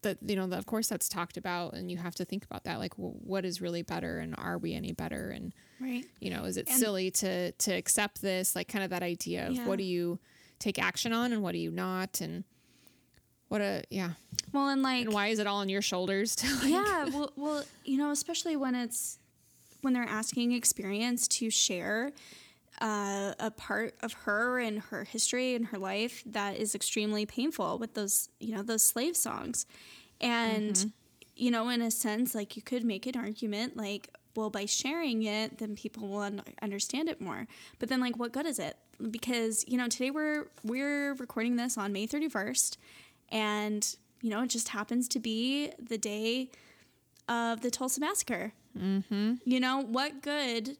that 0.02 0.18
you 0.26 0.36
know 0.36 0.46
that 0.46 0.58
of 0.58 0.66
course 0.66 0.88
that's 0.88 1.08
talked 1.08 1.36
about 1.36 1.74
and 1.74 1.90
you 1.90 1.96
have 1.96 2.14
to 2.16 2.24
think 2.24 2.44
about 2.44 2.64
that 2.64 2.78
like 2.78 2.96
well, 2.98 3.14
what 3.22 3.44
is 3.44 3.60
really 3.60 3.82
better 3.82 4.18
and 4.18 4.34
are 4.38 4.58
we 4.58 4.74
any 4.74 4.92
better? 4.92 5.30
And 5.30 5.52
right. 5.80 6.04
you 6.20 6.30
know 6.30 6.44
is 6.44 6.56
it 6.56 6.68
and 6.68 6.78
silly 6.78 7.10
to 7.12 7.52
to 7.52 7.72
accept 7.72 8.22
this? 8.22 8.54
Like 8.54 8.68
kind 8.68 8.84
of 8.84 8.90
that 8.90 9.02
idea 9.02 9.48
of 9.48 9.54
yeah. 9.54 9.66
what 9.66 9.78
do 9.78 9.84
you 9.84 10.18
take 10.58 10.78
action 10.78 11.12
on 11.12 11.32
and 11.32 11.42
what 11.42 11.52
do 11.52 11.58
you 11.58 11.70
not? 11.70 12.20
And 12.20 12.44
what 13.48 13.60
a 13.60 13.82
yeah. 13.90 14.12
Well 14.52 14.68
and 14.68 14.82
like 14.82 15.04
and 15.04 15.12
why 15.12 15.28
is 15.28 15.38
it 15.38 15.46
all 15.46 15.58
on 15.58 15.68
your 15.68 15.82
shoulders 15.82 16.36
to 16.36 16.46
like 16.56 16.70
yeah 16.70 17.04
well 17.06 17.32
well 17.36 17.64
you 17.84 17.98
know 17.98 18.10
especially 18.10 18.56
when 18.56 18.74
it's 18.74 19.18
when 19.82 19.92
they're 19.94 20.04
asking 20.04 20.52
experience 20.52 21.28
to 21.28 21.50
share 21.50 22.12
uh, 22.82 23.32
a 23.38 23.50
part 23.52 23.94
of 24.02 24.12
her 24.12 24.58
and 24.58 24.80
her 24.80 25.04
history 25.04 25.54
and 25.54 25.66
her 25.66 25.78
life 25.78 26.24
that 26.26 26.56
is 26.56 26.74
extremely 26.74 27.24
painful 27.24 27.78
with 27.78 27.94
those 27.94 28.28
you 28.40 28.54
know 28.54 28.62
those 28.62 28.82
slave 28.82 29.16
songs 29.16 29.66
and 30.20 30.74
mm-hmm. 30.74 30.88
you 31.36 31.50
know 31.50 31.68
in 31.68 31.80
a 31.80 31.92
sense 31.92 32.34
like 32.34 32.56
you 32.56 32.62
could 32.62 32.84
make 32.84 33.06
an 33.06 33.16
argument 33.16 33.76
like 33.76 34.08
well 34.34 34.50
by 34.50 34.66
sharing 34.66 35.22
it 35.22 35.58
then 35.58 35.76
people 35.76 36.08
will 36.08 36.18
un- 36.18 36.42
understand 36.60 37.08
it 37.08 37.20
more 37.20 37.46
but 37.78 37.88
then 37.88 38.00
like 38.00 38.18
what 38.18 38.32
good 38.32 38.46
is 38.46 38.58
it 38.58 38.76
because 39.12 39.64
you 39.68 39.78
know 39.78 39.86
today 39.86 40.10
we're 40.10 40.48
we're 40.64 41.14
recording 41.14 41.54
this 41.54 41.78
on 41.78 41.92
May 41.92 42.08
31st 42.08 42.78
and 43.30 43.96
you 44.22 44.30
know 44.30 44.42
it 44.42 44.50
just 44.50 44.70
happens 44.70 45.06
to 45.06 45.20
be 45.20 45.70
the 45.78 45.98
day 45.98 46.50
of 47.28 47.60
the 47.60 47.70
Tulsa 47.70 48.00
massacre 48.00 48.52
mm-hmm. 48.76 49.34
you 49.44 49.60
know 49.60 49.82
what 49.82 50.20
good 50.20 50.76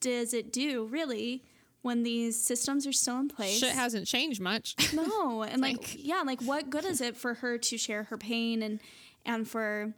does 0.00 0.34
it 0.34 0.52
do 0.52 0.86
really 0.86 1.42
when 1.82 2.02
these 2.02 2.40
systems 2.40 2.86
are 2.86 2.92
still 2.92 3.18
in 3.18 3.28
place? 3.28 3.58
Shit 3.58 3.72
hasn't 3.72 4.06
changed 4.06 4.40
much. 4.40 4.74
No, 4.94 5.42
and 5.42 5.60
like, 5.60 5.76
like 5.78 5.96
yeah, 5.98 6.22
like 6.24 6.40
what 6.42 6.70
good 6.70 6.84
is 6.84 7.00
it 7.00 7.16
for 7.16 7.34
her 7.34 7.58
to 7.58 7.78
share 7.78 8.04
her 8.04 8.16
pain 8.16 8.62
and 8.62 8.80
and 9.24 9.46
for 9.48 9.94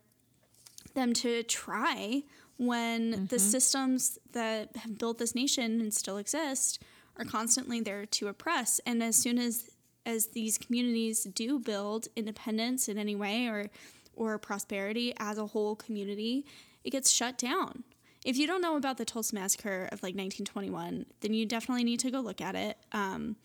them 0.94 1.12
to 1.14 1.42
try 1.44 2.22
when 2.58 3.12
mm-hmm. 3.12 3.24
the 3.26 3.38
systems 3.38 4.18
that 4.32 4.76
have 4.76 4.98
built 4.98 5.18
this 5.18 5.34
nation 5.34 5.80
and 5.80 5.94
still 5.94 6.18
exist 6.18 6.82
are 7.16 7.24
constantly 7.24 7.80
there 7.80 8.04
to 8.06 8.28
oppress 8.28 8.80
and 8.84 9.02
as 9.02 9.16
soon 9.16 9.38
as 9.38 9.70
as 10.04 10.28
these 10.28 10.58
communities 10.58 11.24
do 11.24 11.58
build 11.58 12.08
independence 12.16 12.88
in 12.88 12.98
any 12.98 13.14
way 13.14 13.46
or 13.46 13.70
or 14.14 14.38
prosperity 14.38 15.14
as 15.18 15.38
a 15.38 15.46
whole 15.46 15.76
community 15.76 16.44
it 16.84 16.90
gets 16.90 17.10
shut 17.10 17.38
down 17.38 17.84
if 18.24 18.36
you 18.36 18.46
don't 18.46 18.60
know 18.60 18.76
about 18.76 18.98
the 18.98 19.04
Tulsa 19.04 19.34
Massacre 19.34 19.88
of 19.92 20.02
like 20.02 20.14
1921, 20.14 21.06
then 21.20 21.34
you 21.34 21.46
definitely 21.46 21.84
need 21.84 22.00
to 22.00 22.10
go 22.10 22.20
look 22.20 22.40
at 22.40 22.54
it. 22.54 22.76
Um, 22.92 23.36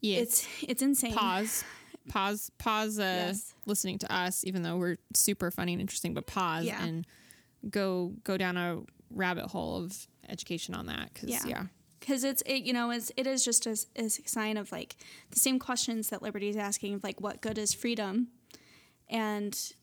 yeah, 0.00 0.18
it's 0.18 0.46
it's 0.62 0.82
insane. 0.82 1.12
Pause, 1.14 1.64
pause, 2.08 2.50
pause. 2.58 2.98
Uh, 2.98 3.02
yes. 3.02 3.54
Listening 3.66 3.98
to 3.98 4.12
us, 4.12 4.44
even 4.44 4.62
though 4.62 4.76
we're 4.76 4.98
super 5.14 5.50
funny 5.50 5.72
and 5.72 5.80
interesting, 5.80 6.14
but 6.14 6.26
pause 6.26 6.64
yeah. 6.64 6.82
and 6.82 7.06
go 7.68 8.14
go 8.24 8.36
down 8.36 8.56
a 8.56 8.80
rabbit 9.10 9.46
hole 9.46 9.76
of 9.76 10.06
education 10.28 10.74
on 10.74 10.86
that. 10.86 11.14
Cause, 11.14 11.28
yeah. 11.30 11.42
yeah 11.46 11.62
because 12.00 12.24
it's 12.24 12.42
it 12.46 12.62
you 12.62 12.72
know 12.72 12.90
it's, 12.90 13.12
it 13.16 13.26
is 13.26 13.44
just 13.44 13.66
a, 13.66 13.78
a 13.96 14.08
sign 14.08 14.56
of 14.56 14.72
like 14.72 14.96
the 15.30 15.38
same 15.38 15.58
questions 15.58 16.08
that 16.08 16.22
libertie 16.22 16.48
is 16.48 16.56
asking 16.56 16.94
of 16.94 17.04
like 17.04 17.20
what 17.20 17.40
good 17.40 17.58
is 17.58 17.72
freedom 17.72 18.28
and 19.08 19.74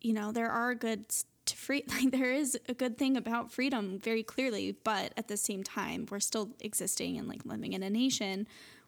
you 0.00 0.12
know 0.12 0.30
there 0.30 0.50
are 0.50 0.74
good 0.74 1.06
to 1.52 1.58
free 1.58 1.84
like 1.88 2.10
there 2.10 2.32
is 2.32 2.58
a 2.68 2.74
good 2.74 2.98
thing 2.98 3.16
about 3.16 3.52
freedom 3.52 3.98
very 3.98 4.22
clearly 4.22 4.76
but 4.84 5.12
at 5.16 5.28
the 5.28 5.36
same 5.36 5.62
time 5.62 6.06
we're 6.10 6.20
still 6.20 6.50
existing 6.60 7.16
and 7.18 7.28
like 7.28 7.44
living 7.44 7.72
in 7.72 7.82
a 7.82 7.90
nation 7.90 8.46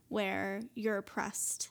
where 0.08 0.60
you're 0.74 0.98
oppressed 0.98 1.70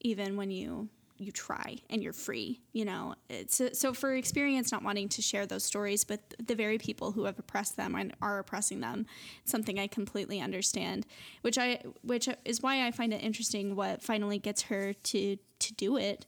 even 0.00 0.36
when 0.36 0.50
you 0.50 0.88
you 1.20 1.32
try 1.32 1.76
and 1.90 2.00
you're 2.00 2.12
free 2.12 2.60
you 2.72 2.84
know? 2.84 3.16
It's 3.28 3.60
so 3.72 3.92
for 3.92 4.14
experience 4.14 4.70
not 4.70 4.84
wanting 4.84 5.08
to 5.10 5.22
share 5.22 5.46
those 5.46 5.64
stories 5.64 6.06
with 6.08 6.20
the 6.44 6.54
very 6.54 6.78
people 6.78 7.10
who 7.10 7.24
have 7.24 7.38
oppressed 7.40 7.76
them 7.76 7.96
and 7.96 8.14
are 8.22 8.38
oppressing 8.38 8.80
them 8.80 9.06
it's 9.42 9.50
something 9.50 9.80
i 9.80 9.88
completely 9.88 10.40
understand 10.40 11.06
which 11.42 11.58
i 11.58 11.82
which 12.02 12.28
is 12.44 12.62
why 12.62 12.86
i 12.86 12.92
find 12.92 13.12
it 13.12 13.22
interesting 13.22 13.74
what 13.74 14.00
finally 14.00 14.38
gets 14.38 14.62
her 14.62 14.92
to 14.92 15.36
to 15.58 15.74
do 15.74 15.96
it 15.96 16.26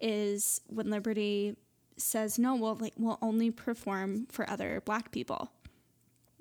is 0.00 0.60
when 0.68 0.86
libertie 0.86 1.56
says 2.00 2.38
no 2.38 2.54
we'll 2.54 2.76
like 2.76 2.94
we'll 2.96 3.18
only 3.22 3.50
perform 3.50 4.26
for 4.30 4.48
other 4.48 4.82
black 4.84 5.10
people. 5.10 5.52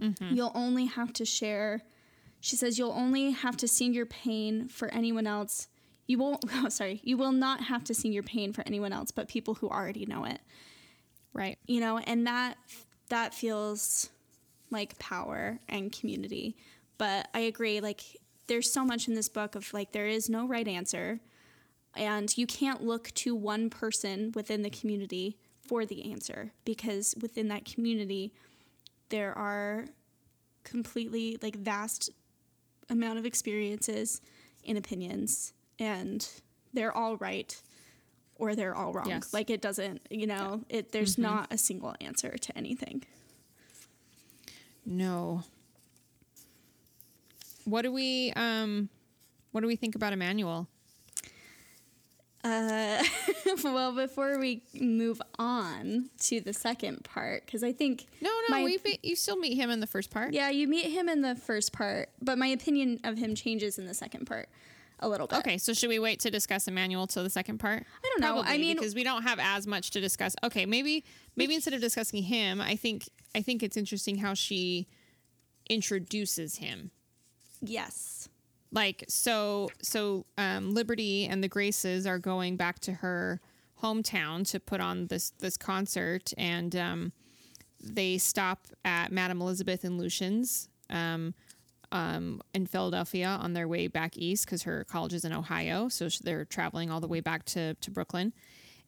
Mm-hmm. 0.01 0.35
you'll 0.35 0.51
only 0.53 0.85
have 0.85 1.11
to 1.13 1.25
share 1.25 1.81
she 2.39 2.55
says 2.55 2.77
you'll 2.77 2.91
only 2.91 3.31
have 3.31 3.57
to 3.57 3.67
sing 3.67 3.95
your 3.95 4.05
pain 4.05 4.67
for 4.67 4.93
anyone 4.93 5.25
else. 5.25 5.67
You 6.05 6.19
won't 6.19 6.43
oh, 6.53 6.69
sorry 6.69 7.01
you 7.03 7.17
will 7.17 7.31
not 7.31 7.61
have 7.61 7.83
to 7.85 7.93
sing 7.93 8.13
your 8.13 8.23
pain 8.23 8.53
for 8.53 8.63
anyone 8.67 8.93
else 8.93 9.11
but 9.11 9.27
people 9.27 9.55
who 9.55 9.69
already 9.69 10.05
know 10.05 10.23
it. 10.25 10.39
Right. 11.33 11.57
You 11.65 11.79
know 11.79 11.97
and 11.97 12.27
that 12.27 12.57
that 13.09 13.33
feels 13.33 14.09
like 14.69 14.99
power 14.99 15.59
and 15.67 15.91
community. 15.91 16.55
But 16.97 17.27
i 17.33 17.39
agree 17.39 17.79
like 17.79 18.03
there's 18.47 18.71
so 18.71 18.85
much 18.85 19.07
in 19.07 19.13
this 19.13 19.29
book 19.29 19.55
of 19.55 19.73
like 19.73 19.91
there 19.91 20.07
is 20.07 20.29
no 20.29 20.47
right 20.47 20.67
answer. 20.67 21.19
And 21.95 22.35
you 22.37 22.45
can't 22.45 22.83
look 22.83 23.11
to 23.15 23.35
one 23.35 23.69
person 23.69 24.31
within 24.35 24.61
the 24.61 24.69
community 24.69 25.37
for 25.67 25.85
the 25.85 26.11
answer 26.11 26.51
because 26.65 27.13
within 27.21 27.47
that 27.49 27.65
community 27.65 28.33
there 29.09 29.37
are 29.37 29.85
completely 30.63 31.37
like 31.41 31.55
vast 31.55 32.09
amount 32.89 33.19
of 33.19 33.25
experiences 33.25 34.21
and 34.67 34.77
opinions 34.77 35.53
and 35.79 36.29
they're 36.73 36.95
all 36.95 37.17
right 37.17 37.61
or 38.35 38.55
they're 38.55 38.75
all 38.75 38.93
wrong 38.93 39.07
yes. 39.07 39.33
like 39.33 39.49
it 39.49 39.61
doesn't 39.61 40.01
you 40.09 40.27
know 40.27 40.63
yeah. 40.69 40.77
it 40.77 40.91
there's 40.91 41.13
mm-hmm. 41.13 41.23
not 41.23 41.47
a 41.51 41.57
single 41.57 41.95
answer 42.01 42.37
to 42.37 42.57
anything 42.57 43.03
No. 44.87 45.43
What 47.65 47.81
do 47.81 47.91
we 47.91 48.31
um 48.37 48.89
what 49.51 49.61
do 49.61 49.67
we 49.67 49.75
think 49.75 49.95
about 49.95 50.13
Emmanuel? 50.13 50.67
Uh, 52.47 53.03
well, 53.63 53.93
before 53.93 54.39
we 54.39 54.61
move 54.79 55.21
on 55.37 56.09
to 56.19 56.39
the 56.39 56.53
second 56.53 57.03
part, 57.03 57.45
because 57.45 57.63
I 57.63 57.73
think 57.73 58.05
No, 58.21 58.31
no, 58.49 58.63
we 58.63 58.77
be, 58.77 58.99
you 59.03 59.15
still 59.15 59.37
meet 59.37 59.55
him 59.55 59.69
in 59.69 59.79
the 59.79 59.87
first 59.87 60.09
part. 60.11 60.33
yeah, 60.33 60.49
you 60.49 60.67
meet 60.67 60.85
him 60.91 61.09
in 61.09 61.21
the 61.21 61.35
first 61.35 61.73
part, 61.73 62.09
but 62.21 62.37
my 62.37 62.47
opinion 62.47 62.99
of 63.03 63.17
him 63.17 63.35
changes 63.35 63.77
in 63.77 63.85
the 63.85 63.93
second 63.93 64.25
part 64.25 64.49
a 64.99 65.07
little 65.09 65.27
bit. 65.27 65.39
Okay, 65.39 65.57
so 65.57 65.73
should 65.73 65.89
we 65.89 65.99
wait 65.99 66.19
to 66.21 66.31
discuss 66.31 66.67
Emmanuel 66.67 67.05
till 67.05 67.23
the 67.23 67.29
second 67.29 67.59
part? 67.59 67.83
I 68.03 68.07
don't 68.17 68.21
know. 68.21 68.41
I 68.43 68.57
mean- 68.57 68.77
because 68.77 68.95
we 68.95 69.03
don't 69.03 69.23
have 69.23 69.39
as 69.39 69.67
much 69.67 69.91
to 69.91 69.99
discuss. 70.01 70.35
Okay, 70.43 70.65
maybe 70.65 71.03
maybe 71.35 71.53
instead 71.53 71.73
of 71.73 71.81
discussing 71.81 72.23
him, 72.23 72.61
I 72.61 72.75
think 72.75 73.09
I 73.35 73.41
think 73.41 73.61
it's 73.61 73.77
interesting 73.77 74.17
how 74.17 74.33
she 74.33 74.87
introduces 75.69 76.55
him. 76.57 76.91
Yes. 77.61 78.29
Like 78.71 79.05
so 79.07 79.69
so 79.81 80.25
um, 80.37 80.73
Libertie 80.73 81.27
and 81.29 81.43
the 81.43 81.47
Graces 81.47 82.05
are 82.05 82.19
going 82.19 82.57
back 82.57 82.79
to 82.79 82.93
her 82.93 83.39
hometown 83.81 84.49
to 84.51 84.59
put 84.59 84.81
on 84.81 85.07
this 85.07 85.31
this 85.39 85.55
concert 85.57 86.33
and 86.37 86.75
um, 86.75 87.11
they 87.81 88.17
stop 88.17 88.67
at 88.83 89.11
Madame 89.11 89.41
Elizabeth 89.41 89.83
and 89.83 89.97
Lucian's 89.97 90.69
um, 90.89 91.33
um, 91.91 92.41
in 92.53 92.65
Philadelphia 92.65 93.27
on 93.27 93.53
their 93.53 93.67
way 93.67 93.87
back 93.87 94.17
east 94.17 94.45
because 94.45 94.63
her 94.63 94.83
college 94.85 95.13
is 95.13 95.23
in 95.23 95.33
Ohio. 95.33 95.87
So 95.89 96.09
they're 96.21 96.45
traveling 96.45 96.91
all 96.91 96.99
the 96.99 97.07
way 97.07 97.21
back 97.21 97.45
to, 97.45 97.75
to 97.75 97.91
Brooklyn. 97.91 98.33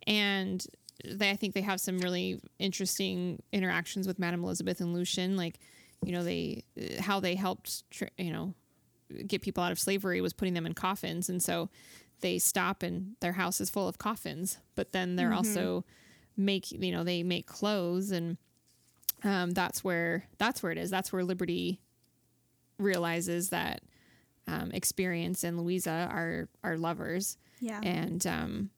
And 0.05 0.65
they, 1.05 1.29
I 1.29 1.35
think 1.35 1.53
they 1.53 1.61
have 1.61 1.79
some 1.79 1.99
really 1.99 2.41
interesting 2.57 3.41
interactions 3.53 4.07
with 4.07 4.19
Madame 4.19 4.43
Elizabeth 4.43 4.81
and 4.81 4.93
Lucian. 4.93 5.37
Like, 5.37 5.59
you 6.03 6.11
know, 6.11 6.23
they, 6.23 6.63
how 6.99 7.19
they 7.19 7.35
helped, 7.35 7.83
you 8.17 8.31
know, 8.31 8.53
get 9.27 9.41
people 9.41 9.63
out 9.63 9.71
of 9.71 9.79
slavery 9.79 10.21
was 10.21 10.33
putting 10.33 10.53
them 10.53 10.65
in 10.65 10.73
coffins. 10.73 11.29
And 11.29 11.41
so 11.41 11.69
they 12.21 12.39
stop 12.39 12.83
and 12.83 13.15
their 13.21 13.33
house 13.33 13.61
is 13.61 13.69
full 13.69 13.87
of 13.87 13.97
coffins, 13.97 14.57
but 14.75 14.91
then 14.91 15.15
they're 15.15 15.33
also 15.33 15.85
make, 16.35 16.71
you 16.71 16.91
know, 16.91 17.03
they 17.03 17.23
make 17.23 17.47
clothes 17.47 18.11
and 18.11 18.37
um, 19.23 19.51
that's 19.51 19.83
where, 19.83 20.25
that's 20.37 20.63
where 20.63 20.71
it 20.71 20.77
is. 20.77 20.89
That's 20.89 21.11
where 21.11 21.23
Libertie 21.23 21.79
realizes 22.77 23.49
that 23.49 23.81
um, 24.47 24.71
experience 24.71 25.43
and 25.43 25.59
Louisa 25.59 26.09
are 26.11 26.47
are 26.63 26.77
lovers. 26.77 27.37
Yeah. 27.59 27.79
And 27.83 28.25
um, 28.25 28.69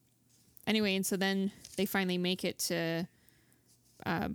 anyway, 0.66 0.96
and 0.96 1.06
so 1.06 1.16
then 1.16 1.50
they 1.76 1.86
finally 1.86 2.18
make 2.18 2.44
it 2.44 2.58
to 2.60 3.08
uh, 4.04 4.28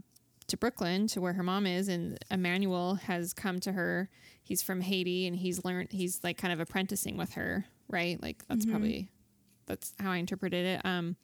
to 0.48 0.58
Brooklyn, 0.58 1.08
to 1.08 1.22
where 1.22 1.34
her 1.34 1.44
mom 1.44 1.66
is, 1.66 1.88
and 1.88 2.18
Emmanuel 2.32 2.96
has 2.96 3.34
come 3.34 3.60
to 3.62 3.72
her. 3.74 4.10
He's 4.44 4.62
from 4.62 4.82
Haiti, 4.82 5.28
and 5.28 5.36
he's 5.36 5.64
learned. 5.66 5.92
He's 5.92 6.24
like 6.24 6.38
kind 6.38 6.54
of 6.54 6.60
apprenticing 6.60 7.18
with 7.18 7.34
her, 7.34 7.66
right? 7.90 8.22
Like 8.22 8.44
that's 8.48 8.66
probably 8.66 9.10
that's 9.66 9.94
how 10.00 10.12
I 10.12 10.18
interpreted 10.18 10.66
it. 10.66 10.86
Um, 10.86 11.18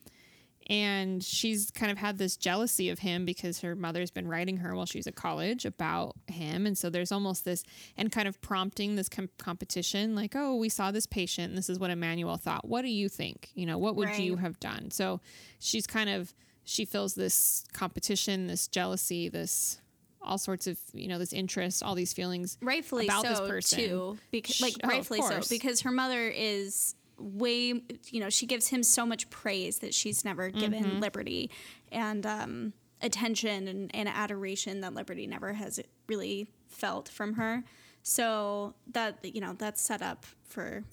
and 0.68 1.24
she's 1.24 1.72
kind 1.72 1.92
of 1.92 1.98
had 1.98 2.18
this 2.18 2.38
jealousy 2.38 2.90
of 2.90 3.00
him 3.00 3.26
because 3.26 3.60
her 3.62 3.76
mother's 3.76 4.12
been 4.12 4.28
writing 4.28 4.58
her 4.58 4.76
while 4.76 4.86
she's 4.86 5.08
at 5.08 5.16
college 5.16 5.66
about 5.66 6.16
him 6.28 6.66
and 6.66 6.78
so 6.78 6.90
there's 6.90 7.12
almost 7.12 7.44
this 7.44 7.64
and 7.98 8.12
kind 8.12 8.28
of 8.28 8.40
prompting 8.42 8.96
this 8.96 9.10
com- 9.10 9.30
competition 9.38 10.16
like 10.16 10.36
oh 10.36 10.56
we 10.56 10.70
saw 10.70 10.92
this 10.92 11.06
patient 11.06 11.50
and 11.50 11.58
this 11.58 11.70
is 11.70 11.80
what 11.80 11.90
emmanuel 11.90 12.38
thought 12.38 12.68
what 12.68 12.82
do 12.84 12.90
you 12.90 13.10
think 13.10 13.50
you 13.56 13.66
know 13.66 13.78
what 13.78 13.96
would 13.96 14.18
you 14.18 14.38
have 14.38 14.60
done 14.60 14.90
so 14.90 15.20
she's 15.60 15.86
kind 15.86 16.10
of 16.10 16.34
she 16.66 16.86
feels 16.86 17.16
this 17.16 17.66
competition 17.74 18.48
this 18.48 18.68
jealousy 18.68 19.30
this 19.30 19.80
all 20.22 20.38
sorts 20.38 20.68
of 20.68 20.78
you 20.94 21.08
know 21.08 21.20
this 21.20 21.34
interest 21.34 21.84
all 21.84 21.96
these 21.96 22.14
feelings 22.14 22.58
rightfully 22.62 23.06
about 23.06 23.24
this 23.24 23.40
person. 23.42 23.80
too 23.80 24.18
because 24.32 24.62
like 24.62 24.74
oh, 24.84 24.88
rightfully 24.88 25.22
so 25.22 25.42
because 25.50 25.82
her 25.82 25.92
mother 25.92 26.30
is 26.30 26.96
way 27.18 27.82
you 28.10 28.20
know 28.20 28.30
she 28.30 28.46
gives 28.46 28.68
him 28.70 28.82
so 28.84 29.06
much 29.06 29.30
praise 29.30 29.80
that 29.80 29.94
she's 29.94 30.24
never 30.26 30.50
given 30.50 30.84
Mm-hmm. 30.84 31.04
libertie 31.04 31.50
and 31.92 32.26
um 32.26 32.74
attention 33.02 33.68
and, 33.68 33.92
and 33.94 34.08
adoration 34.08 34.80
that 34.82 34.94
libertie 34.94 35.28
never 35.28 35.54
has 35.54 35.80
really 36.08 36.48
felt 36.70 37.10
from 37.10 37.34
her 37.34 37.64
so 38.02 38.74
that 38.92 39.20
you 39.24 39.42
know 39.42 39.54
that's 39.58 39.82
set 39.82 40.02
up 40.02 40.26
for 40.44 40.84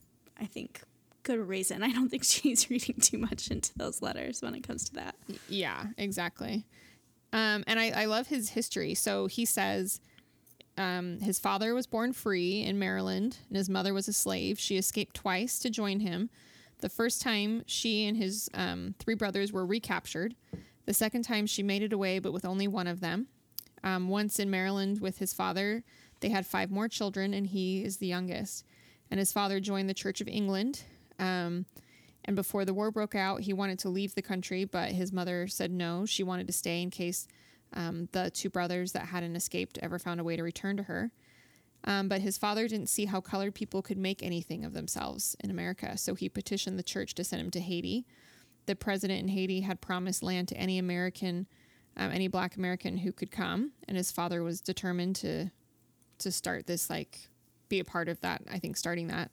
i 0.40 0.44
think 0.44 0.82
good 1.22 1.38
reason 1.38 1.82
i 1.82 1.90
don't 1.92 2.08
think 2.08 2.24
she's 2.34 2.70
reading 2.70 2.96
too 3.00 3.18
much 3.18 3.50
into 3.50 3.72
those 3.76 4.00
letters 4.02 4.40
when 4.42 4.54
it 4.54 4.62
comes 4.62 4.84
to 4.84 4.94
that 4.94 5.14
Yeah, 5.48 5.86
exactly. 5.98 6.64
Um, 7.32 7.62
and 7.66 7.78
I, 7.78 7.90
I 7.90 8.04
love 8.06 8.26
his 8.26 8.50
history. 8.50 8.94
So 8.94 9.26
he 9.26 9.44
says 9.44 10.00
um, 10.76 11.20
his 11.20 11.38
father 11.38 11.74
was 11.74 11.86
born 11.86 12.12
free 12.12 12.62
in 12.62 12.78
Maryland 12.78 13.38
and 13.48 13.56
his 13.56 13.68
mother 13.68 13.94
was 13.94 14.08
a 14.08 14.12
slave. 14.12 14.58
She 14.58 14.76
escaped 14.76 15.14
twice 15.14 15.58
to 15.60 15.70
join 15.70 16.00
him. 16.00 16.30
The 16.80 16.88
first 16.88 17.22
time 17.22 17.62
she 17.66 18.06
and 18.06 18.16
his 18.16 18.48
um, 18.54 18.94
three 18.98 19.14
brothers 19.14 19.52
were 19.52 19.66
recaptured. 19.66 20.34
The 20.86 20.94
second 20.94 21.22
time 21.22 21.46
she 21.46 21.62
made 21.62 21.82
it 21.82 21.92
away, 21.92 22.18
but 22.18 22.32
with 22.32 22.44
only 22.44 22.66
one 22.66 22.86
of 22.86 23.00
them. 23.00 23.28
Um, 23.84 24.08
once 24.08 24.38
in 24.38 24.50
Maryland 24.50 25.00
with 25.00 25.18
his 25.18 25.32
father, 25.32 25.84
they 26.20 26.30
had 26.30 26.46
five 26.46 26.70
more 26.70 26.88
children, 26.88 27.32
and 27.32 27.46
he 27.46 27.84
is 27.84 27.98
the 27.98 28.06
youngest. 28.06 28.64
And 29.10 29.18
his 29.18 29.32
father 29.32 29.60
joined 29.60 29.88
the 29.88 29.94
Church 29.94 30.20
of 30.20 30.28
England. 30.28 30.82
Um, 31.20 31.66
and 32.24 32.34
before 32.34 32.64
the 32.64 32.74
war 32.74 32.90
broke 32.90 33.14
out, 33.14 33.42
he 33.42 33.52
wanted 33.52 33.78
to 33.80 33.88
leave 33.88 34.14
the 34.14 34.22
country, 34.22 34.64
but 34.64 34.90
his 34.90 35.12
mother 35.12 35.46
said 35.46 35.70
no. 35.70 36.04
She 36.06 36.22
wanted 36.22 36.48
to 36.48 36.52
stay 36.52 36.82
in 36.82 36.90
case 36.90 37.28
um, 37.72 38.08
the 38.12 38.30
two 38.30 38.50
brothers 38.50 38.92
that 38.92 39.06
hadn't 39.06 39.36
escaped 39.36 39.78
ever 39.82 39.98
found 39.98 40.20
a 40.20 40.24
way 40.24 40.36
to 40.36 40.42
return 40.42 40.76
to 40.76 40.82
her. 40.84 41.12
Um, 41.84 42.08
but 42.08 42.20
his 42.20 42.36
father 42.36 42.68
didn't 42.68 42.88
see 42.88 43.06
how 43.06 43.20
colored 43.20 43.54
people 43.54 43.80
could 43.80 43.96
make 43.96 44.22
anything 44.22 44.64
of 44.64 44.74
themselves 44.74 45.34
in 45.40 45.50
America, 45.50 45.96
so 45.96 46.14
he 46.14 46.28
petitioned 46.28 46.78
the 46.78 46.82
church 46.82 47.14
to 47.14 47.24
send 47.24 47.40
him 47.40 47.50
to 47.52 47.60
Haiti. 47.60 48.04
The 48.66 48.76
president 48.76 49.22
in 49.22 49.28
Haiti 49.28 49.62
had 49.62 49.80
promised 49.80 50.22
land 50.22 50.48
to 50.48 50.56
any 50.56 50.78
American, 50.78 51.46
um, 51.96 52.10
any 52.10 52.28
black 52.28 52.56
American 52.56 52.98
who 52.98 53.12
could 53.12 53.30
come, 53.30 53.72
and 53.88 53.96
his 53.96 54.12
father 54.12 54.42
was 54.42 54.60
determined 54.60 55.16
to 55.16 55.50
to 56.18 56.30
start 56.30 56.66
this, 56.66 56.90
like, 56.90 57.30
be 57.70 57.80
a 57.80 57.84
part 57.84 58.06
of 58.06 58.20
that. 58.20 58.42
I 58.52 58.58
think 58.58 58.76
starting 58.76 59.06
that. 59.06 59.30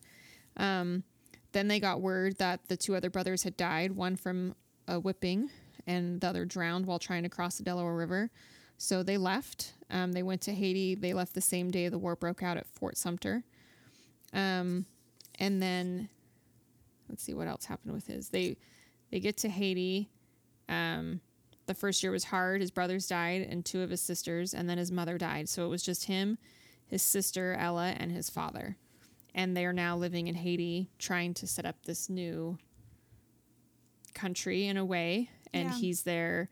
Um, 0.55 1.03
then 1.51 1.67
they 1.67 1.79
got 1.79 2.01
word 2.01 2.37
that 2.37 2.67
the 2.67 2.77
two 2.77 2.95
other 2.95 3.09
brothers 3.09 3.43
had 3.43 3.57
died, 3.57 3.91
one 3.91 4.15
from 4.15 4.55
a 4.87 4.99
whipping 4.99 5.49
and 5.85 6.19
the 6.21 6.27
other 6.27 6.45
drowned 6.45 6.85
while 6.85 6.99
trying 6.99 7.23
to 7.23 7.29
cross 7.29 7.57
the 7.57 7.63
Delaware 7.63 7.95
River. 7.95 8.29
So 8.77 9.01
they 9.01 9.17
left. 9.17 9.73
Um, 9.89 10.11
they 10.11 10.23
went 10.23 10.41
to 10.41 10.53
Haiti. 10.53 10.95
They 10.95 11.13
left 11.13 11.33
the 11.33 11.41
same 11.41 11.71
day 11.71 11.89
the 11.89 11.97
war 11.97 12.15
broke 12.15 12.43
out 12.43 12.57
at 12.57 12.67
Fort 12.67 12.97
Sumter. 12.97 13.43
Um, 14.33 14.85
and 15.39 15.61
then 15.61 16.09
let's 17.09 17.23
see 17.23 17.33
what 17.33 17.47
else 17.47 17.65
happened 17.65 17.93
with 17.93 18.07
his. 18.07 18.29
They 18.29 18.57
they 19.09 19.19
get 19.19 19.37
to 19.37 19.49
Haiti. 19.49 20.09
Um, 20.67 21.21
the 21.65 21.73
first 21.73 22.03
year 22.03 22.11
was 22.11 22.25
hard. 22.25 22.61
His 22.61 22.71
brothers 22.71 23.07
died 23.07 23.47
and 23.49 23.65
two 23.65 23.81
of 23.81 23.89
his 23.89 24.01
sisters, 24.01 24.53
and 24.53 24.69
then 24.69 24.77
his 24.77 24.91
mother 24.91 25.17
died. 25.17 25.47
So 25.47 25.65
it 25.65 25.69
was 25.69 25.81
just 25.81 26.05
him, 26.05 26.37
his 26.85 27.01
sister 27.01 27.55
Ella, 27.57 27.95
and 27.97 28.11
his 28.11 28.29
father 28.29 28.77
and 29.37 29.55
they 29.55 29.65
are 29.65 29.71
now 29.73 29.95
living 29.95 30.27
in 30.27 30.35
Haiti 30.35 30.89
trying 30.99 31.33
to 31.35 31.47
set 31.47 31.65
up 31.65 31.75
this 31.85 32.09
new 32.09 32.57
country 34.13 34.65
in 34.67 34.75
a 34.77 34.83
way. 34.83 35.29
And 35.53 35.69
Yeah. 35.69 35.75
he's 35.75 36.03
there 36.03 36.49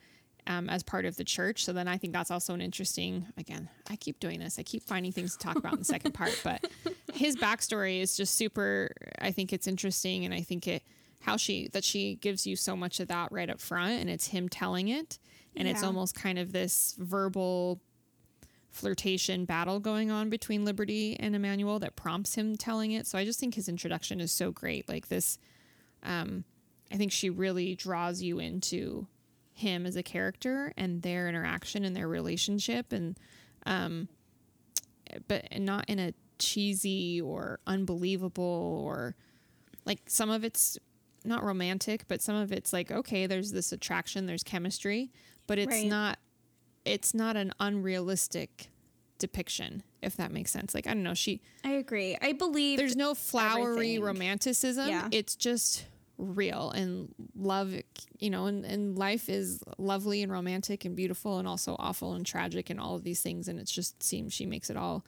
um, 0.47 0.69
as 0.69 0.83
part 0.83 1.05
of 1.05 1.17
the 1.17 1.23
church. 1.23 1.65
So 1.65 1.73
then 1.73 1.87
I 1.87 1.97
think 1.97 2.13
that's 2.13 2.31
also 2.31 2.53
an 2.53 2.61
interesting 2.61 3.25
again 3.37 3.67
I 3.89 3.95
keep 3.95 4.19
doing 4.19 4.39
this. 4.39 4.57
I 4.59 4.63
keep 4.63 4.83
finding 4.83 5.11
things 5.11 5.33
to 5.35 5.39
talk 5.39 5.57
about 5.57 5.73
in 5.73 5.79
the 5.79 5.85
second 5.85 6.13
part 6.13 6.39
but 6.43 6.65
his 7.13 7.35
backstory 7.35 7.99
is 8.01 8.15
just 8.15 8.35
super 8.35 8.91
I 9.19 9.31
think 9.31 9.51
it's 9.51 9.67
interesting. 9.67 10.23
And 10.23 10.33
I 10.33 10.41
think 10.41 10.67
it 10.67 10.83
how 11.21 11.37
she 11.37 11.67
that 11.73 11.83
she 11.83 12.15
gives 12.15 12.45
you 12.45 12.55
so 12.55 12.75
much 12.75 12.99
of 12.99 13.07
that 13.07 13.31
right 13.31 13.49
up 13.49 13.59
front 13.59 13.99
and 13.99 14.09
it's 14.09 14.27
him 14.27 14.47
telling 14.47 14.87
it. 14.89 15.17
And 15.57 15.67
it's 15.69 15.83
almost 15.83 16.15
kind 16.15 16.37
of 16.37 16.51
this 16.51 16.93
verbal 16.99 17.79
flirtation 18.75 19.45
battle 19.45 19.79
going 19.79 20.11
on 20.11 20.29
between 20.29 20.65
Libertie 20.65 21.15
and 21.19 21.33
Emmanuel 21.35 21.79
that 21.79 21.95
prompts 21.95 22.35
him 22.35 22.57
telling 22.57 22.91
it. 22.91 23.07
So 23.07 23.17
I 23.17 23.23
just 23.23 23.39
think 23.39 23.55
his 23.55 23.69
introduction 23.69 24.19
is 24.19 24.31
so 24.31 24.51
great. 24.51 24.89
Like 24.89 25.07
this, 25.07 25.37
um, 26.03 26.43
I 26.91 26.97
think 26.97 27.11
she 27.13 27.29
really 27.29 27.73
draws 27.75 28.21
you 28.21 28.39
into 28.39 29.07
him 29.53 29.85
as 29.85 29.95
a 29.95 30.03
character 30.03 30.73
and 30.75 31.01
their 31.01 31.29
interaction 31.29 31.85
and 31.85 31.95
their 31.95 32.07
relationship, 32.09 32.91
and 32.91 33.17
um, 33.65 34.09
but 35.27 35.45
not 35.59 35.85
in 35.89 35.97
a 35.99 36.13
cheesy 36.37 37.21
or 37.21 37.59
unbelievable 37.65 38.81
or 38.85 39.15
like 39.85 40.01
some 40.07 40.29
of 40.29 40.43
it's 40.43 40.77
not 41.23 41.43
romantic, 41.43 42.05
but 42.09 42.21
some 42.21 42.35
of 42.35 42.51
it's 42.51 42.73
like 42.73 42.91
okay, 42.91 43.25
there's 43.25 43.51
this 43.51 43.71
attraction, 43.71 44.25
there's 44.25 44.43
chemistry, 44.43 45.11
but 45.47 45.57
it's 45.57 45.71
Right. 45.71 45.87
not 45.87 46.19
it's 46.85 47.13
not 47.13 47.35
an 47.35 47.51
unrealistic 47.59 48.69
depiction 49.17 49.81
if 50.01 50.15
that 50.17 50.31
makes 50.31 50.51
sense 50.51 50.73
like 50.75 50.87
i 50.87 50.93
don't 50.93 51.03
know 51.03 51.13
she 51.13 51.41
i 51.63 51.71
agree 51.71 52.17
i 52.21 52.33
believe 52.33 52.77
there's 52.77 52.95
no 52.97 53.13
flowery 53.15 53.95
everything. 53.95 54.03
romanticism 54.03 54.87
Yeah. 54.89 55.07
it's 55.11 55.35
just 55.35 55.85
real 56.17 56.71
and 56.71 57.13
love 57.35 57.73
you 58.19 58.29
know 58.29 58.45
and, 58.45 58.65
and 58.65 58.97
life 58.97 59.27
is 59.29 59.61
lovely 59.77 60.21
and 60.21 60.31
romantic 60.31 60.85
and 60.85 60.95
beautiful 60.95 61.39
and 61.39 61.47
also 61.47 61.75
awful 61.79 62.13
and 62.13 62.25
tragic 62.25 62.69
and 62.69 62.79
all 62.79 62.95
of 62.95 63.03
these 63.03 63.21
things 63.21 63.47
and 63.47 63.59
it 63.59 63.65
just 63.67 64.01
seems 64.03 64.33
she 64.33 64.45
makes 64.45 64.69
it 64.69 64.77
all 64.77 65.05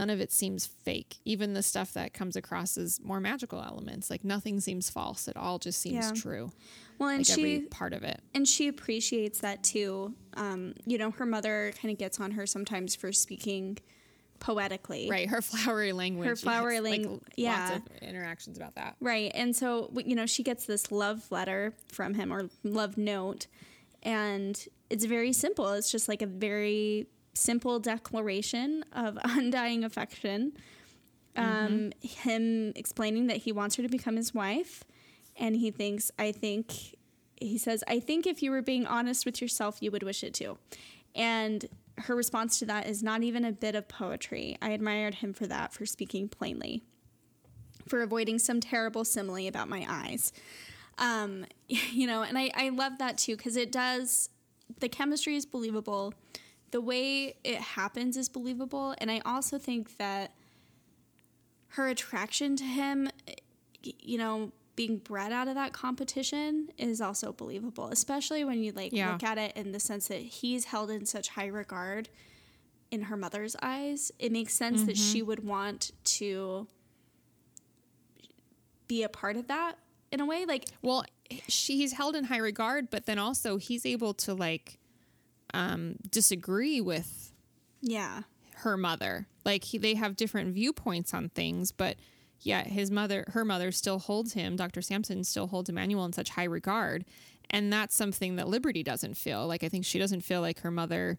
none 0.00 0.10
of 0.10 0.20
it 0.20 0.32
seems 0.32 0.66
fake 0.66 1.18
even 1.24 1.52
the 1.54 1.62
stuff 1.62 1.92
that 1.92 2.12
comes 2.14 2.34
across 2.36 2.76
as 2.78 2.98
more 3.02 3.20
magical 3.20 3.60
elements 3.62 4.08
like 4.10 4.24
nothing 4.24 4.58
seems 4.60 4.88
false 4.90 5.28
it 5.28 5.36
all 5.36 5.58
just 5.58 5.80
seems 5.80 6.06
Yeah. 6.06 6.12
true 6.24 6.52
Well, 6.98 7.10
and 7.10 7.18
like 7.20 7.26
she 7.38 7.56
every 7.56 7.66
part 7.68 7.92
of 7.92 8.02
it 8.02 8.20
and 8.34 8.46
she 8.48 8.68
appreciates 8.68 9.40
that 9.40 9.62
too. 9.62 10.14
Um, 10.34 10.74
you 10.86 10.96
know, 10.98 11.10
her 11.12 11.26
mother 11.26 11.72
kind 11.80 11.90
of 11.92 11.98
gets 11.98 12.18
on 12.20 12.30
her 12.32 12.46
sometimes 12.46 12.94
for 12.94 13.10
speaking 13.12 13.78
poetically. 14.38 15.08
right 15.10 15.28
her 15.28 15.42
flowery 15.50 15.92
language 15.92 16.28
Her 16.28 16.36
flowery 16.36 16.74
yes, 16.76 16.82
like, 16.84 17.00
lang- 17.00 17.10
lots 17.10 17.22
yeah. 17.36 17.76
of 17.76 17.82
interactions 18.02 18.56
about 18.56 18.74
that 18.76 18.96
Right. 19.00 19.30
And 19.34 19.54
so, 19.54 19.90
you 20.04 20.14
know, 20.14 20.26
she 20.26 20.42
gets 20.42 20.64
this 20.66 20.90
love 20.92 21.30
letter 21.30 21.74
from 21.88 22.14
him 22.14 22.32
or 22.32 22.48
love 22.64 22.96
note. 22.96 23.46
And 24.02 24.62
it's 24.88 25.04
very 25.04 25.32
simple. 25.34 25.68
It's 25.72 25.90
just 25.92 26.08
like 26.08 26.22
a 26.22 26.26
very 26.26 27.06
simple 27.34 27.78
declaration 27.78 28.84
of 28.92 29.18
undying 29.24 29.84
affection. 29.84 30.52
Um, 31.36 31.92
him 32.02 32.72
explaining 32.74 33.28
that 33.28 33.38
he 33.38 33.52
wants 33.52 33.76
her 33.76 33.82
to 33.82 33.88
become 33.88 34.16
his 34.16 34.34
wife. 34.34 34.84
And 35.36 35.56
he 35.56 35.70
thinks, 35.70 36.10
I 36.18 36.32
think, 36.32 36.96
he 37.36 37.56
says, 37.56 37.82
I 37.88 38.00
think 38.00 38.26
if 38.26 38.42
you 38.42 38.50
were 38.50 38.62
being 38.62 38.86
honest 38.86 39.24
with 39.24 39.40
yourself, 39.40 39.78
you 39.80 39.90
would 39.90 40.02
wish 40.02 40.22
it 40.24 40.34
too. 40.34 40.58
And 41.14 41.66
her 41.98 42.16
response 42.16 42.58
to 42.58 42.66
that 42.66 42.86
is 42.86 43.02
not 43.02 43.22
even 43.22 43.44
a 43.44 43.52
bit 43.52 43.74
of 43.74 43.88
poetry. 43.88 44.58
I 44.60 44.70
admired 44.70 45.16
him 45.16 45.32
for 45.32 45.46
that, 45.46 45.72
for 45.72 45.86
speaking 45.86 46.28
plainly 46.28 46.82
for 47.90 48.02
avoiding 48.02 48.38
some 48.38 48.60
terrible 48.60 49.04
simile 49.04 49.48
about 49.48 49.68
my 49.68 49.84
eyes. 49.88 50.32
Um, 50.98 51.44
you 51.68 52.06
know, 52.06 52.22
and 52.22 52.38
I, 52.38 52.50
I 52.54 52.68
love 52.70 52.98
that 52.98 53.18
too 53.18 53.36
because 53.36 53.56
it 53.56 53.70
does, 53.70 54.30
the 54.78 54.88
chemistry 54.88 55.34
is 55.36 55.44
believable. 55.44 56.14
The 56.70 56.80
way 56.80 57.34
it 57.42 57.60
happens 57.60 58.16
is 58.16 58.28
believable. 58.28 58.94
And 58.98 59.10
I 59.10 59.20
also 59.24 59.58
think 59.58 59.96
that 59.98 60.32
her 61.68 61.88
attraction 61.88 62.56
to 62.56 62.64
him, 62.64 63.08
you 63.82 64.18
know, 64.18 64.52
being 64.76 64.98
bred 64.98 65.32
out 65.32 65.46
of 65.46 65.54
that 65.54 65.72
competition 65.72 66.68
is 66.78 67.00
also 67.00 67.32
believable, 67.32 67.88
especially 67.88 68.44
when 68.44 68.62
you 68.62 68.72
like 68.72 68.92
Yeah. 68.92 69.12
look 69.12 69.22
at 69.22 69.36
it 69.36 69.56
in 69.56 69.72
the 69.72 69.80
sense 69.80 70.08
that 70.08 70.20
he's 70.20 70.66
held 70.66 70.90
in 70.90 71.04
such 71.06 71.28
high 71.28 71.46
regard 71.46 72.08
in 72.90 73.02
her 73.02 73.16
mother's 73.16 73.56
eyes. 73.62 74.10
It 74.18 74.32
makes 74.32 74.54
sense 74.54 74.84
that 74.84 74.96
she 74.96 75.18
mm-hmm. 75.18 75.28
would 75.28 75.44
want 75.44 75.92
to 76.04 76.66
be 78.88 79.02
a 79.02 79.08
part 79.08 79.36
of 79.36 79.46
that 79.48 79.78
in 80.10 80.20
a 80.20 80.26
way. 80.26 80.44
Like, 80.44 80.64
Well, 80.82 81.04
she's 81.46 81.92
held 81.92 82.16
in 82.16 82.24
high 82.24 82.38
regard, 82.38 82.90
but 82.90 83.06
then 83.06 83.18
also 83.18 83.56
he's 83.56 83.86
able 83.86 84.14
to 84.14 84.34
like 84.34 84.79
um, 85.54 85.96
disagree 86.10 86.80
with 86.80 87.32
yeah, 87.80 88.22
her 88.56 88.76
mother. 88.76 89.26
Like 89.44 89.64
he, 89.64 89.78
they 89.78 89.94
have 89.94 90.16
different 90.16 90.54
viewpoints 90.54 91.14
on 91.14 91.28
things, 91.30 91.72
but 91.72 91.96
yet 92.40 92.66
his 92.66 92.90
mother, 92.90 93.24
her 93.28 93.44
mother, 93.44 93.72
still 93.72 93.98
holds 93.98 94.34
him. 94.34 94.56
Dr. 94.56 94.82
Sampson 94.82 95.24
still 95.24 95.46
holds 95.46 95.68
Emmanuel 95.68 96.04
in 96.04 96.12
such 96.12 96.30
high 96.30 96.44
regard, 96.44 97.04
and 97.48 97.72
that's 97.72 97.96
something 97.96 98.36
that 98.36 98.46
Libertie 98.46 98.84
doesn't 98.84 99.16
feel. 99.16 99.46
Like 99.46 99.64
I 99.64 99.68
think 99.68 99.84
she 99.84 99.98
doesn't 99.98 100.22
feel 100.22 100.40
like 100.40 100.60
her 100.60 100.70
mother 100.70 101.18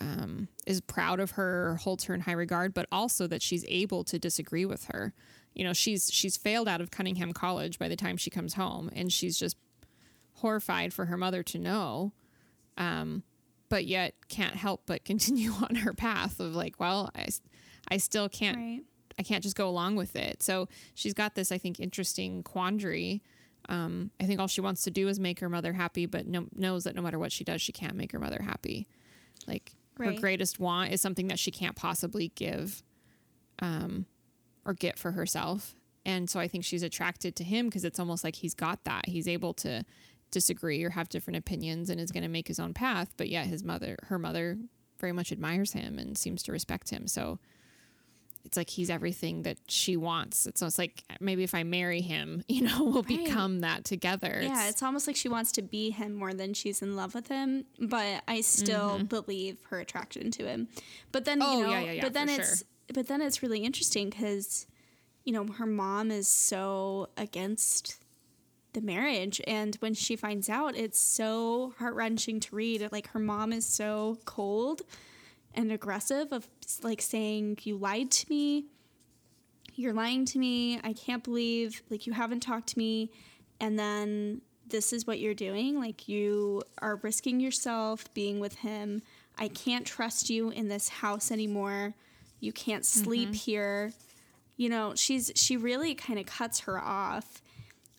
um, 0.00 0.48
is 0.66 0.80
proud 0.80 1.20
of 1.20 1.32
her, 1.32 1.70
or 1.70 1.76
holds 1.76 2.04
her 2.04 2.14
in 2.14 2.22
high 2.22 2.32
regard, 2.32 2.74
but 2.74 2.86
also 2.90 3.26
that 3.28 3.42
she's 3.42 3.64
able 3.68 4.04
to 4.04 4.18
disagree 4.18 4.64
with 4.64 4.86
her. 4.86 5.12
You 5.54 5.64
know, 5.64 5.72
she's 5.72 6.10
she's 6.12 6.36
failed 6.36 6.66
out 6.66 6.80
of 6.80 6.90
Cunningham 6.90 7.32
College 7.32 7.78
by 7.78 7.88
the 7.88 7.96
time 7.96 8.16
she 8.16 8.30
comes 8.30 8.54
home, 8.54 8.90
and 8.94 9.12
she's 9.12 9.38
just 9.38 9.56
horrified 10.36 10.92
for 10.92 11.04
her 11.06 11.16
mother 11.16 11.42
to 11.44 11.58
know 11.58 12.12
um, 12.76 13.22
but 13.68 13.86
yet 13.86 14.14
can't 14.28 14.54
help 14.54 14.82
but 14.86 15.04
continue 15.06 15.52
on 15.52 15.76
her 15.76 15.92
path 15.92 16.40
of 16.40 16.54
like, 16.54 16.78
well, 16.78 17.10
I, 17.14 17.28
I 17.88 17.96
still 17.96 18.28
can't, 18.28 18.56
right. 18.56 18.80
I 19.18 19.22
can't 19.22 19.42
just 19.42 19.56
go 19.56 19.68
along 19.68 19.96
with 19.96 20.16
it. 20.16 20.42
So 20.42 20.68
she's 20.94 21.14
got 21.14 21.34
this, 21.34 21.52
I 21.52 21.58
think, 21.58 21.80
interesting 21.80 22.42
quandary. 22.42 23.22
Um, 23.68 24.10
I 24.20 24.24
think 24.24 24.40
all 24.40 24.48
she 24.48 24.60
wants 24.60 24.82
to 24.82 24.90
do 24.90 25.08
is 25.08 25.20
make 25.20 25.40
her 25.40 25.48
mother 25.48 25.72
happy, 25.72 26.06
but 26.06 26.26
no, 26.26 26.46
knows 26.54 26.84
that 26.84 26.94
no 26.94 27.02
matter 27.02 27.18
what 27.18 27.32
she 27.32 27.44
does, 27.44 27.62
she 27.62 27.72
can't 27.72 27.94
make 27.94 28.12
her 28.12 28.18
mother 28.18 28.42
happy. 28.42 28.88
Like 29.46 29.72
her 29.98 30.12
greatest 30.20 30.58
want 30.58 30.92
is 30.92 31.00
something 31.00 31.28
that 31.28 31.38
she 31.38 31.50
can't 31.50 31.76
possibly 31.76 32.32
give, 32.34 32.82
um, 33.60 34.06
or 34.64 34.74
get 34.74 34.98
for 34.98 35.12
herself. 35.12 35.74
And 36.04 36.28
so 36.28 36.40
I 36.40 36.48
think 36.48 36.64
she's 36.64 36.82
attracted 36.82 37.36
to 37.36 37.44
him 37.44 37.66
because 37.66 37.84
it's 37.84 38.00
almost 38.00 38.24
like 38.24 38.36
he's 38.36 38.54
got 38.54 38.84
that. 38.84 39.06
He's 39.06 39.28
able 39.28 39.54
to 39.54 39.84
disagree 40.32 40.82
or 40.82 40.90
have 40.90 41.08
different 41.08 41.36
opinions 41.36 41.88
and 41.88 42.00
is 42.00 42.10
going 42.10 42.24
to 42.24 42.28
make 42.28 42.48
his 42.48 42.58
own 42.58 42.74
path. 42.74 43.14
But 43.16 43.28
yet 43.28 43.46
his 43.46 43.62
mother, 43.62 43.96
her 44.08 44.18
mother, 44.18 44.58
very 44.98 45.12
much 45.12 45.30
admires 45.30 45.72
him 45.72 45.98
and 45.98 46.18
seems 46.18 46.42
to 46.44 46.52
respect 46.52 46.90
him. 46.90 47.06
So 47.06 47.38
it's 48.44 48.56
like 48.56 48.70
he's 48.70 48.90
everything 48.90 49.42
that 49.42 49.56
she 49.68 49.96
wants. 49.96 50.46
It's 50.46 50.62
almost 50.62 50.76
like 50.78 51.04
maybe 51.20 51.44
if 51.44 51.54
I 51.54 51.62
marry 51.62 52.00
him, 52.00 52.42
you 52.48 52.62
know, 52.62 52.82
we'll 52.84 53.02
Right. 53.04 53.24
become 53.24 53.60
that 53.60 53.84
together. 53.84 54.40
Yeah, 54.42 54.68
it's 54.68 54.82
almost 54.82 55.06
like 55.06 55.14
she 55.14 55.28
wants 55.28 55.52
to 55.52 55.62
be 55.62 55.90
him 55.90 56.12
more 56.14 56.34
than 56.34 56.52
she's 56.54 56.82
in 56.82 56.96
love 56.96 57.14
with 57.14 57.28
him, 57.28 57.64
but 57.78 58.22
I 58.26 58.40
still 58.40 58.98
believe 59.04 59.58
her 59.70 59.78
attraction 59.78 60.32
to 60.32 60.46
him. 60.46 60.66
But 61.12 61.24
then, 61.24 61.38
Mm-hmm. 61.40 61.50
Oh, 61.52 61.58
you 61.58 61.64
know, 61.64 61.70
yeah, 61.70 61.80
yeah, 61.82 61.92
yeah, 61.92 62.02
but 62.02 62.14
then 62.14 62.28
it's 62.28 62.58
sure. 62.58 62.66
but 62.92 63.06
then 63.06 63.20
it's 63.22 63.42
really 63.42 63.60
interesting 63.60 64.10
cuz 64.10 64.66
you 65.24 65.32
know, 65.32 65.46
her 65.46 65.66
mom 65.66 66.10
is 66.10 66.26
so 66.26 67.08
against 67.16 68.01
the 68.72 68.80
marriage 68.80 69.40
and 69.46 69.76
when 69.76 69.94
she 69.94 70.16
finds 70.16 70.48
out 70.48 70.76
it's 70.76 70.98
so 70.98 71.74
heart-wrenching 71.78 72.40
to 72.40 72.56
read. 72.56 72.88
Like 72.90 73.08
her 73.08 73.18
mom 73.18 73.52
is 73.52 73.66
so 73.66 74.18
cold 74.24 74.82
and 75.54 75.70
aggressive 75.70 76.32
of 76.32 76.48
like 76.82 77.02
saying 77.02 77.58
you 77.62 77.76
lied 77.76 78.10
to 78.10 78.26
me 78.30 78.66
you're 79.74 79.92
lying 79.92 80.24
to 80.26 80.38
me. 80.38 80.78
I 80.84 80.92
can't 80.92 81.24
believe 81.24 81.82
like 81.90 82.06
you 82.06 82.12
haven't 82.12 82.40
talked 82.40 82.68
to 82.68 82.78
me 82.78 83.10
and 83.60 83.78
then 83.78 84.42
this 84.68 84.92
is 84.92 85.06
what 85.06 85.18
you're 85.18 85.34
doing. 85.34 85.78
Like 85.78 86.08
you 86.08 86.62
are 86.78 86.96
risking 86.96 87.40
yourself 87.40 88.12
being 88.14 88.40
with 88.40 88.56
him. 88.56 89.02
I 89.38 89.48
can't 89.48 89.86
trust 89.86 90.30
you 90.30 90.50
in 90.50 90.68
this 90.68 90.88
house 90.88 91.30
anymore. 91.30 91.94
You 92.40 92.52
can't 92.52 92.84
sleep 92.84 93.34
here. 93.34 93.92
You 94.56 94.68
know, 94.68 94.94
she's 94.94 95.32
she 95.34 95.56
really 95.56 95.94
kind 95.94 96.18
of 96.18 96.26
cuts 96.26 96.60
her 96.60 96.78
off 96.78 97.40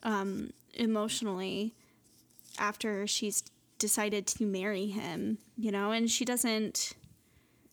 um 0.03 0.51
emotionally 0.74 1.74
after 2.57 3.07
she's 3.07 3.43
decided 3.80 4.28
to 4.28 4.43
marry 4.43 4.88
him, 4.88 5.38
you 5.57 5.71
know, 5.71 5.91
and 5.91 6.09
she 6.09 6.26
doesn't 6.26 6.93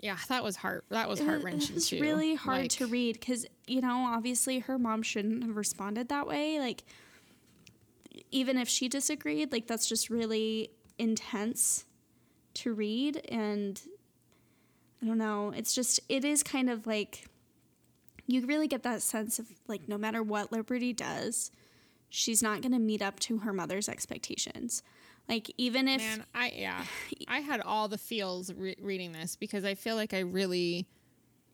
yeah, 0.01 0.17
that 0.29 0.43
was 0.43 0.57
heart. 0.57 0.85
That 0.89 1.09
was 1.09 1.21
uh, 1.21 1.25
heart 1.25 1.43
wrenching 1.43 1.73
It 1.73 1.75
was 1.75 1.93
really 1.93 2.35
hard 2.35 2.63
Like, 2.63 2.71
to 2.73 2.87
read 2.87 3.21
because 3.21 3.47
you 3.67 3.81
know 3.81 4.07
obviously 4.09 4.61
her 4.61 4.79
mom 4.79 5.03
shouldn't 5.03 5.45
have 5.45 5.57
responded 5.57 6.09
that 6.09 6.27
way. 6.27 6.59
Like 6.59 6.85
even 8.31 8.57
if 8.57 8.69
she 8.69 8.89
disagreed, 8.89 9.53
like 9.53 9.67
that's 9.67 9.89
just 9.89 10.09
really 10.09 10.71
intense 10.99 11.85
to 12.55 12.73
read, 12.73 13.19
and 13.29 13.81
I 15.03 15.07
don't 15.07 15.19
know. 15.19 15.53
It's 15.55 15.75
just 15.75 16.01
it 16.09 16.25
is 16.25 16.43
kind 16.43 16.71
of 16.71 16.87
like 16.87 17.27
you 18.27 18.47
really 18.47 18.69
get 18.69 18.83
that 18.85 19.03
sense 19.03 19.39
of 19.39 19.47
like 19.69 19.87
no 19.87 19.99
matter 19.99 20.23
what 20.23 20.51
Libertie 20.51 20.97
does, 20.97 21.51
she's 22.11 22.43
not 22.43 22.61
going 22.61 22.73
to 22.73 22.79
meet 22.79 23.01
up 23.01 23.19
to 23.21 23.39
her 23.39 23.53
mother's 23.55 23.89
expectations. 23.89 24.83
Like 25.29 25.51
even 25.57 25.87
if 25.89 26.01
Man, 26.01 26.25
I 26.35 26.53
yeah, 26.57 26.85
I 27.29 27.39
had 27.41 27.61
all 27.61 27.87
the 27.89 27.97
feels 27.99 28.53
re- 28.53 28.77
reading 28.83 29.13
this 29.13 29.37
because 29.37 29.65
I 29.65 29.75
feel 29.77 29.95
like 29.97 30.13
I 30.13 30.19
really 30.21 30.87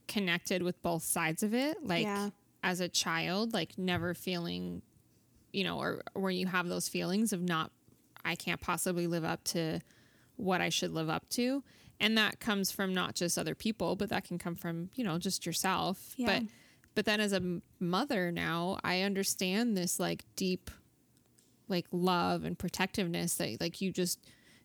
connected 0.09 0.63
with 0.63 0.81
both 0.83 1.03
sides 1.03 1.43
of 1.43 1.53
it. 1.55 1.85
Like 1.87 2.05
Yeah. 2.05 2.31
as 2.63 2.81
a 2.81 2.89
child, 2.89 3.53
like 3.53 3.77
never 3.77 4.15
feeling, 4.15 4.83
you 5.53 5.63
know, 5.65 5.79
or 5.79 6.03
where 6.15 6.31
you 6.31 6.47
have 6.47 6.69
those 6.69 6.89
feelings 6.89 7.33
of 7.33 7.43
not, 7.43 7.71
I 8.25 8.35
can't 8.35 8.61
possibly 8.61 9.07
live 9.07 9.25
up 9.25 9.45
to 9.45 9.81
what 10.37 10.61
I 10.61 10.69
should 10.71 10.93
live 10.93 11.09
up 11.09 11.29
to, 11.31 11.63
and 12.01 12.17
that 12.19 12.41
comes 12.41 12.71
from 12.71 12.93
not 12.95 13.15
just 13.15 13.39
other 13.39 13.55
people, 13.55 13.97
but 13.97 14.09
that 14.11 14.25
can 14.25 14.39
come 14.39 14.55
from 14.55 14.91
you 14.95 15.05
know 15.05 15.19
just 15.19 15.45
yourself. 15.47 16.15
Yeah. 16.17 16.27
But 16.41 16.43
but 16.97 17.05
then 17.05 17.20
as 17.20 17.32
a 17.32 17.61
mother 17.78 18.32
now, 18.32 18.78
I 18.82 19.03
understand 19.03 19.76
this 19.76 20.01
like 20.01 20.24
deep 20.34 20.70
like 21.68 21.86
love 21.92 22.44
and 22.44 22.59
protectiveness 22.59 23.34
that 23.34 23.61
like 23.61 23.80
you 23.80 23.92
just 23.92 24.18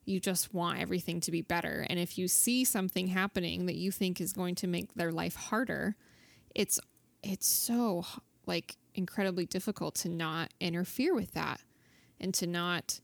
you 0.05 0.19
just 0.19 0.51
want 0.51 0.79
everything 0.79 1.19
to 1.21 1.31
be 1.31 1.43
better. 1.43 1.85
And 1.87 1.99
if 1.99 2.17
you 2.17 2.27
see 2.27 2.65
something 2.65 3.07
happening 3.07 3.67
that 3.67 3.75
you 3.75 3.91
think 3.91 4.19
is 4.19 4.33
going 4.33 4.55
to 4.55 4.67
make 4.67 4.95
their 4.95 5.11
life 5.11 5.35
harder 5.35 5.95
it's 6.55 6.79
it's 7.23 7.47
so 7.47 8.05
like 8.45 8.77
incredibly 8.95 9.45
difficult 9.45 9.95
to 9.95 10.09
not 10.09 10.51
interfere 10.59 11.13
with 11.13 11.33
that 11.33 11.61
and 12.19 12.33
to 12.33 12.47
not 12.47 12.99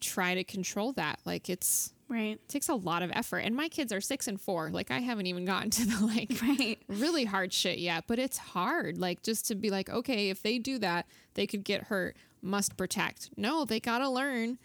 try 0.00 0.34
to 0.34 0.44
control 0.44 0.92
that. 0.92 1.20
Like 1.24 1.48
it's 1.48 1.92
Right. 2.14 2.34
It 2.34 2.48
takes 2.48 2.68
a 2.68 2.74
lot 2.74 3.02
of 3.02 3.10
effort. 3.12 3.38
And 3.38 3.56
my 3.56 3.68
kids 3.68 3.92
are 3.92 4.00
six 4.00 4.28
and 4.28 4.40
four. 4.40 4.70
Like 4.70 4.90
I 4.92 5.00
haven't 5.00 5.26
even 5.26 5.44
gotten 5.44 5.70
to 5.70 5.84
the 5.86 6.06
like 6.06 6.30
Right. 6.42 6.78
really 6.86 7.24
hard 7.24 7.52
shit 7.52 7.78
yet, 7.78 8.04
but 8.06 8.20
it's 8.20 8.38
hard. 8.38 8.98
Like 8.98 9.22
just 9.24 9.48
to 9.48 9.54
be 9.56 9.70
like, 9.70 9.90
okay, 9.90 10.30
if 10.30 10.40
they 10.42 10.58
do 10.58 10.78
that, 10.78 11.06
they 11.34 11.46
could 11.46 11.64
get 11.64 11.84
hurt. 11.84 12.16
Must 12.40 12.76
protect. 12.76 13.30
No, 13.36 13.64
they 13.64 13.80
gotta 13.80 14.08
learn. 14.08 14.58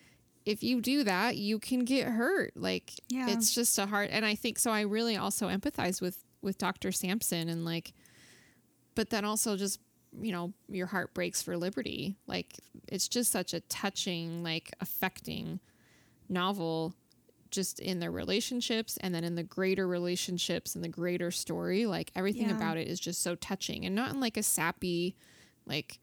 If 0.45 0.62
you 0.64 0.80
do 0.80 1.04
that, 1.06 1.38
you 1.38 1.58
can 1.60 1.86
get 1.86 2.08
hurt. 2.08 2.54
Like 2.56 2.93
Yeah. 3.10 3.30
it's 3.30 3.56
just 3.56 3.80
a 3.80 3.88
hard. 3.88 4.10
And 4.10 4.26
I 4.26 4.36
think 4.36 4.60
so. 4.60 4.70
I 4.72 4.82
really 4.82 5.18
also 5.18 5.47
empathize 5.50 6.02
with 6.02 6.24
with 6.41 6.58
Dr. 6.60 6.91
Sampson 6.91 7.50
and 7.50 7.66
like, 7.66 7.93
but 8.95 9.10
then 9.10 9.26
also 9.26 9.58
just 9.58 9.80
you 10.22 10.32
know 10.32 10.54
your 10.70 10.88
heart 10.88 11.14
breaks 11.14 11.41
for 11.41 11.56
libertie. 11.56 12.16
Like 12.28 12.60
it's 12.88 13.08
just 13.08 13.32
such 13.32 13.54
a 13.56 13.60
touching, 13.62 14.43
like 14.43 14.72
affecting 14.80 15.60
novel 16.28 16.93
just 17.52 17.80
in 17.80 18.00
their 18.00 18.12
relationships 18.12 18.97
and 19.02 19.14
then 19.14 19.24
in 19.24 19.36
the 19.36 19.43
greater 19.43 19.88
relationships 19.88 20.76
and 20.76 20.84
the 20.84 20.89
greater 20.89 21.32
story 21.32 21.86
like 21.86 22.12
everything 22.16 22.50
Yeah. 22.50 22.56
about 22.56 22.78
it 22.78 22.88
is 22.88 23.00
just 23.00 23.22
so 23.24 23.36
touching 23.36 23.86
and 23.86 23.95
not 23.95 24.12
in 24.12 24.20
like 24.20 24.38
a 24.38 24.43
sappy 24.43 25.16
like 25.66 26.00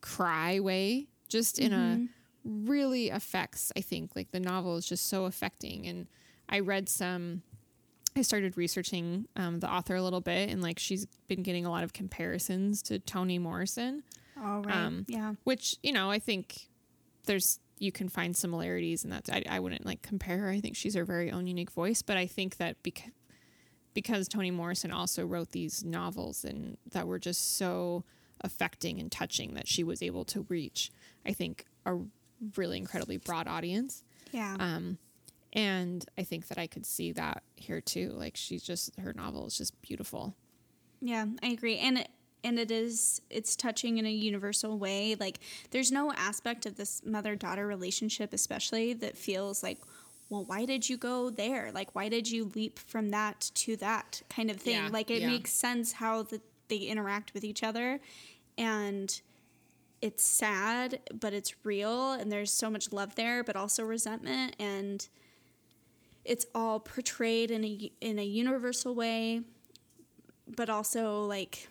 cry 0.00 0.60
way 0.60 1.06
just 1.28 1.58
in 1.58 1.72
a 1.72 2.06
really 2.44 3.10
affects 3.10 3.70
i 3.76 3.80
think 3.80 4.12
like 4.16 4.30
the 4.30 4.40
novel 4.40 4.76
is 4.76 4.86
just 4.86 5.08
so 5.08 5.26
affecting 5.26 5.86
and 5.86 6.06
i 6.48 6.58
read 6.58 6.88
some 6.88 7.42
i 8.16 8.22
started 8.22 8.56
researching 8.56 9.26
um, 9.36 9.60
the 9.60 9.70
author 9.70 9.94
a 9.96 10.02
little 10.02 10.22
bit 10.22 10.48
and 10.48 10.62
like 10.62 10.78
she's 10.78 11.06
been 11.28 11.42
getting 11.42 11.66
a 11.66 11.70
lot 11.70 11.84
of 11.84 11.92
comparisons 11.92 12.80
to 12.82 12.98
toni 12.98 13.38
morrison 13.38 14.02
All 14.42 14.62
right. 14.62 14.74
Um, 14.74 15.04
yeah. 15.06 15.34
which 15.44 15.76
you 15.82 15.92
know 15.92 16.10
i 16.10 16.18
think 16.18 16.68
there's 17.26 17.58
you 17.80 17.90
can 17.90 18.08
find 18.08 18.36
similarities 18.36 19.02
and 19.02 19.12
that's 19.12 19.28
I, 19.28 19.42
I 19.50 19.58
wouldn't 19.58 19.84
like 19.84 20.02
compare 20.02 20.38
her 20.38 20.50
i 20.50 20.60
think 20.60 20.76
she's 20.76 20.94
her 20.94 21.04
very 21.04 21.30
own 21.32 21.46
unique 21.48 21.70
voice 21.72 22.02
but 22.02 22.16
i 22.16 22.26
think 22.26 22.58
that 22.58 22.80
because 22.82 23.10
because 23.94 24.28
toni 24.28 24.50
morrison 24.50 24.92
also 24.92 25.26
wrote 25.26 25.50
these 25.50 25.82
novels 25.84 26.44
and 26.44 26.76
that 26.92 27.06
were 27.08 27.18
just 27.18 27.56
so 27.56 28.04
affecting 28.42 29.00
and 29.00 29.10
touching 29.10 29.54
that 29.54 29.66
she 29.66 29.82
was 29.82 30.02
able 30.02 30.24
to 30.26 30.46
reach 30.48 30.90
i 31.26 31.32
think 31.32 31.64
a 31.86 31.96
really 32.56 32.76
incredibly 32.78 33.16
broad 33.16 33.48
audience 33.48 34.02
Yeah. 34.30 34.56
um 34.60 34.98
and 35.52 36.04
i 36.16 36.22
think 36.22 36.48
that 36.48 36.58
i 36.58 36.66
could 36.66 36.86
see 36.86 37.12
that 37.12 37.42
here 37.56 37.80
too 37.80 38.10
like 38.10 38.36
she's 38.36 38.62
just 38.62 38.94
her 39.00 39.12
novel 39.12 39.46
is 39.46 39.56
just 39.58 39.80
beautiful 39.82 40.34
Yeah, 41.02 41.24
I 41.42 41.46
agree. 41.48 41.78
And 41.78 42.06
and 42.44 42.58
it 42.58 42.70
is 42.70 43.20
it's 43.30 43.56
touching 43.56 43.98
in 43.98 44.06
a 44.06 44.10
universal 44.10 44.78
way. 44.78 45.16
Like 45.18 45.40
there's 45.70 45.92
no 45.92 46.12
aspect 46.12 46.66
of 46.66 46.76
this 46.76 47.02
mother-daughter 47.04 47.66
relationship 47.66 48.32
especially 48.32 48.92
that 48.94 49.16
feels 49.16 49.62
like 49.62 49.78
well, 50.28 50.44
why 50.44 50.64
did 50.64 50.88
you 50.88 50.96
go 50.96 51.28
there? 51.28 51.72
Like 51.72 51.94
why 51.94 52.08
did 52.08 52.30
you 52.30 52.50
leap 52.54 52.78
from 52.78 53.10
that 53.10 53.50
to 53.54 53.76
that 53.76 54.22
kind 54.28 54.50
of 54.50 54.56
thing? 54.58 54.76
Yeah, 54.76 54.88
like 54.90 55.10
it 55.10 55.22
yeah. 55.22 55.28
makes 55.28 55.52
sense 55.52 55.92
how 55.92 56.22
the, 56.22 56.40
they 56.68 56.76
interact 56.78 57.34
with 57.34 57.42
each 57.42 57.62
other 57.62 58.00
and 58.56 59.20
it's 60.00 60.24
sad, 60.24 61.00
but 61.12 61.34
it's 61.34 61.54
real 61.64 62.12
and 62.12 62.30
there's 62.30 62.52
so 62.52 62.70
much 62.70 62.92
love 62.92 63.16
there, 63.16 63.44
but 63.44 63.56
also 63.56 63.84
resentment 63.84 64.54
and 64.58 65.08
it's 66.24 66.46
all 66.54 66.78
portrayed 66.78 67.50
in 67.50 67.64
a 67.64 67.90
in 68.00 68.18
a 68.18 68.24
universal 68.24 68.94
way 68.94 69.42
but 70.56 70.68
also 70.68 71.24
like 71.24 71.68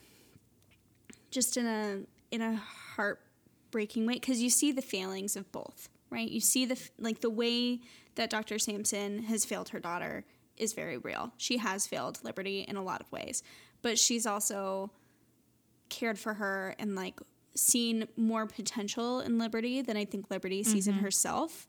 just 1.32 1.58
in 1.58 1.66
a 1.66 2.02
in 2.32 2.42
a 2.42 2.56
heartbreaking 2.96 4.06
way 4.06 4.16
because 4.16 4.42
you 4.42 4.50
see 4.50 4.72
the 4.72 4.82
failings 4.82 5.36
of 5.36 5.52
both 5.52 5.90
right? 6.10 6.30
You 6.30 6.42
see 6.42 6.66
the 6.66 6.80
like 6.98 7.22
the 7.22 7.30
way 7.30 7.80
that 8.16 8.30
dr 8.30 8.60
sampson 8.60 9.24
has 9.24 9.46
failed 9.46 9.70
her 9.70 9.80
daughter 9.80 10.26
is 10.58 10.74
very 10.74 10.98
real. 10.98 11.32
She 11.38 11.58
has 11.58 11.88
failed 11.88 12.20
libertie 12.24 12.66
in 12.66 12.76
a 12.76 12.84
lot 12.84 13.02
of 13.02 13.12
ways 13.12 13.44
but 13.82 13.98
she's 13.98 14.26
also 14.26 14.92
cared 15.90 16.20
for 16.20 16.36
her 16.36 16.76
and 16.78 16.96
like 16.96 17.20
seen 17.56 18.08
more 18.16 18.46
potential 18.46 19.22
in 19.22 19.38
libertie 19.38 19.86
than 19.86 19.98
i 19.98 20.06
think 20.06 20.30
libertie 20.30 20.66
sees 20.66 20.88
in 20.88 20.96
mm-hmm. 20.96 21.04
herself. 21.04 21.68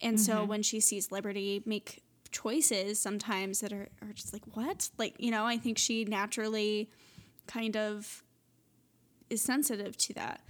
And 0.00 0.20
so 0.20 0.34
mm-hmm. 0.34 0.48
when 0.48 0.62
she 0.62 0.78
sees 0.78 1.08
libertie 1.08 1.66
make 1.66 2.02
choices 2.30 3.00
sometimes 3.00 3.60
that 3.60 3.72
are, 3.72 3.88
are 4.02 4.12
just 4.12 4.32
like 4.32 4.42
what? 4.52 4.90
Like 4.98 5.16
you 5.18 5.30
know 5.30 5.44
i 5.44 5.56
think 5.56 5.78
she 5.78 6.04
naturally 6.04 6.90
kind 7.46 7.76
of 7.76 8.22
is 9.30 9.42
sensitive 9.42 9.96
to 9.98 10.14
that. 10.14 10.40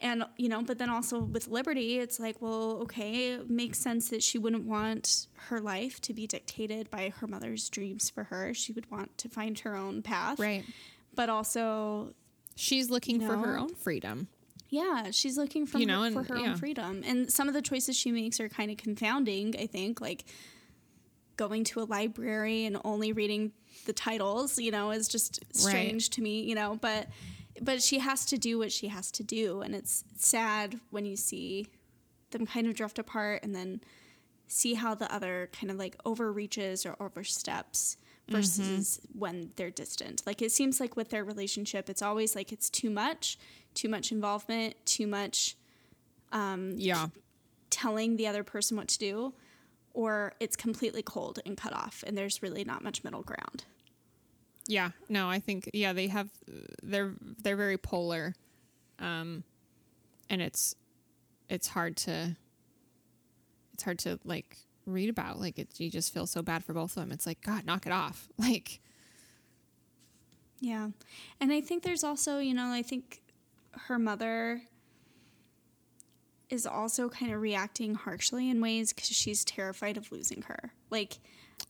And 0.00 0.24
you 0.36 0.48
know 0.48 0.62
but 0.62 0.78
then 0.78 0.90
also 0.90 1.20
with 1.20 1.48
libertie 1.48 1.98
it's 2.00 2.18
like 2.18 2.42
well 2.42 2.78
okay 2.82 3.34
it 3.34 3.48
makes 3.48 3.78
sense 3.78 4.08
that 4.08 4.20
she 4.20 4.36
wouldn't 4.36 4.64
want 4.66 5.28
her 5.48 5.60
life 5.60 6.00
to 6.00 6.12
be 6.12 6.26
dictated 6.26 6.90
by 6.90 7.12
her 7.20 7.28
mother's 7.28 7.68
dreams 7.70 8.10
for 8.10 8.24
her. 8.24 8.52
She 8.52 8.72
would 8.72 8.90
want 8.90 9.16
to 9.18 9.28
find 9.28 9.56
her 9.60 9.76
own 9.76 10.02
path. 10.02 10.40
Right. 10.40 10.64
But 11.14 11.28
also 11.30 12.14
she's 12.56 12.90
looking 12.90 13.20
for 13.20 13.36
her 13.36 13.56
own 13.56 13.74
freedom. 13.76 14.26
Yeah 14.70 15.10
she's 15.12 15.38
looking 15.38 15.66
for, 15.66 15.78
You 15.78 15.86
know, 15.86 16.00
her, 16.00 16.06
and- 16.06 16.14
for 16.16 16.34
her 16.34 16.40
yeah. 16.40 16.50
own 16.50 16.56
freedom. 16.56 17.02
And 17.06 17.30
some 17.32 17.46
of 17.46 17.54
the 17.54 17.62
choices 17.62 17.96
she 17.96 18.10
makes 18.10 18.40
are 18.40 18.48
kind 18.48 18.70
of 18.72 18.78
confounding 18.78 19.54
i 19.56 19.66
think 19.66 20.00
like 20.00 20.24
going 21.36 21.64
to 21.64 21.80
a 21.80 21.84
library 21.84 22.64
and 22.64 22.76
only 22.84 23.12
reading 23.12 23.52
the 23.86 23.92
titles 23.92 24.58
you 24.58 24.70
know 24.70 24.90
is 24.90 25.08
just 25.08 25.40
strange 25.54 26.10
to 26.10 26.20
me 26.20 26.42
you 26.42 26.54
know 26.54 26.76
but 26.80 27.06
but 27.60 27.82
she 27.82 27.98
has 27.98 28.24
to 28.26 28.38
do 28.38 28.58
what 28.58 28.72
she 28.72 28.88
has 28.88 29.10
to 29.12 29.22
do. 29.22 29.60
And 29.62 29.74
it's 29.74 30.04
sad 30.16 30.80
when 30.90 31.04
you 31.04 31.16
see 31.16 31.68
them 32.30 32.46
kind 32.46 32.66
of 32.66 32.74
drift 32.74 32.98
apart 32.98 33.40
and 33.42 33.54
then 33.54 33.80
see 34.48 34.74
how 34.74 34.94
the 34.94 35.12
other 35.12 35.48
kind 35.52 35.70
of 35.70 35.78
like 35.78 35.96
overreaches 36.04 36.84
or 36.84 36.96
oversteps 37.00 37.96
mm-hmm. 38.26 38.36
versus 38.36 39.00
when 39.16 39.50
they're 39.56 39.70
distant. 39.70 40.22
Like 40.26 40.42
it 40.42 40.52
seems 40.52 40.80
like 40.80 40.96
with 40.96 41.10
their 41.10 41.24
relationship 41.24 41.88
it's 41.88 42.02
always 42.02 42.34
like 42.34 42.52
it's 42.52 42.70
too 42.70 42.90
much 42.90 43.38
too 43.74 43.88
much 43.88 44.12
involvement 44.12 44.74
too 44.84 45.06
much 45.06 45.56
um, 46.32 46.74
yeah. 46.76 47.08
telling 47.70 48.16
the 48.16 48.26
other 48.26 48.44
person 48.44 48.76
what 48.76 48.88
to 48.88 48.98
do 48.98 49.34
or 49.94 50.32
it's 50.40 50.56
completely 50.56 51.02
cold 51.02 51.38
and 51.44 51.56
cut 51.56 51.72
off 51.72 52.02
and 52.06 52.16
there's 52.16 52.42
really 52.42 52.64
not 52.64 52.82
much 52.82 53.04
middle 53.04 53.22
ground 53.22 53.64
Yeah, 54.66 54.90
no, 55.08 55.28
I 55.28 55.40
think 55.40 55.68
yeah 55.72 55.92
they 55.92 56.06
have 56.08 56.30
they're 56.82 57.14
they're 57.42 57.56
very 57.56 57.78
polar, 57.78 58.34
um, 58.98 59.42
and 60.30 60.40
it's 60.40 60.76
it's 61.48 61.68
hard 61.68 61.96
to 61.98 62.36
it's 63.74 63.82
hard 63.82 63.98
to 64.00 64.18
like 64.24 64.56
read 64.86 65.08
about 65.08 65.40
like 65.40 65.58
it, 65.58 65.68
you 65.78 65.90
just 65.90 66.12
feel 66.12 66.26
so 66.26 66.42
bad 66.42 66.64
for 66.64 66.72
both 66.72 66.96
of 66.96 67.02
them. 67.02 67.12
It's 67.12 67.26
like 67.26 67.40
God, 67.40 67.64
knock 67.64 67.86
it 67.86 67.92
off. 67.92 68.28
Like 68.38 68.80
Yeah. 70.60 70.90
And 71.40 71.52
I 71.52 71.60
think 71.60 71.82
there's 71.82 72.04
also, 72.04 72.38
you 72.38 72.54
know, 72.54 72.66
I 72.66 72.82
think 72.82 73.22
her 73.72 73.98
mother 73.98 74.62
is 76.48 76.66
also 76.66 77.08
kind 77.08 77.32
of 77.32 77.40
reacting 77.40 77.94
harshly 77.94 78.50
in 78.50 78.60
ways 78.60 78.92
because 78.92 79.06
she's 79.06 79.44
terrified 79.44 79.96
of 79.96 80.12
losing 80.12 80.42
her. 80.42 80.72
Like, 80.90 81.18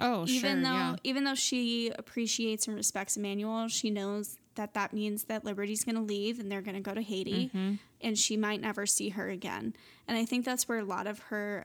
oh 0.01 0.24
even 0.26 0.62
sure, 0.62 0.62
though 0.62 0.72
yeah, 0.78 0.97
even 1.05 1.24
though 1.24 1.35
she 1.35 1.91
appreciates 1.99 2.66
and 2.66 2.76
respects 2.76 3.16
Emmanuel, 3.16 3.68
she 3.68 3.91
knows 3.91 4.37
that 4.55 4.74
that 4.74 4.93
means 4.93 5.24
that 5.24 5.45
Libertie's 5.45 5.85
going 5.85 5.95
to 5.95 6.03
leave 6.03 6.39
and 6.39 6.51
they're 6.53 6.61
going 6.62 6.74
to 6.74 6.80
go 6.83 6.93
to 6.95 7.03
Haiti, 7.03 7.51
Mm-hmm. 7.55 7.74
and 8.03 8.18
she 8.18 8.37
might 8.37 8.61
never 8.61 8.85
see 8.87 9.11
her 9.11 9.28
again. 9.30 9.74
And 10.07 10.16
I 10.18 10.24
think 10.26 10.45
that's 10.45 10.68
where 10.68 10.78
a 10.78 10.85
lot 10.85 11.07
of 11.07 11.18
her 11.30 11.64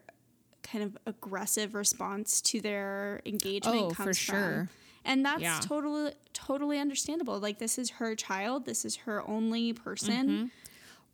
kind 0.63 0.83
of 0.83 0.97
aggressive 1.05 1.73
response 1.75 2.41
to 2.41 2.61
their 2.61 3.21
engagement 3.25 3.75
Oh, 3.77 3.89
for 3.89 4.03
comes 4.05 4.17
sure. 4.17 4.35
from. 4.35 4.69
And 5.05 5.25
that's 5.25 5.41
Yeah. 5.41 5.59
totally 5.61 6.11
totally 6.33 6.79
understandable. 6.79 7.39
Like 7.39 7.59
this 7.59 7.77
is 7.77 7.89
her 7.91 8.15
child, 8.15 8.65
this 8.65 8.83
is 8.85 8.97
her 8.97 9.25
only 9.27 9.73
person. 9.73 10.27
Mm-hmm. 10.27 10.45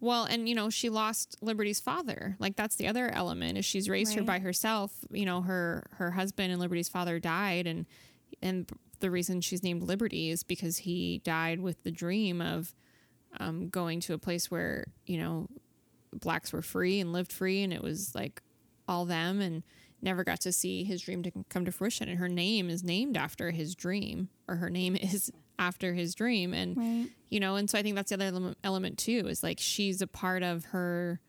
Well, 0.03 0.25
and 0.25 0.49
you 0.49 0.53
know, 0.53 0.69
she 0.69 0.89
lost 0.89 1.37
Libertie's 1.41 1.79
father. 1.79 2.35
Like 2.37 2.57
that's 2.57 2.75
the 2.75 2.87
other 2.87 3.09
element 3.09 3.57
is 3.57 3.63
she's 3.63 3.87
raised 3.87 4.15
her 4.15 4.21
by 4.21 4.39
herself. 4.39 4.91
You 5.09 5.25
know, 5.25 5.41
her 5.41 5.85
her 5.91 6.11
husband 6.11 6.51
and 6.51 6.59
Libertie's 6.59 6.89
father 6.89 7.19
died 7.19 7.67
and 7.67 7.85
and 8.41 8.69
the 8.99 9.09
reason 9.09 9.39
she's 9.39 9.63
named 9.63 9.83
Libertie 9.83 10.29
is 10.29 10.43
because 10.43 10.79
he 10.79 11.21
died 11.23 11.61
with 11.61 11.81
the 11.83 11.91
dream 11.91 12.41
of 12.41 12.75
um, 13.39 13.69
going 13.69 14.01
to 14.01 14.13
a 14.13 14.17
place 14.17 14.51
where, 14.51 14.87
you 15.05 15.17
know, 15.17 15.47
blacks 16.11 16.51
were 16.51 16.61
free 16.61 16.99
and 16.99 17.13
lived 17.13 17.31
free 17.31 17.63
and 17.63 17.71
it 17.71 17.81
was 17.81 18.13
like 18.13 18.41
all 18.89 19.05
them 19.05 19.39
and 19.39 19.63
never 20.01 20.25
got 20.25 20.41
to 20.41 20.51
see 20.51 20.83
his 20.83 21.01
dream 21.01 21.23
to 21.23 21.31
come 21.47 21.63
to 21.63 21.71
fruition 21.71 22.09
and 22.09 22.19
her 22.19 22.27
name 22.27 22.69
is 22.69 22.83
named 22.83 23.15
after 23.15 23.51
his 23.51 23.73
dream 23.73 24.27
or 24.49 24.57
her 24.57 24.69
name 24.69 24.95
is 25.01 25.31
after 25.59 25.93
his 25.93 26.15
dream 26.15 26.53
and 26.53 26.75
Right. 26.77 27.07
you 27.29 27.39
know 27.39 27.55
and 27.55 27.69
so 27.69 27.77
i 27.77 27.83
think 27.83 27.95
that's 27.95 28.09
the 28.09 28.15
other 28.15 28.55
element, 28.63 28.97
too 28.97 29.27
is 29.27 29.43
like 29.43 29.59
she's 29.59 30.01
a 30.01 30.07
part 30.07 30.43
of 30.43 30.65
her 30.65 31.19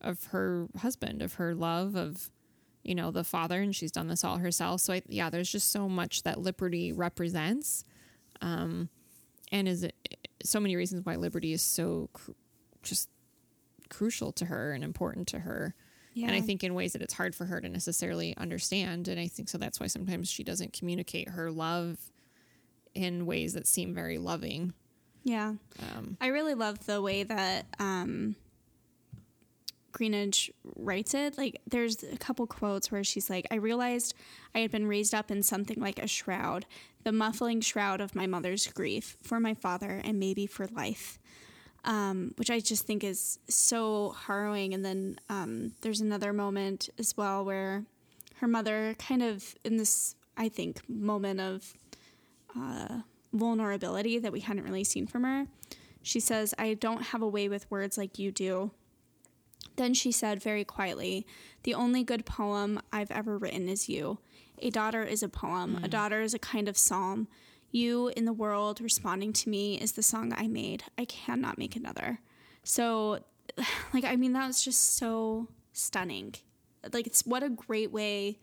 of 0.00 0.24
her 0.26 0.66
husband 0.78 1.22
of 1.22 1.34
her 1.34 1.54
love 1.54 1.94
of 1.96 2.30
you 2.82 2.94
know 2.94 3.10
the 3.10 3.24
father 3.24 3.62
and 3.62 3.74
she's 3.74 3.90
done 3.90 4.08
this 4.08 4.22
all 4.24 4.36
herself 4.38 4.80
so 4.82 4.92
I, 4.92 5.02
yeah 5.08 5.30
there's 5.30 5.50
just 5.50 5.72
so 5.72 5.88
much 5.88 6.22
that 6.24 6.36
libertie 6.38 6.92
represents 6.94 7.84
um 8.42 8.88
and 9.50 9.66
is 9.66 9.86
so 10.44 10.60
many 10.60 10.76
reasons 10.76 11.06
why 11.06 11.16
libertie 11.16 11.52
is 11.54 11.62
so 11.62 12.10
cru- 12.12 12.34
just 12.82 13.08
crucial 13.88 14.30
to 14.32 14.44
her 14.46 14.72
and 14.72 14.84
important 14.84 15.26
to 15.28 15.38
her 15.40 15.74
And 16.16 16.30
I 16.30 16.40
think 16.42 16.62
in 16.62 16.74
ways 16.74 16.92
that 16.92 17.02
it's 17.02 17.14
hard 17.14 17.34
for 17.34 17.46
her 17.46 17.60
to 17.60 17.68
necessarily 17.68 18.36
understand. 18.36 19.08
And 19.08 19.18
I 19.18 19.26
think 19.26 19.48
so 19.48 19.58
that's 19.58 19.80
why 19.80 19.88
sometimes 19.88 20.30
she 20.30 20.44
doesn't 20.44 20.72
communicate 20.72 21.30
her 21.30 21.50
love 21.50 21.98
in 22.94 23.26
ways 23.26 23.54
that 23.54 23.66
seem 23.66 23.94
very 23.94 24.18
loving. 24.18 24.72
Yeah. 25.24 25.54
Um, 25.80 26.16
I 26.20 26.28
really 26.28 26.54
love 26.54 26.84
the 26.86 27.00
way 27.00 27.22
that 27.22 27.66
um, 27.78 28.36
Greenidge 29.92 30.50
writes 30.76 31.14
it. 31.14 31.38
Like, 31.38 31.60
there's 31.66 32.02
a 32.02 32.16
couple 32.16 32.46
quotes 32.46 32.92
where 32.92 33.04
she's 33.04 33.30
like, 33.30 33.46
I 33.50 33.56
realized 33.56 34.14
I 34.54 34.58
had 34.60 34.70
been 34.70 34.86
raised 34.86 35.14
up 35.14 35.30
in 35.30 35.42
something 35.42 35.80
like 35.80 35.98
a 35.98 36.06
shroud, 36.06 36.66
the 37.04 37.12
muffling 37.12 37.60
shroud 37.60 38.00
of 38.00 38.14
my 38.14 38.26
mother's 38.26 38.66
grief 38.66 39.16
for 39.22 39.40
my 39.40 39.54
father 39.54 40.00
and 40.04 40.18
maybe 40.18 40.46
for 40.46 40.66
life. 40.66 41.18
Um, 41.86 42.32
which 42.36 42.50
I 42.50 42.60
just 42.60 42.86
think 42.86 43.04
is 43.04 43.38
so 43.46 44.14
harrowing. 44.26 44.72
And 44.72 44.82
then 44.82 45.18
um, 45.28 45.72
there's 45.82 46.00
another 46.00 46.32
moment 46.32 46.88
as 46.98 47.14
well 47.14 47.44
where 47.44 47.84
her 48.36 48.48
mother, 48.48 48.96
kind 48.98 49.22
of 49.22 49.54
in 49.64 49.76
this, 49.76 50.16
I 50.34 50.48
think, 50.48 50.80
moment 50.88 51.40
of 51.40 51.74
uh, 52.58 53.00
vulnerability 53.32 54.18
that 54.18 54.32
we 54.32 54.40
hadn't 54.40 54.64
really 54.64 54.84
seen 54.84 55.06
from 55.06 55.24
her. 55.24 55.46
She 56.02 56.20
says, 56.20 56.54
I 56.58 56.74
don't 56.74 57.02
have 57.02 57.22
a 57.22 57.28
way 57.28 57.48
with 57.48 57.70
words 57.70 57.96
like 57.96 58.18
you 58.18 58.30
do. 58.30 58.70
Then 59.76 59.94
she 59.94 60.12
said 60.12 60.42
very 60.42 60.64
quietly, 60.64 61.26
The 61.62 61.74
only 61.74 62.04
good 62.04 62.26
poem 62.26 62.80
I've 62.92 63.10
ever 63.10 63.38
written 63.38 63.68
is 63.68 63.88
you. 63.88 64.18
A 64.60 64.70
daughter 64.70 65.02
is 65.02 65.22
a 65.22 65.28
poem, 65.28 65.80
a 65.82 65.88
daughter 65.88 66.20
is 66.20 66.34
a 66.34 66.38
kind 66.38 66.68
of 66.68 66.78
psalm. 66.78 67.26
You 67.70 68.08
in 68.16 68.24
the 68.24 68.32
world 68.32 68.80
responding 68.80 69.32
to 69.32 69.48
me 69.48 69.80
is 69.80 69.92
the 69.92 70.02
song 70.02 70.32
I 70.36 70.46
made. 70.46 70.84
I 70.96 71.06
cannot 71.06 71.58
make 71.58 71.74
another. 71.74 72.20
So, 72.62 73.20
like, 73.94 74.04
I 74.04 74.14
mean, 74.14 74.32
that 74.34 74.46
was 74.46 74.62
just 74.62 74.96
so 74.96 75.48
stunning. 75.72 76.34
Like, 76.92 77.06
it's 77.06 77.26
what 77.26 77.42
a 77.42 77.48
great 77.48 77.90
way 77.90 78.38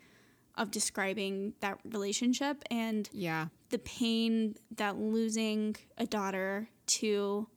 of 0.56 0.72
describing 0.72 1.54
that 1.62 1.80
relationship. 1.86 2.64
And 2.70 3.10
yeah. 3.14 3.48
the 3.70 3.80
pain 3.80 4.56
that 4.76 4.98
losing 4.98 5.76
a 5.98 6.06
daughter 6.06 6.70
to 6.88 7.48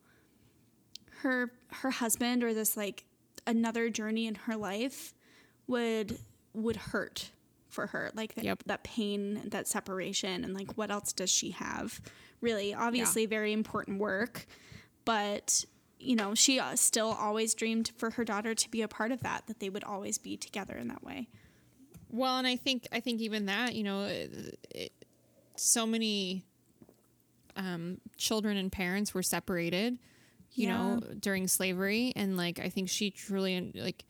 her 1.22 1.50
her 1.70 1.90
husband 1.90 2.44
or 2.44 2.52
this 2.54 2.76
like 2.76 3.04
another 3.46 3.88
journey 3.88 4.26
in 4.26 4.34
her 4.34 4.56
life 4.56 5.14
would 5.66 6.18
would 6.52 6.76
hurt 6.76 7.30
for 7.68 7.88
her 7.88 8.10
like 8.14 8.34
that, 8.34 8.44
Yep. 8.44 8.62
that 8.66 8.84
pain 8.84 9.40
that 9.46 9.66
separation 9.66 10.44
and 10.44 10.54
like 10.54 10.76
what 10.76 10.90
else 10.90 11.12
does 11.12 11.30
she 11.30 11.50
have 11.50 12.00
really 12.40 12.72
obviously 12.74 13.26
very 13.26 13.52
important 13.52 13.98
work 13.98 14.46
but 15.04 15.64
you 15.98 16.14
know 16.14 16.34
she 16.34 16.60
uh, 16.60 16.76
still 16.76 17.08
always 17.18 17.54
dreamed 17.54 17.90
for 17.96 18.10
her 18.10 18.24
daughter 18.24 18.54
to 18.54 18.70
be 18.70 18.82
a 18.82 18.88
part 18.88 19.10
of 19.10 19.20
that 19.22 19.46
that 19.46 19.58
they 19.60 19.70
would 19.70 19.82
always 19.84 20.18
be 20.18 20.36
together 20.36 20.76
in 20.76 20.88
that 20.88 21.02
way 21.02 21.28
Well, 22.14 22.38
and 22.38 22.46
I 22.46 22.54
think 22.54 22.86
I 22.92 23.00
think 23.00 23.20
even 23.20 23.46
that, 23.46 23.74
you 23.74 23.82
know, 23.82 24.04
it, 24.04 24.58
it, 24.70 24.92
so 25.56 25.84
many 25.84 26.44
um, 27.56 27.98
children 28.16 28.56
and 28.56 28.70
parents 28.70 29.12
were 29.12 29.22
separated, 29.22 29.98
you 30.52 30.68
know, 30.68 31.00
during 31.18 31.48
slavery, 31.48 32.12
and 32.14 32.36
like 32.36 32.60
I 32.60 32.68
think 32.68 32.88
she 32.88 33.10
truly 33.10 33.72
like 33.74 34.04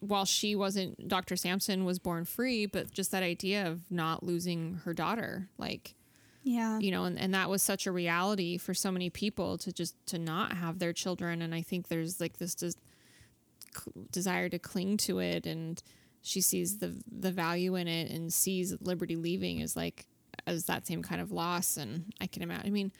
while 0.00 0.24
she 0.24 0.56
wasn't 0.56 1.06
Dr. 1.06 1.36
Sampson 1.36 1.84
was 1.84 2.00
born 2.00 2.24
free, 2.24 2.66
but 2.66 2.90
just 2.92 3.12
that 3.12 3.22
idea 3.22 3.68
of 3.68 3.88
not 3.88 4.24
losing 4.24 4.80
her 4.84 4.92
daughter, 4.92 5.48
like 5.58 5.94
yeah. 6.42 6.80
you 6.80 6.90
know, 6.90 7.04
and, 7.04 7.16
and 7.16 7.32
that 7.34 7.48
was 7.48 7.62
such 7.62 7.86
a 7.86 7.92
reality 7.92 8.58
for 8.58 8.74
so 8.74 8.90
many 8.90 9.10
people 9.10 9.58
to 9.58 9.72
just 9.72 9.94
to 10.06 10.18
not 10.18 10.54
have 10.54 10.80
their 10.80 10.92
children, 10.92 11.40
and 11.40 11.54
I 11.54 11.62
think 11.62 11.86
there's 11.86 12.20
like 12.20 12.38
this 12.38 12.56
des- 12.56 12.72
desire 14.10 14.48
to 14.48 14.58
cling 14.58 14.96
to 14.98 15.20
it, 15.20 15.46
and 15.46 15.80
she 16.22 16.40
sees 16.40 16.78
the 16.78 16.96
the 17.10 17.32
value 17.32 17.74
in 17.74 17.88
it, 17.88 18.10
and 18.10 18.32
sees 18.32 18.74
Libertie 18.76 19.20
leaving 19.20 19.60
as 19.62 19.76
like 19.76 20.06
as 20.46 20.64
that 20.66 20.86
same 20.86 21.02
kind 21.02 21.20
of 21.20 21.32
loss, 21.32 21.76
and 21.76 22.12
I 22.20 22.26
can 22.26 22.42
imagine. 22.42 22.66
I 22.66 22.70
mean, 22.70 22.92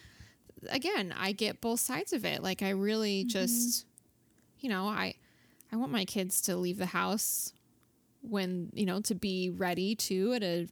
again, 0.68 1.14
I 1.16 1.32
get 1.32 1.60
both 1.60 1.80
sides 1.80 2.12
of 2.12 2.24
it. 2.24 2.42
Like 2.42 2.62
I 2.62 2.70
really 2.70 3.22
mm-hmm. 3.22 3.28
just, 3.28 3.86
you 4.60 4.68
know, 4.68 4.86
I 4.86 5.14
I 5.72 5.76
want 5.76 5.92
my 5.92 6.04
kids 6.04 6.42
to 6.42 6.56
leave 6.56 6.78
the 6.78 6.86
house 6.86 7.52
when 8.22 8.70
you 8.72 8.86
know 8.86 9.00
to 9.00 9.14
be 9.14 9.50
ready 9.50 9.94
to 9.94 10.34
at 10.34 10.42
a 10.42 10.68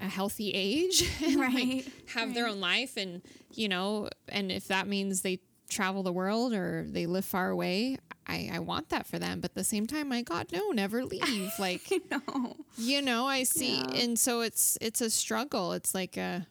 a 0.00 0.08
healthy 0.08 0.50
age 0.50 1.08
and 1.24 1.36
like, 1.36 1.54
Right, 1.54 1.92
have 2.14 2.34
their 2.34 2.48
own 2.48 2.60
life 2.60 2.96
and 2.96 3.22
you 3.54 3.68
know 3.68 4.08
and 4.28 4.50
if 4.50 4.68
that 4.68 4.88
means 4.88 5.20
they 5.20 5.40
travel 5.68 6.02
the 6.02 6.12
world 6.12 6.52
or 6.52 6.86
they 6.88 7.06
live 7.06 7.24
far 7.24 7.50
away 7.50 7.98
I, 8.26 8.50
I 8.52 8.58
want 8.60 8.90
that 8.90 9.06
for 9.06 9.18
them 9.18 9.40
but 9.40 9.50
at 9.50 9.54
the 9.54 9.64
same 9.64 9.86
time 9.86 10.08
my 10.08 10.22
god 10.22 10.48
no 10.52 10.70
never 10.70 11.04
leave. 11.04 11.52
Like 11.58 11.90
no 12.10 12.56
you 12.76 13.02
know 13.02 13.26
i 13.26 13.42
see. 13.42 13.78
Yeah. 13.78 14.02
and 14.02 14.18
so 14.18 14.40
it's 14.40 14.78
it's 14.80 15.00
a 15.00 15.10
struggle. 15.10 15.72
It's 15.72 15.94
like 15.94 16.16
a 16.16 16.46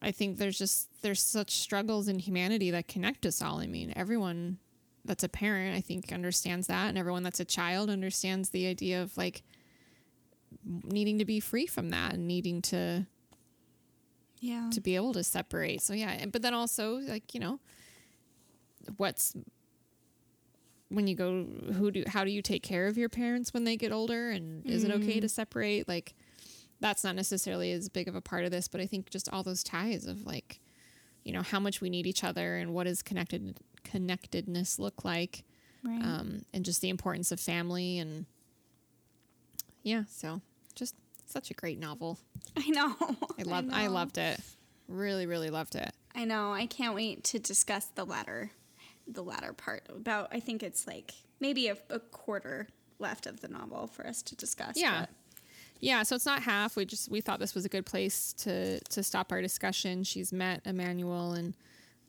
i 0.00 0.10
think 0.10 0.38
there's 0.38 0.58
just 0.58 0.88
there's 1.02 1.22
such 1.22 1.50
struggles 1.50 2.08
in 2.08 2.18
humanity 2.18 2.70
that 2.70 2.88
connect 2.88 3.26
us 3.26 3.42
all. 3.42 3.58
I 3.58 3.66
mean 3.66 3.92
everyone 3.96 4.58
that's 5.04 5.24
a 5.24 5.28
parent 5.28 5.74
i 5.74 5.80
think 5.80 6.12
understands 6.12 6.66
that 6.66 6.88
and 6.88 6.98
everyone 6.98 7.22
that's 7.22 7.40
a 7.40 7.44
child 7.44 7.88
understands 7.88 8.50
the 8.50 8.66
idea 8.66 9.02
of 9.02 9.16
like 9.16 9.42
needing 10.84 11.18
to 11.18 11.24
be 11.24 11.40
free 11.40 11.66
from 11.66 11.90
that 11.90 12.14
and 12.14 12.26
needing 12.26 12.60
to 12.62 13.06
yeah. 14.40 14.70
to 14.72 14.80
be 14.80 14.96
able 14.96 15.12
to 15.14 15.24
separate. 15.24 15.82
So 15.82 15.92
yeah, 15.92 16.26
but 16.26 16.42
then 16.42 16.54
also 16.54 16.96
like 16.96 17.34
you 17.34 17.40
know, 17.40 17.60
what's 18.96 19.34
when 20.90 21.06
you 21.06 21.14
go 21.14 21.44
who 21.74 21.90
do 21.90 22.04
how 22.06 22.24
do 22.24 22.30
you 22.30 22.42
take 22.42 22.62
care 22.62 22.86
of 22.86 22.96
your 22.96 23.08
parents 23.08 23.52
when 23.52 23.64
they 23.64 23.76
get 23.76 23.92
older? 23.92 24.30
And 24.30 24.64
is 24.66 24.84
it 24.84 24.90
okay 24.90 25.20
to 25.20 25.28
separate? 25.28 25.88
Like 25.88 26.14
that's 26.80 27.04
not 27.04 27.14
necessarily 27.14 27.72
as 27.72 27.88
big 27.88 28.08
of 28.08 28.14
a 28.14 28.20
part 28.20 28.44
of 28.44 28.52
this 28.52 28.68
but 28.68 28.80
i 28.80 28.86
think 28.86 29.10
just 29.10 29.28
all 29.32 29.42
those 29.42 29.64
ties 29.64 30.06
of 30.06 30.24
like 30.24 30.60
you 31.24 31.32
know 31.32 31.42
how 31.42 31.58
much 31.58 31.80
we 31.80 31.90
need 31.90 32.06
each 32.06 32.22
other 32.22 32.56
and 32.56 32.72
what 32.72 32.84
does 32.84 33.02
connected 33.02 33.58
connectedness 33.82 34.78
look 34.78 35.04
like 35.04 35.44
right. 35.84 36.02
um, 36.02 36.42
and 36.52 36.64
just 36.64 36.80
the 36.80 36.88
importance 36.88 37.32
of 37.32 37.40
family 37.40 37.98
and 37.98 38.26
yeah 39.82 40.04
so 40.08 40.40
just 40.74 40.94
such 41.26 41.50
a 41.50 41.54
great 41.54 41.78
novel. 41.78 42.18
I 42.56 42.68
know. 42.70 42.94
i 43.38 43.42
loved 43.44 43.72
i, 43.72 43.84
know. 43.84 43.92
loved 43.92 44.18
it. 44.18 44.40
Really 44.88 45.26
really 45.26 45.50
loved 45.50 45.74
it. 45.74 45.92
I 46.14 46.24
know. 46.24 46.52
I 46.52 46.66
can't 46.66 46.94
wait 46.94 47.24
to 47.24 47.38
discuss 47.38 47.86
the 47.86 48.04
latter, 48.04 48.50
the 49.08 49.22
latter 49.22 49.52
part. 49.52 49.84
About 49.88 50.28
I 50.32 50.40
think 50.40 50.62
it's 50.62 50.86
like 50.86 51.14
maybe 51.40 51.68
a, 51.68 51.76
a 51.90 51.98
quarter 51.98 52.68
left 52.98 53.26
of 53.26 53.40
the 53.40 53.48
novel 53.48 53.86
for 53.86 54.06
us 54.06 54.22
to 54.22 54.36
discuss. 54.36 54.76
Yeah. 54.76 55.00
but- 55.00 55.10
Yeah, 55.80 56.02
so 56.02 56.16
it's 56.16 56.26
not 56.26 56.42
half. 56.42 56.76
We 56.76 56.84
just 56.84 57.08
we 57.10 57.20
thought 57.20 57.38
this 57.40 57.54
was 57.54 57.64
a 57.64 57.68
good 57.68 57.86
place 57.86 58.32
to 58.44 58.80
to 58.80 59.02
stop 59.02 59.30
our 59.32 59.40
discussion. 59.40 60.02
She's 60.04 60.32
met 60.32 60.60
Emmanuel 60.64 61.32
and 61.32 61.54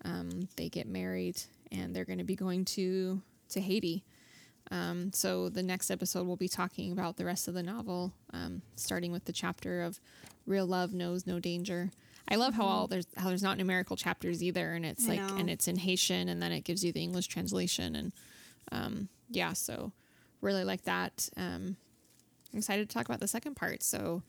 um, 0.06 0.48
they 0.56 0.70
get 0.70 0.88
married 0.88 1.42
and 1.72 1.96
they're 1.96 2.06
going 2.06 2.18
to 2.20 2.24
be 2.26 2.36
going 2.36 2.66
to 2.66 3.22
to 3.50 3.62
Haiti. 3.62 4.04
Um, 4.72 5.12
so 5.14 5.50
the 5.50 5.64
next 5.64 5.90
episode 5.90 6.28
we'll 6.28 6.36
be 6.36 6.48
talking 6.48 6.92
about 6.92 7.18
the 7.18 7.26
rest 7.26 7.48
of 7.48 7.54
the 7.56 7.64
novel, 7.64 8.14
um, 8.34 8.62
starting 8.76 9.12
with 9.12 9.26
the 9.26 9.34
chapter 9.34 9.82
of 9.84 10.00
"Real 10.46 10.66
Love 10.68 10.94
Knows 10.94 11.26
No 11.28 11.40
Danger." 11.40 11.92
I 12.32 12.36
love 12.36 12.54
how 12.54 12.66
all 12.66 12.88
there's 12.88 13.08
how 13.18 13.30
there's 13.30 13.44
not 13.44 13.58
numerical 13.58 13.96
chapters 13.96 14.44
either, 14.44 14.74
and 14.74 14.86
it's 14.86 15.06
I 15.06 15.16
like 15.16 15.20
know. 15.22 15.36
and 15.38 15.50
it's 15.50 15.68
in 15.68 15.78
Haitian, 15.78 16.30
and 16.30 16.42
then 16.42 16.52
it 16.52 16.64
gives 16.64 16.84
you 16.84 16.92
the 16.92 17.02
English 17.02 17.28
translation, 17.28 17.96
and 17.96 18.12
um, 18.72 19.10
yeah, 19.30 19.54
so 19.54 19.92
really 20.42 20.64
like 20.64 20.84
that. 20.84 21.30
Um, 21.36 21.76
I'm 22.54 22.60
excited 22.60 22.88
to 22.90 22.94
talk 22.94 23.06
about 23.06 23.20
the 23.20 23.28
second 23.28 23.56
part. 23.56 23.84
So 23.84 24.22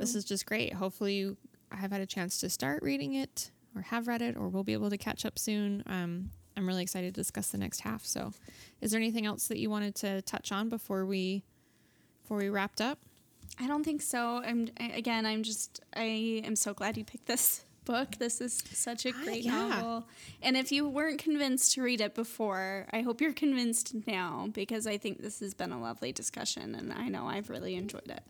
this 0.00 0.14
is 0.14 0.24
just 0.24 0.46
great. 0.46 0.72
Hopefully, 0.74 1.14
you 1.14 1.36
have 1.70 1.90
had 1.92 2.00
a 2.00 2.06
chance 2.06 2.38
to 2.40 2.48
start 2.50 2.82
reading 2.82 3.14
it 3.14 3.50
or 3.76 3.82
have 3.82 4.06
read 4.08 4.22
it, 4.22 4.36
or 4.36 4.48
we'll 4.48 4.64
be 4.64 4.72
able 4.72 4.90
to 4.90 4.98
catch 4.98 5.24
up 5.24 5.38
soon. 5.38 5.82
Um, 5.86 6.30
I'm 6.56 6.66
really 6.66 6.82
excited 6.82 7.14
to 7.14 7.20
discuss 7.20 7.48
the 7.48 7.58
next 7.58 7.80
half. 7.80 8.04
So, 8.04 8.32
is 8.80 8.90
there 8.90 9.00
anything 9.00 9.26
else 9.26 9.48
that 9.48 9.58
you 9.58 9.70
wanted 9.70 9.94
to 9.96 10.22
touch 10.22 10.52
on 10.52 10.68
before 10.68 11.04
we 11.06 11.44
before 12.22 12.38
we 12.38 12.48
wrapped 12.48 12.80
up? 12.80 12.98
I 13.60 13.66
don't 13.66 13.84
think 13.84 14.02
so. 14.02 14.42
I'm 14.44 14.68
I, 14.78 14.88
again. 14.88 15.26
I'm 15.26 15.42
just. 15.42 15.80
I 15.94 16.42
am 16.44 16.56
so 16.56 16.74
glad 16.74 16.96
you 16.96 17.04
picked 17.04 17.26
this 17.26 17.64
book. 17.84 18.16
This 18.18 18.40
is 18.40 18.62
such 18.72 19.06
a 19.06 19.12
great 19.12 19.44
yeah. 19.44 19.52
novel. 19.52 20.04
And 20.42 20.56
if 20.56 20.72
you 20.72 20.88
weren't 20.88 21.18
convinced 21.18 21.74
to 21.74 21.82
read 21.82 22.00
it 22.00 22.14
before, 22.14 22.86
I 22.92 23.02
hope 23.02 23.20
you're 23.20 23.32
convinced 23.32 23.94
now 24.06 24.48
because 24.52 24.86
I 24.86 24.96
think 24.96 25.22
this 25.22 25.40
has 25.40 25.54
been 25.54 25.72
a 25.72 25.80
lovely 25.80 26.12
discussion, 26.12 26.74
and 26.74 26.92
I 26.92 27.08
know 27.08 27.26
I've 27.26 27.50
really 27.50 27.76
enjoyed 27.76 28.08
it. 28.08 28.22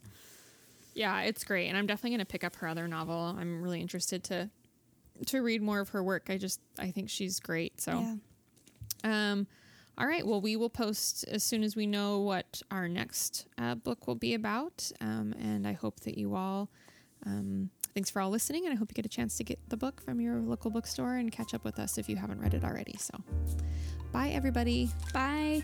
Yeah, 0.94 1.22
it's 1.22 1.44
great, 1.44 1.68
and 1.68 1.76
I'm 1.76 1.86
definitely 1.86 2.10
going 2.10 2.20
to 2.20 2.26
pick 2.26 2.44
up 2.44 2.56
her 2.56 2.68
other 2.68 2.86
novel. 2.86 3.34
I'm 3.38 3.62
really 3.62 3.80
interested 3.80 4.24
to 4.24 4.50
to 5.26 5.42
read 5.42 5.62
more 5.62 5.78
of 5.78 5.90
her 5.90 6.02
work. 6.02 6.26
I 6.28 6.38
just 6.38 6.60
I 6.78 6.90
think 6.90 7.10
she's 7.10 7.40
great. 7.40 7.80
So. 7.80 7.92
Yeah. 8.00 8.14
Um, 9.04 9.46
all 9.96 10.06
right. 10.06 10.26
Well, 10.26 10.40
we 10.40 10.56
will 10.56 10.70
post 10.70 11.24
as 11.28 11.42
soon 11.42 11.62
as 11.62 11.76
we 11.76 11.86
know 11.86 12.20
what 12.20 12.62
our 12.70 12.88
next 12.88 13.46
uh, 13.58 13.74
book 13.76 14.06
will 14.06 14.16
be 14.16 14.34
about. 14.34 14.90
Um, 15.00 15.34
and 15.40 15.66
I 15.66 15.72
hope 15.72 16.00
that 16.00 16.18
you 16.18 16.34
all, 16.34 16.68
um, 17.26 17.70
thanks 17.94 18.10
for 18.10 18.20
all 18.20 18.30
listening. 18.30 18.64
And 18.64 18.72
I 18.72 18.76
hope 18.76 18.90
you 18.90 18.94
get 18.94 19.06
a 19.06 19.08
chance 19.08 19.36
to 19.36 19.44
get 19.44 19.58
the 19.68 19.76
book 19.76 20.00
from 20.00 20.20
your 20.20 20.40
local 20.40 20.70
bookstore 20.70 21.16
and 21.16 21.30
catch 21.30 21.54
up 21.54 21.64
with 21.64 21.78
us 21.78 21.96
if 21.96 22.08
you 22.08 22.16
haven't 22.16 22.40
read 22.40 22.54
it 22.54 22.64
already. 22.64 22.96
So, 22.98 23.14
bye, 24.12 24.30
everybody. 24.30 24.90
Bye. 25.12 25.62